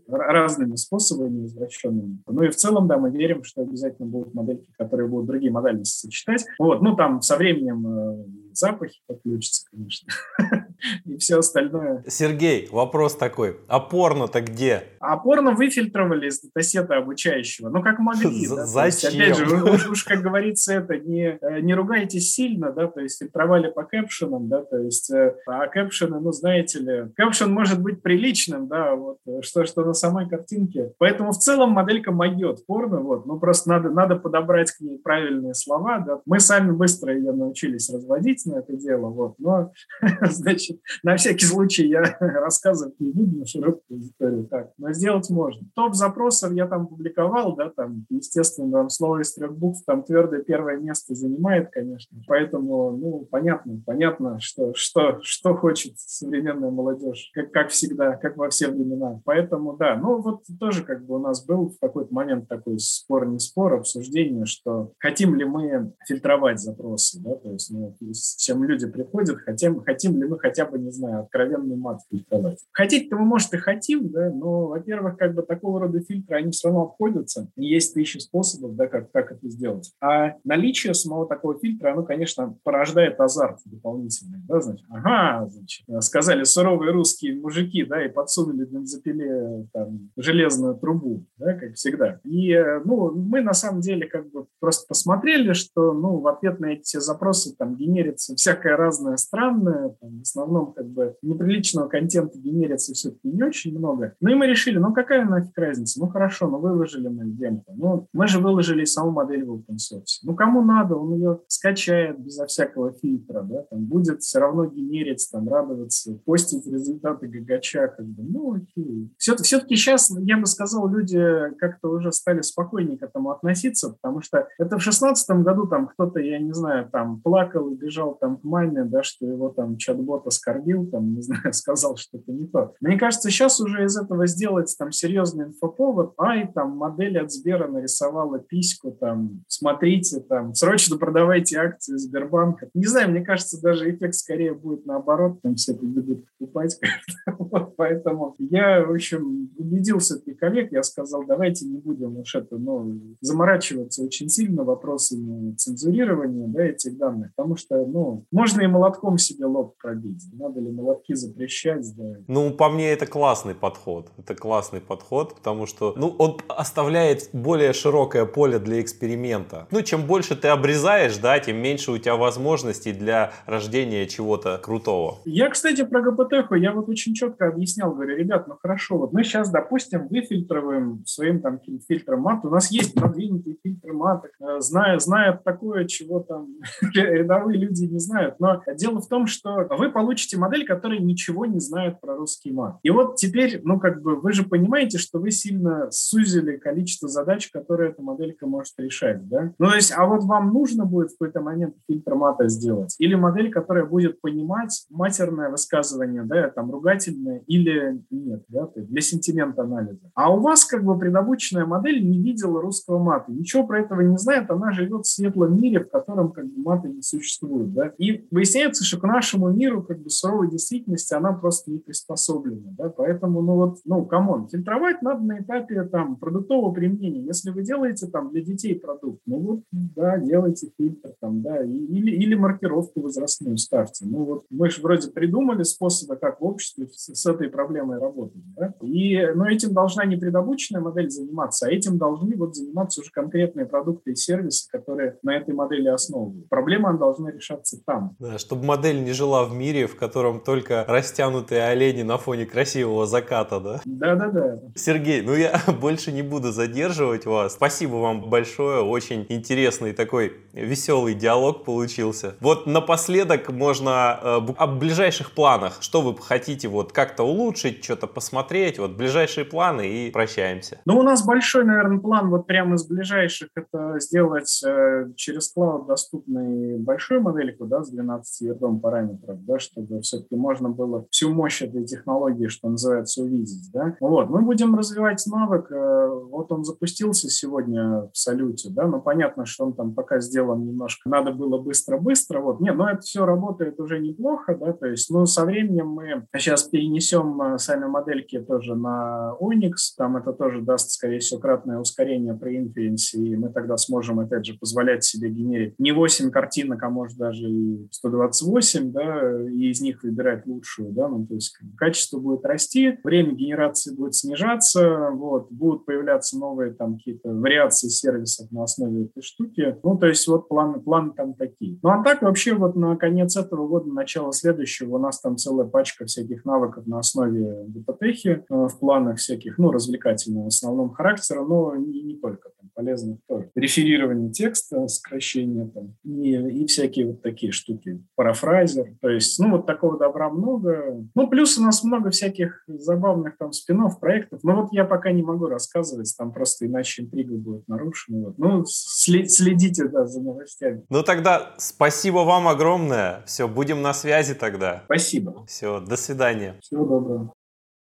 разными 0.08 0.76
способами 0.76 1.46
извращенными. 1.46 2.20
Ну 2.28 2.44
и 2.44 2.50
в 2.50 2.56
целом, 2.56 2.88
да, 2.88 2.98
мы 2.98 3.12
верим, 3.12 3.44
что 3.44 3.62
обязательно 3.62 4.08
будут 4.08 4.34
модельки, 4.34 4.72
которые 4.78 5.08
будут 5.08 5.28
другие 5.28 5.52
модальности 5.52 6.08
сочетать. 6.08 6.46
Вот, 6.60 6.82
ну, 6.82 6.96
там 6.96 7.22
со 7.22 7.38
временем 7.38 7.88
э, 7.88 8.26
запахи 8.54 9.02
подключатся, 9.08 9.66
конечно, 9.72 10.08
и 11.06 11.18
все 11.18 11.40
остальное. 11.40 12.04
Сергей, 12.08 12.68
вопрос 12.72 13.16
такой, 13.16 13.58
а 13.68 13.80
порно-то 13.80 14.42
где? 14.42 14.84
А 15.00 15.18
порно 15.18 15.52
выфильтровали 15.52 16.28
из 16.28 16.42
датасета 16.42 16.98
обучающего, 16.98 17.70
ну 17.70 17.82
как 17.82 18.00
могли. 18.00 18.48
Да? 18.48 18.66
Зачем? 18.66 19.12
Есть, 19.12 19.36
опять 19.36 19.38
же, 19.38 19.64
уж, 19.74 19.90
уж, 19.90 20.04
как 20.04 20.22
говорится, 20.22 20.74
это 20.74 20.98
не, 20.98 21.38
э, 21.40 21.60
не 21.62 21.74
ругайтесь 21.74 22.34
сильно, 22.34 22.72
да, 22.72 22.88
то 22.88 23.00
есть 23.00 23.20
фильтровали 23.20 23.70
по 23.70 23.84
кэпшенам, 23.84 24.48
да, 24.48 24.64
то 24.64 24.78
есть, 24.78 25.12
э, 25.12 25.36
а 25.48 25.68
кэпшены, 25.68 26.20
ну 26.20 26.32
знаете 26.32 26.80
ли, 26.80 27.12
кэпшен 27.16 27.52
может 27.52 27.82
быть 27.82 28.02
приличным, 28.02 28.68
да, 28.68 28.96
вот, 28.96 29.20
э, 29.28 29.42
что, 29.42 29.66
что 29.66 29.84
на 29.84 29.94
самой 29.94 30.28
картинке. 30.30 30.94
Поэтому 30.98 31.32
в 31.32 31.38
целом 31.38 31.72
моделька 31.72 32.12
могет 32.12 32.66
порно, 32.66 33.00
вот, 33.00 33.26
ну 33.26 33.40
просто 33.40 33.70
надо, 33.70 33.90
надо 33.90 34.16
подобрать 34.16 34.72
к 34.72 34.82
ней 34.82 34.98
правильные 34.98 35.54
слова, 35.54 36.00
да. 36.00 36.22
Мы 36.26 36.40
сами 36.40 36.72
быстро 36.72 37.16
ее 37.16 37.32
научились 37.32 37.90
разводить, 37.90 38.46
на 38.46 38.60
это 38.60 38.74
дело. 38.74 39.08
Вот. 39.08 39.36
Но, 39.40 39.72
значит, 40.22 40.67
на 41.04 41.16
всякий 41.18 41.46
случай 41.46 41.88
я 41.88 42.18
рассказывать 42.20 43.00
не 43.00 43.12
буду 43.12 43.40
на 43.40 43.46
широкую 43.46 44.02
историю. 44.02 44.48
Так, 44.48 44.72
но 44.78 44.92
сделать 44.94 45.30
можно. 45.30 45.68
Топ 45.76 45.96
запросов 45.96 46.54
я 46.54 46.68
там 46.68 46.88
публиковал, 46.88 47.56
да, 47.56 47.70
там, 47.70 48.06
естественно, 48.10 48.72
там 48.72 48.90
слово 48.90 49.22
из 49.22 49.34
трех 49.34 49.56
букв 49.56 49.82
там 49.86 50.04
твердое 50.04 50.42
первое 50.42 50.78
место 50.78 51.16
занимает, 51.16 51.70
конечно. 51.72 52.18
Поэтому, 52.28 52.92
ну, 52.92 53.28
понятно, 53.30 53.82
понятно, 53.86 54.40
что, 54.40 54.74
что, 54.74 55.20
что 55.22 55.56
хочет 55.56 55.94
современная 55.98 56.72
молодежь, 56.72 57.32
как, 57.34 57.52
как 57.52 57.70
всегда, 57.70 58.16
как 58.16 58.38
во 58.38 58.50
все 58.50 58.70
времена. 58.70 59.22
Поэтому, 59.26 59.76
да, 59.78 59.96
ну, 59.96 60.22
вот 60.22 60.44
тоже 60.60 60.84
как 60.84 61.06
бы 61.06 61.16
у 61.16 61.20
нас 61.20 61.46
был 61.46 61.70
в 61.70 61.80
какой-то 61.80 62.14
момент 62.14 62.48
такой 62.48 62.80
спор, 62.80 63.28
не 63.28 63.40
спор, 63.40 63.76
обсуждение, 63.76 64.46
что 64.46 64.94
хотим 65.00 65.36
ли 65.36 65.46
мы 65.46 65.94
фильтровать 66.08 66.60
запросы, 66.60 67.20
да, 67.22 67.36
то 67.36 67.52
есть, 67.52 67.72
ну, 67.72 67.96
чем 68.38 68.64
люди 68.64 68.88
приходят, 68.88 69.38
хотим, 69.38 69.84
хотим 69.84 70.22
ли 70.22 70.28
мы 70.28 70.40
хотя 70.40 70.57
бы, 70.66 70.80
не 70.80 70.92
знаю, 70.92 71.22
откровенный 71.22 71.76
мат 71.76 72.00
фильтровать. 72.10 72.60
Хотеть-то 72.72 73.16
мы, 73.16 73.26
может, 73.26 73.54
и 73.54 73.58
хотим, 73.58 74.10
да, 74.10 74.30
но, 74.30 74.68
во-первых, 74.68 75.18
как 75.18 75.34
бы 75.34 75.42
такого 75.42 75.80
рода 75.80 76.00
фильтры, 76.02 76.38
они 76.38 76.52
все 76.52 76.68
равно 76.68 76.84
обходятся. 76.84 77.50
Есть 77.56 77.94
тысячи 77.94 78.18
способов, 78.18 78.76
да, 78.76 78.88
как, 78.88 79.12
как 79.12 79.32
это 79.32 79.50
сделать. 79.50 79.92
А 80.02 80.36
наличие 80.44 80.94
самого 80.94 81.28
такого 81.28 81.60
фильтра, 81.60 81.94
оно, 81.94 82.04
конечно, 82.04 82.58
порождает 82.64 83.20
азарт 83.20 83.60
дополнительный, 83.66 84.40
да, 84.48 84.62
значит, 84.62 84.86
ага, 84.90 85.48
значит, 85.50 85.86
сказали 86.02 86.44
суровые 86.44 86.92
русские 86.92 87.40
мужики, 87.40 87.84
да, 87.84 88.06
и 88.06 88.10
подсунули 88.10 88.66
бензопиле 88.66 89.68
там 89.74 90.10
железную 90.18 90.76
трубу, 90.76 91.26
да, 91.38 91.54
как 91.54 91.76
всегда. 91.76 92.20
И, 92.24 92.56
ну, 92.86 93.12
мы 93.12 93.42
на 93.42 93.54
самом 93.54 93.82
деле 93.82 94.08
как 94.08 94.30
бы 94.32 94.48
просто 94.60 94.88
посмотрели, 94.88 95.54
что, 95.54 95.94
ну, 95.94 96.20
в 96.20 96.28
ответ 96.28 96.60
на 96.60 96.68
эти 96.68 96.84
все 96.84 97.00
запросы 97.00 97.56
там 97.56 97.76
генерится 97.76 98.36
всякое 98.36 98.76
разное 98.78 99.18
странное, 99.18 99.96
там, 100.00 100.20
в 100.20 100.22
основном 100.22 100.47
как 100.74 100.88
бы 100.88 101.16
неприличного 101.22 101.88
контента 101.88 102.38
генерится 102.38 102.94
все-таки 102.94 103.30
не 103.30 103.44
очень 103.44 103.78
много. 103.78 104.14
Ну 104.22 104.30
и 104.30 104.36
мы 104.36 104.48
решили, 104.48 104.78
ну 104.78 104.94
какая 104.94 105.26
нафиг 105.26 105.58
разница, 105.58 106.00
ну 106.00 106.08
хорошо, 106.08 106.48
ну 106.48 106.60
выложили 106.60 107.08
мы 107.08 107.26
демку, 107.26 107.74
ну 107.76 108.08
мы 108.14 108.28
же 108.28 108.40
выложили 108.40 108.86
саму 108.86 109.12
модель 109.12 109.46
в 109.46 109.54
open 109.54 109.76
source. 109.76 110.20
Ну 110.24 110.36
кому 110.36 110.62
надо, 110.62 110.96
он 110.96 111.14
ее 111.16 111.40
скачает 111.48 112.20
безо 112.20 112.46
всякого 112.46 112.92
фильтра, 112.94 113.42
да, 113.44 113.64
там 113.70 113.86
будет 113.86 114.22
все 114.22 114.40
равно 114.40 114.66
генерить, 114.66 115.28
там 115.32 115.48
радоваться, 115.48 116.20
постить 116.26 116.66
результаты 116.68 117.28
гагача, 117.28 117.88
как 117.88 118.06
бы, 118.06 118.24
ну 118.24 118.56
окей. 118.56 119.14
Все, 119.18 119.36
все-таки 119.38 119.76
сейчас, 119.76 120.12
я 120.20 120.38
бы 120.38 120.46
сказал, 120.46 120.88
люди 120.90 121.20
как-то 121.58 121.90
уже 121.90 122.12
стали 122.12 122.42
спокойнее 122.42 122.98
к 122.98 123.04
этому 123.04 123.32
относиться, 123.32 123.92
потому 123.92 124.22
что 124.22 124.48
это 124.58 124.78
в 124.78 124.82
шестнадцатом 124.82 125.44
году 125.44 125.68
там 125.68 125.88
кто-то, 125.88 126.20
я 126.20 126.40
не 126.40 126.54
знаю, 126.54 126.90
там 126.92 127.22
плакал 127.22 127.70
и 127.70 127.76
бежал 127.76 128.16
там 128.16 128.38
к 128.38 128.44
маме, 128.44 128.84
да, 128.84 129.04
что 129.04 129.26
его 129.26 129.50
там 129.50 129.78
чат-бот 129.78 130.28
оскорбил, 130.38 130.86
там, 130.88 131.16
не 131.16 131.22
знаю, 131.22 131.42
сказал 131.54 131.98
что-то 131.98 132.32
не 132.32 132.48
то. 132.48 132.74
Мне 132.80 132.98
кажется, 132.98 133.30
сейчас 133.30 133.60
уже 133.60 133.84
из 133.84 133.98
этого 133.98 134.28
сделать 134.28 134.74
там 134.78 134.92
серьезный 134.92 135.46
инфоповод, 135.46 136.14
ай, 136.20 136.50
там 136.54 136.78
модель 136.78 137.20
от 137.20 137.32
Сбера 137.32 137.68
нарисовала 137.68 138.40
письку, 138.40 138.92
там, 138.92 139.44
смотрите, 139.48 140.20
там, 140.22 140.54
срочно 140.54 140.98
продавайте 140.98 141.58
акции 141.58 141.96
Сбербанка. 141.98 142.70
Не 142.74 142.86
знаю, 142.86 143.12
мне 143.12 143.22
кажется, 143.22 143.62
даже 143.62 143.90
эффект 143.90 144.16
скорее 144.16 144.54
будет 144.54 144.86
наоборот, 144.86 145.42
там 145.42 145.56
все 145.56 145.74
будут 145.74 146.26
покупать. 146.38 146.80
вот, 147.40 147.76
поэтому 147.76 148.36
я, 148.40 148.86
в 148.86 148.92
общем, 148.92 149.50
убедил 149.58 150.00
все-таки 150.00 150.34
коллег, 150.34 150.72
я 150.72 150.84
сказал, 150.84 151.24
давайте 151.26 151.66
не 151.66 151.78
будем 151.78 152.18
уж 152.18 152.36
это, 152.36 152.58
ну, 152.58 153.00
заморачиваться 153.22 154.04
очень 154.04 154.30
сильно 154.30 154.64
вопросами 154.64 155.54
цензурирования, 155.56 156.48
да, 156.48 156.64
этих 156.64 156.98
данных, 156.98 157.32
потому 157.36 157.56
что, 157.56 157.86
ну, 157.86 158.26
можно 158.32 158.62
и 158.62 158.68
молотком 158.68 159.18
себе 159.18 159.46
лоб 159.46 159.76
пробить. 159.78 160.27
Надо 160.34 160.60
ли 160.60 160.72
молотки 160.72 161.14
запрещать? 161.14 161.86
Да. 161.96 162.04
Ну, 162.28 162.52
по 162.52 162.70
мне, 162.70 162.92
это 162.92 163.06
классный 163.06 163.56
подход. 163.56 164.12
Это 164.18 164.36
классный 164.36 164.82
подход, 164.82 165.36
потому 165.36 165.66
что 165.66 165.94
ну, 165.98 166.16
он 166.18 166.38
оставляет 166.48 167.30
более 167.34 167.74
широкое 167.74 168.26
поле 168.26 168.60
для 168.60 168.82
эксперимента. 168.82 169.68
Ну, 169.72 169.82
чем 169.82 170.06
больше 170.06 170.36
ты 170.36 170.50
обрезаешь, 170.50 171.18
да, 171.18 171.40
тем 171.40 171.58
меньше 171.58 171.92
у 171.92 171.98
тебя 171.98 172.16
возможностей 172.16 172.92
для 172.92 173.32
рождения 173.46 174.06
чего-то 174.08 174.60
крутого. 174.62 175.20
Я, 175.26 175.50
кстати, 175.50 175.84
про 175.84 176.02
ГПТ, 176.02 176.52
я 176.58 176.72
вот 176.72 176.90
очень 176.90 177.14
четко 177.14 177.48
объяснял, 177.48 177.94
говорю, 177.94 178.16
ребят, 178.18 178.48
ну 178.48 178.56
хорошо, 178.62 178.98
вот 178.98 179.14
мы 179.14 179.24
сейчас, 179.24 179.50
допустим, 179.50 180.08
выфильтруем 180.08 181.04
своим 181.06 181.42
там 181.42 181.60
фильтром 181.88 182.22
мат, 182.22 182.44
у 182.44 182.50
нас 182.50 182.72
есть 182.72 182.94
продвинутый 182.94 183.60
фильтр 183.64 183.94
маток, 183.94 184.32
э, 184.40 184.60
зная, 184.60 185.00
зная 185.00 185.40
такое, 185.44 185.86
чего 185.86 186.20
там 186.20 186.48
рядовые 186.94 187.58
люди 187.58 187.86
не 187.86 188.00
знают. 188.00 188.36
Но 188.40 188.62
дело 188.76 189.02
в 189.02 189.08
том, 189.08 189.28
что 189.28 189.68
вы 189.78 189.92
получите 189.92 190.17
модель, 190.38 190.66
которая 190.66 191.00
ничего 191.00 191.46
не 191.46 191.60
знает 191.60 192.00
про 192.02 192.16
русский 192.16 192.52
мат. 192.52 192.78
И 192.84 192.90
вот 192.90 193.16
теперь, 193.16 193.62
ну, 193.64 193.80
как 193.80 194.02
бы, 194.02 194.20
вы 194.20 194.34
же 194.34 194.44
понимаете, 194.44 194.98
что 194.98 195.20
вы 195.20 195.32
сильно 195.32 195.88
сузили 195.92 196.58
количество 196.58 197.08
задач, 197.08 197.50
которые 197.52 197.92
эта 197.92 198.02
моделька 198.02 198.48
может 198.48 198.74
решать, 198.78 199.28
да? 199.28 199.54
Ну, 199.58 199.70
то 199.70 199.76
есть, 199.76 199.94
а 199.96 200.06
вот 200.06 200.24
вам 200.24 200.54
нужно 200.54 200.86
будет 200.86 201.10
в 201.10 201.18
какой-то 201.18 201.42
момент 201.42 201.76
фильтр 201.88 202.16
мата 202.16 202.48
сделать? 202.48 202.96
Или 203.00 203.16
модель, 203.16 203.52
которая 203.52 203.86
будет 203.86 204.22
понимать 204.22 204.86
матерное 204.90 205.50
высказывание, 205.50 206.24
да, 206.24 206.50
там, 206.50 206.72
ругательное 206.72 207.44
или 207.48 208.02
нет, 208.10 208.44
да, 208.48 208.70
для 208.76 209.02
сентимента 209.02 209.64
анализа. 209.64 210.00
А 210.14 210.34
у 210.34 210.40
вас, 210.40 210.66
как 210.66 210.84
бы, 210.84 210.98
предобученная 210.98 211.66
модель 211.66 212.08
не 212.08 212.22
видела 212.22 212.62
русского 212.62 213.00
мата, 213.00 213.32
ничего 213.32 213.66
про 213.66 213.82
этого 213.82 214.02
не 214.02 214.18
знает, 214.18 214.50
она 214.50 214.72
живет 214.72 215.06
в 215.06 215.10
светлом 215.10 215.60
мире, 215.60 215.82
в 215.82 215.90
котором, 215.90 216.32
как 216.32 216.46
бы, 216.46 216.62
мата 216.62 216.90
не 216.90 217.02
существует, 217.02 217.74
да? 217.74 217.94
И 217.98 218.26
выясняется, 218.32 218.84
что 218.84 219.00
к 219.00 219.04
нашему 219.04 219.50
миру, 219.50 219.84
как 219.84 220.00
бы, 220.00 220.07
суровой 220.10 220.50
действительности 220.50 221.14
она 221.14 221.34
просто 221.34 221.72
не 221.72 221.80
приспособлена, 221.80 222.74
да, 222.78 222.90
поэтому, 222.90 223.42
ну 223.42 223.56
вот, 223.56 223.80
ну, 223.86 224.06
come 224.06 224.30
on, 224.30 224.48
фильтровать 224.48 225.02
надо 225.02 225.24
на 225.24 225.40
этапе, 225.40 225.84
там, 225.84 226.16
продуктового 226.16 226.74
применения. 226.74 227.22
Если 227.22 227.52
вы 227.52 227.64
делаете, 227.64 228.08
там, 228.08 228.32
для 228.32 228.42
детей 228.42 228.76
продукт, 228.76 229.22
ну 229.26 229.40
вот, 229.40 229.60
да, 229.72 230.18
делайте 230.18 230.72
фильтр, 230.78 231.14
там, 231.20 231.42
да, 231.42 231.64
или, 231.64 232.12
или 232.12 232.36
маркировку 232.36 233.02
возрастную 233.02 233.58
ставьте. 233.58 234.06
Ну 234.06 234.24
вот, 234.24 234.46
мы 234.50 234.70
же 234.70 234.82
вроде 234.82 235.10
придумали 235.10 235.64
способы, 235.64 236.16
как 236.16 236.42
в 236.42 236.46
обществе 236.46 236.88
с, 236.92 237.14
с 237.14 237.26
этой 237.26 237.50
проблемой 237.50 238.00
работать, 238.00 238.44
да, 238.56 238.74
и, 238.82 239.26
но 239.36 239.48
этим 239.48 239.74
должна 239.74 240.06
не 240.06 240.18
предобученная 240.18 240.82
модель 240.82 241.10
заниматься, 241.10 241.68
а 241.68 241.72
этим 241.72 241.98
должны 241.98 242.36
вот 242.36 242.56
заниматься 242.56 243.02
уже 243.02 243.12
конкретные 243.12 243.66
продукты 243.66 244.12
и 244.12 244.16
сервисы, 244.16 244.70
которые 244.72 245.18
на 245.24 245.36
этой 245.36 245.54
модели 245.54 245.88
основаны. 245.88 246.44
Проблема 246.50 246.98
должна 246.98 247.32
решаться 247.32 247.80
там. 247.86 248.16
Да, 248.20 248.38
чтобы 248.38 248.64
модель 248.64 249.04
не 249.04 249.12
жила 249.12 249.46
в 249.46 249.54
мире, 249.54 249.87
в 249.88 249.96
котором 249.96 250.40
только 250.40 250.86
растянутые 250.88 251.64
олени 251.64 252.04
на 252.04 252.18
фоне 252.18 252.46
красивого 252.46 253.06
заката, 253.06 253.60
да? 253.60 253.82
Да-да-да. 253.86 254.60
Сергей, 254.76 255.22
ну 255.22 255.34
я 255.34 255.62
больше 255.82 256.12
не 256.12 256.22
буду 256.22 256.52
задерживать 256.52 257.26
вас. 257.26 257.54
Спасибо 257.54 257.96
вам 257.96 258.30
большое, 258.30 258.82
очень 258.82 259.26
интересный 259.30 259.94
такой 259.94 260.34
веселый 260.54 261.14
диалог 261.14 261.64
получился. 261.64 262.36
Вот 262.40 262.68
напоследок 262.68 263.50
можно 263.50 264.20
э, 264.22 264.54
о 264.58 264.68
ближайших 264.68 265.32
планах. 265.32 265.78
Что 265.82 266.02
вы 266.02 266.16
хотите 266.18 266.68
вот 266.68 266.92
как-то 266.92 267.24
улучшить, 267.24 267.84
что-то 267.84 268.08
посмотреть, 268.08 268.80
вот 268.80 268.92
ближайшие 268.92 269.46
планы 269.46 269.88
и 269.88 270.12
прощаемся. 270.12 270.80
Ну, 270.86 271.00
у 271.00 271.04
нас 271.04 271.26
большой, 271.26 271.66
наверное, 271.66 272.00
план 272.00 272.30
вот 272.30 272.48
прямо 272.48 272.76
из 272.76 272.86
ближайших, 272.86 273.50
это 273.56 274.00
сделать 274.00 274.62
э, 274.66 275.12
через 275.16 275.50
клауд 275.50 275.88
доступный 275.88 276.78
большую 276.78 277.22
модельку, 277.22 277.66
да, 277.66 277.84
с 277.84 277.90
12 277.90 278.42
ярдом 278.42 278.80
параметров, 278.80 279.44
да, 279.46 279.60
что 279.60 279.77
чтобы 279.78 280.02
все-таки 280.02 280.36
можно 280.36 280.70
было 280.70 281.06
всю 281.12 281.34
мощь 281.34 281.62
этой 281.62 281.86
технологии, 281.86 282.48
что 282.48 282.70
называется, 282.70 283.24
увидеть. 283.24 283.72
Да? 283.74 283.96
Вот. 284.00 284.30
Мы 284.30 284.42
будем 284.42 284.76
развивать 284.76 285.24
навык. 285.28 285.72
Э, 285.72 286.08
вот 286.30 286.52
он 286.52 286.64
запустился 286.64 287.30
сегодня 287.30 288.10
в 288.12 288.18
салюте, 288.18 288.70
да, 288.72 288.88
но 288.88 289.00
понятно, 289.00 289.46
что 289.46 289.66
он 289.66 289.74
там 289.74 289.94
пока 289.94 290.20
сделан 290.20 290.66
немножко, 290.66 291.10
надо 291.10 291.32
было 291.32 291.58
быстро-быстро. 291.60 292.42
Вот. 292.42 292.60
Нет, 292.60 292.76
но 292.76 292.90
это 292.90 293.02
все 293.02 293.26
работает 293.26 293.80
уже 293.80 294.00
неплохо, 294.00 294.58
да, 294.60 294.74
то 294.74 294.88
есть, 294.88 295.10
ну, 295.10 295.26
со 295.26 295.46
временем 295.46 295.88
мы 295.90 296.26
сейчас 296.38 296.64
перенесем 296.64 297.42
э, 297.42 297.58
сами 297.58 297.86
модельки 297.86 298.40
тоже 298.40 298.76
на 298.76 299.36
Unix, 299.40 299.94
там 299.98 300.18
это 300.18 300.34
тоже 300.34 300.62
даст, 300.62 300.92
скорее 300.92 301.20
всего, 301.20 301.40
кратное 301.40 301.80
ускорение 301.80 302.34
при 302.34 302.58
инференсе, 302.58 303.20
и 303.20 303.36
мы 303.36 303.50
тогда 303.50 303.78
сможем, 303.78 304.20
опять 304.20 304.46
же, 304.46 304.58
позволять 304.58 305.04
себе 305.04 305.30
генерить 305.30 305.76
не 305.78 305.92
8 305.92 306.32
картинок, 306.32 306.82
а 306.84 306.90
может 306.90 307.18
даже 307.18 307.50
и 307.50 307.88
128, 307.92 308.92
да, 308.92 309.44
и 309.50 309.67
из 309.70 309.82
них 309.82 310.04
выбирать 310.04 310.46
лучшую, 310.46 310.92
да, 310.92 311.08
ну, 311.08 311.26
то 311.26 311.36
есть 311.36 311.58
качество 311.78 312.20
будет 312.20 312.46
расти, 312.46 312.98
время 313.04 313.34
генерации 313.34 313.96
будет 313.96 314.16
снижаться, 314.16 315.10
вот, 315.12 315.52
будут 315.52 315.86
появляться 315.86 316.38
новые 316.38 316.74
там 316.74 316.98
какие-то 316.98 317.30
вариации 317.30 317.88
сервисов 317.88 318.52
на 318.52 318.64
основе 318.64 319.06
этой 319.06 319.22
штуки, 319.22 319.78
ну, 319.84 319.98
то 319.98 320.08
есть 320.08 320.28
вот 320.28 320.48
планы, 320.48 320.80
планы 320.80 321.14
там 321.16 321.34
такие. 321.34 321.80
Ну, 321.82 321.90
а 321.90 322.04
так 322.04 322.22
вообще 322.22 322.54
вот 322.54 322.76
на 322.76 322.96
конец 322.96 323.36
этого 323.38 323.68
года, 323.68 323.92
начало 323.92 324.32
следующего 324.34 324.96
у 324.96 325.00
нас 325.00 325.20
там 325.20 325.38
целая 325.38 325.68
пачка 325.68 326.06
всяких 326.06 326.46
навыков 326.46 326.86
на 326.88 327.00
основе 327.00 327.66
ГПТХ 327.68 328.26
э, 328.26 328.42
в 328.50 328.80
планах 328.80 329.18
всяких, 329.18 329.58
ну, 329.58 329.72
развлекательного 329.72 330.46
в 330.46 330.48
основном 330.48 330.92
характера, 330.92 331.44
но 331.44 331.76
не, 331.76 332.02
не 332.02 332.16
только 332.16 332.50
полезных 332.78 333.18
тоже. 333.28 333.50
Реферирование 333.56 334.32
текста, 334.32 334.88
сокращение 334.88 335.68
там, 335.68 335.96
и, 336.04 336.62
и 336.62 336.66
всякие 336.68 337.08
вот 337.08 337.24
такие 337.24 337.52
штуки. 337.52 338.04
Парафрайзер. 338.16 338.98
То 339.02 339.10
есть, 339.10 339.40
ну, 339.40 339.52
вот 339.52 339.66
такого 339.66 339.98
добра 339.98 340.30
много. 340.30 341.04
Ну, 341.16 341.28
плюс 341.28 341.58
у 341.58 341.64
нас 341.64 341.84
много 341.84 342.12
всяких 342.12 342.64
забавных 342.68 343.38
там 343.38 343.52
спинов 343.52 344.00
проектов. 344.00 344.42
Но 344.44 344.62
вот 344.62 344.68
я 344.72 344.86
пока 344.86 345.12
не 345.12 345.24
могу 345.24 345.48
рассказывать, 345.48 346.14
там 346.18 346.32
просто 346.32 346.68
иначе 346.68 347.02
интрига 347.02 347.36
будет 347.36 347.68
нарушена. 347.68 348.26
Вот. 348.26 348.38
Ну, 348.38 348.64
следите, 348.66 349.88
да, 349.88 350.06
за 350.06 350.22
новостями. 350.22 350.84
Ну, 350.90 351.02
тогда 351.02 351.56
спасибо 351.58 352.20
вам 352.20 352.48
огромное. 352.48 353.24
Все, 353.26 353.48
будем 353.48 353.82
на 353.82 353.94
связи 353.94 354.36
тогда. 354.36 354.84
Спасибо. 354.86 355.46
Все, 355.48 355.80
до 355.80 355.98
свидания. 355.98 356.56
Всего 356.62 356.86
доброго. 356.86 357.37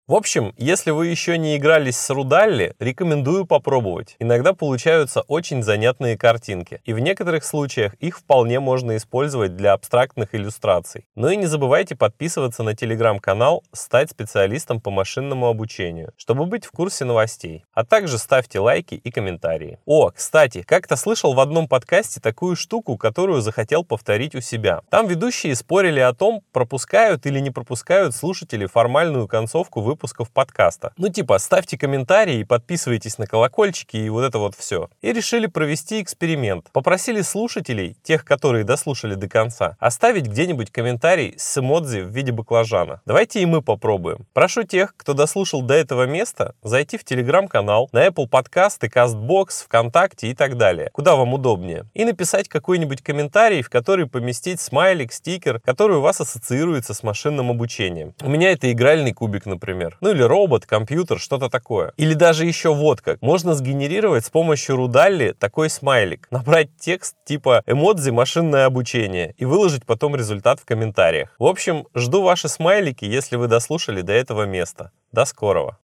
В 0.09 0.15
общем, 0.15 0.55
если 0.57 0.93
вы 0.93 1.09
еще 1.09 1.37
не 1.37 1.57
игрались 1.57 1.97
с 1.97 2.11
Рудалли, 2.11 2.77
рекомендую 2.79 3.45
попробовать. 3.45 4.15
Иногда 4.21 4.53
получаются 4.53 5.23
очень 5.23 5.65
занятные 5.65 6.17
картинки, 6.17 6.81
и 6.85 6.93
в 6.93 7.01
некоторых 7.01 7.43
случаях 7.43 7.95
их 7.95 8.17
вполне 8.17 8.61
можно 8.61 8.97
использовать 8.97 9.57
для 9.57 9.73
абстрактных 9.73 10.33
иллюстраций. 10.33 11.07
Ну 11.17 11.29
и 11.31 11.37
не 11.37 11.47
забывайте 11.47 11.97
подписываться 11.97 12.63
на 12.63 12.77
телеграм-канал 12.77 13.65
«Стать 13.73 14.13
специалистом 14.13 14.81
по 14.81 14.93
машинному 14.93 15.49
обучению», 15.49 16.13
чтобы 16.17 16.47
быть 16.47 16.67
в 16.67 16.71
курсе 16.71 17.05
новостей. 17.05 17.65
А 17.75 17.85
также 17.85 18.19
ставьте 18.19 18.61
лайки 18.61 18.95
и 18.95 19.11
комментарии. 19.11 19.81
О, 19.87 20.13
кстати, 20.13 20.63
как-то 20.63 20.95
слышал 20.95 21.35
в 21.35 21.41
одном 21.41 21.67
подкасте 21.67 22.21
такую 22.21 22.55
штуку, 22.55 22.97
которую 22.97 23.41
захотел 23.41 23.83
повторить 23.83 24.37
у 24.37 24.41
себя. 24.41 24.83
Там 24.89 25.09
ведущие 25.09 25.57
спорили 25.57 25.99
о 25.99 26.15
том, 26.15 26.43
пропускают 26.53 27.27
или 27.27 27.41
не 27.41 27.51
пропускают 27.51 28.15
слушатели 28.15 28.67
формальную 28.67 29.27
концовку 29.27 29.81
выпуска 29.81 29.96
выпусков 29.97 30.31
подкаста. 30.31 30.93
Ну 30.99 31.09
типа, 31.09 31.39
ставьте 31.39 31.79
комментарии 31.79 32.43
подписывайтесь 32.43 33.17
на 33.17 33.27
колокольчики 33.27 33.97
и 33.97 34.11
вот 34.11 34.25
это 34.25 34.39
вот 34.39 34.55
все. 34.55 34.91
И 35.01 35.13
решили 35.13 35.47
провести 35.47 36.03
эксперимент. 36.03 36.71
Попросили 36.73 37.23
слушателей, 37.23 37.97
тех, 38.03 38.27
которые 38.27 38.65
дослушали 38.65 39.15
до 39.15 39.27
конца, 39.27 39.77
оставить 39.81 40.27
где-нибудь 40.27 40.71
комментарий 40.71 41.35
с 41.39 41.57
эмодзи 41.57 42.01
в 42.01 42.11
виде 42.11 42.31
баклажана. 42.31 43.01
Давайте 43.07 43.41
и 43.41 43.47
мы 43.47 43.63
попробуем. 43.63 44.27
Прошу 44.35 44.65
тех, 44.65 44.95
кто 44.97 45.15
дослушал 45.15 45.63
до 45.63 45.73
этого 45.73 46.07
места, 46.07 46.55
зайти 46.63 46.99
в 46.99 47.05
телеграм-канал, 47.05 47.89
на 47.93 48.07
Apple 48.07 48.29
подкасты, 48.29 48.89
CastBox, 48.89 49.65
ВКонтакте 49.65 50.29
и 50.29 50.35
так 50.35 50.59
далее, 50.59 50.91
куда 50.93 51.17
вам 51.17 51.33
удобнее, 51.33 51.87
и 51.95 52.05
написать 52.05 52.49
какой-нибудь 52.49 53.01
комментарий, 53.03 53.63
в 53.63 53.71
который 53.71 54.07
поместить 54.07 54.61
смайлик, 54.61 55.13
стикер, 55.13 55.61
который 55.61 55.97
у 55.97 56.01
вас 56.03 56.21
ассоциируется 56.21 56.93
с 56.93 57.03
машинным 57.03 57.51
обучением. 57.51 58.15
У 58.23 58.29
меня 58.29 58.53
это 58.53 58.71
игральный 58.71 59.13
кубик, 59.13 59.47
например 59.47 59.86
например. 59.87 59.99
Ну 60.01 60.11
или 60.11 60.23
робот, 60.23 60.67
компьютер, 60.67 61.19
что-то 61.19 61.49
такое. 61.49 61.93
Или 61.97 62.15
даже 62.15 62.45
еще 62.45 62.75
вот 62.75 63.01
как. 63.01 63.21
Можно 63.23 63.55
сгенерировать 63.55 64.27
с 64.27 64.31
помощью 64.31 64.77
Рудалли 64.77 65.35
такой 65.39 65.71
смайлик. 65.71 66.29
Набрать 66.31 66.69
текст 66.79 67.17
типа 67.25 67.63
эмодзи 67.67 68.11
машинное 68.11 68.67
обучение 68.67 69.35
и 69.39 69.45
выложить 69.45 69.85
потом 69.85 70.17
результат 70.17 70.61
в 70.61 70.65
комментариях. 70.65 71.35
В 71.39 71.45
общем, 71.45 71.87
жду 71.95 72.23
ваши 72.23 72.49
смайлики, 72.49 73.05
если 73.05 73.37
вы 73.37 73.49
дослушали 73.49 74.03
до 74.03 74.13
этого 74.13 74.45
места. 74.45 74.91
До 75.13 75.25
скорого! 75.25 75.79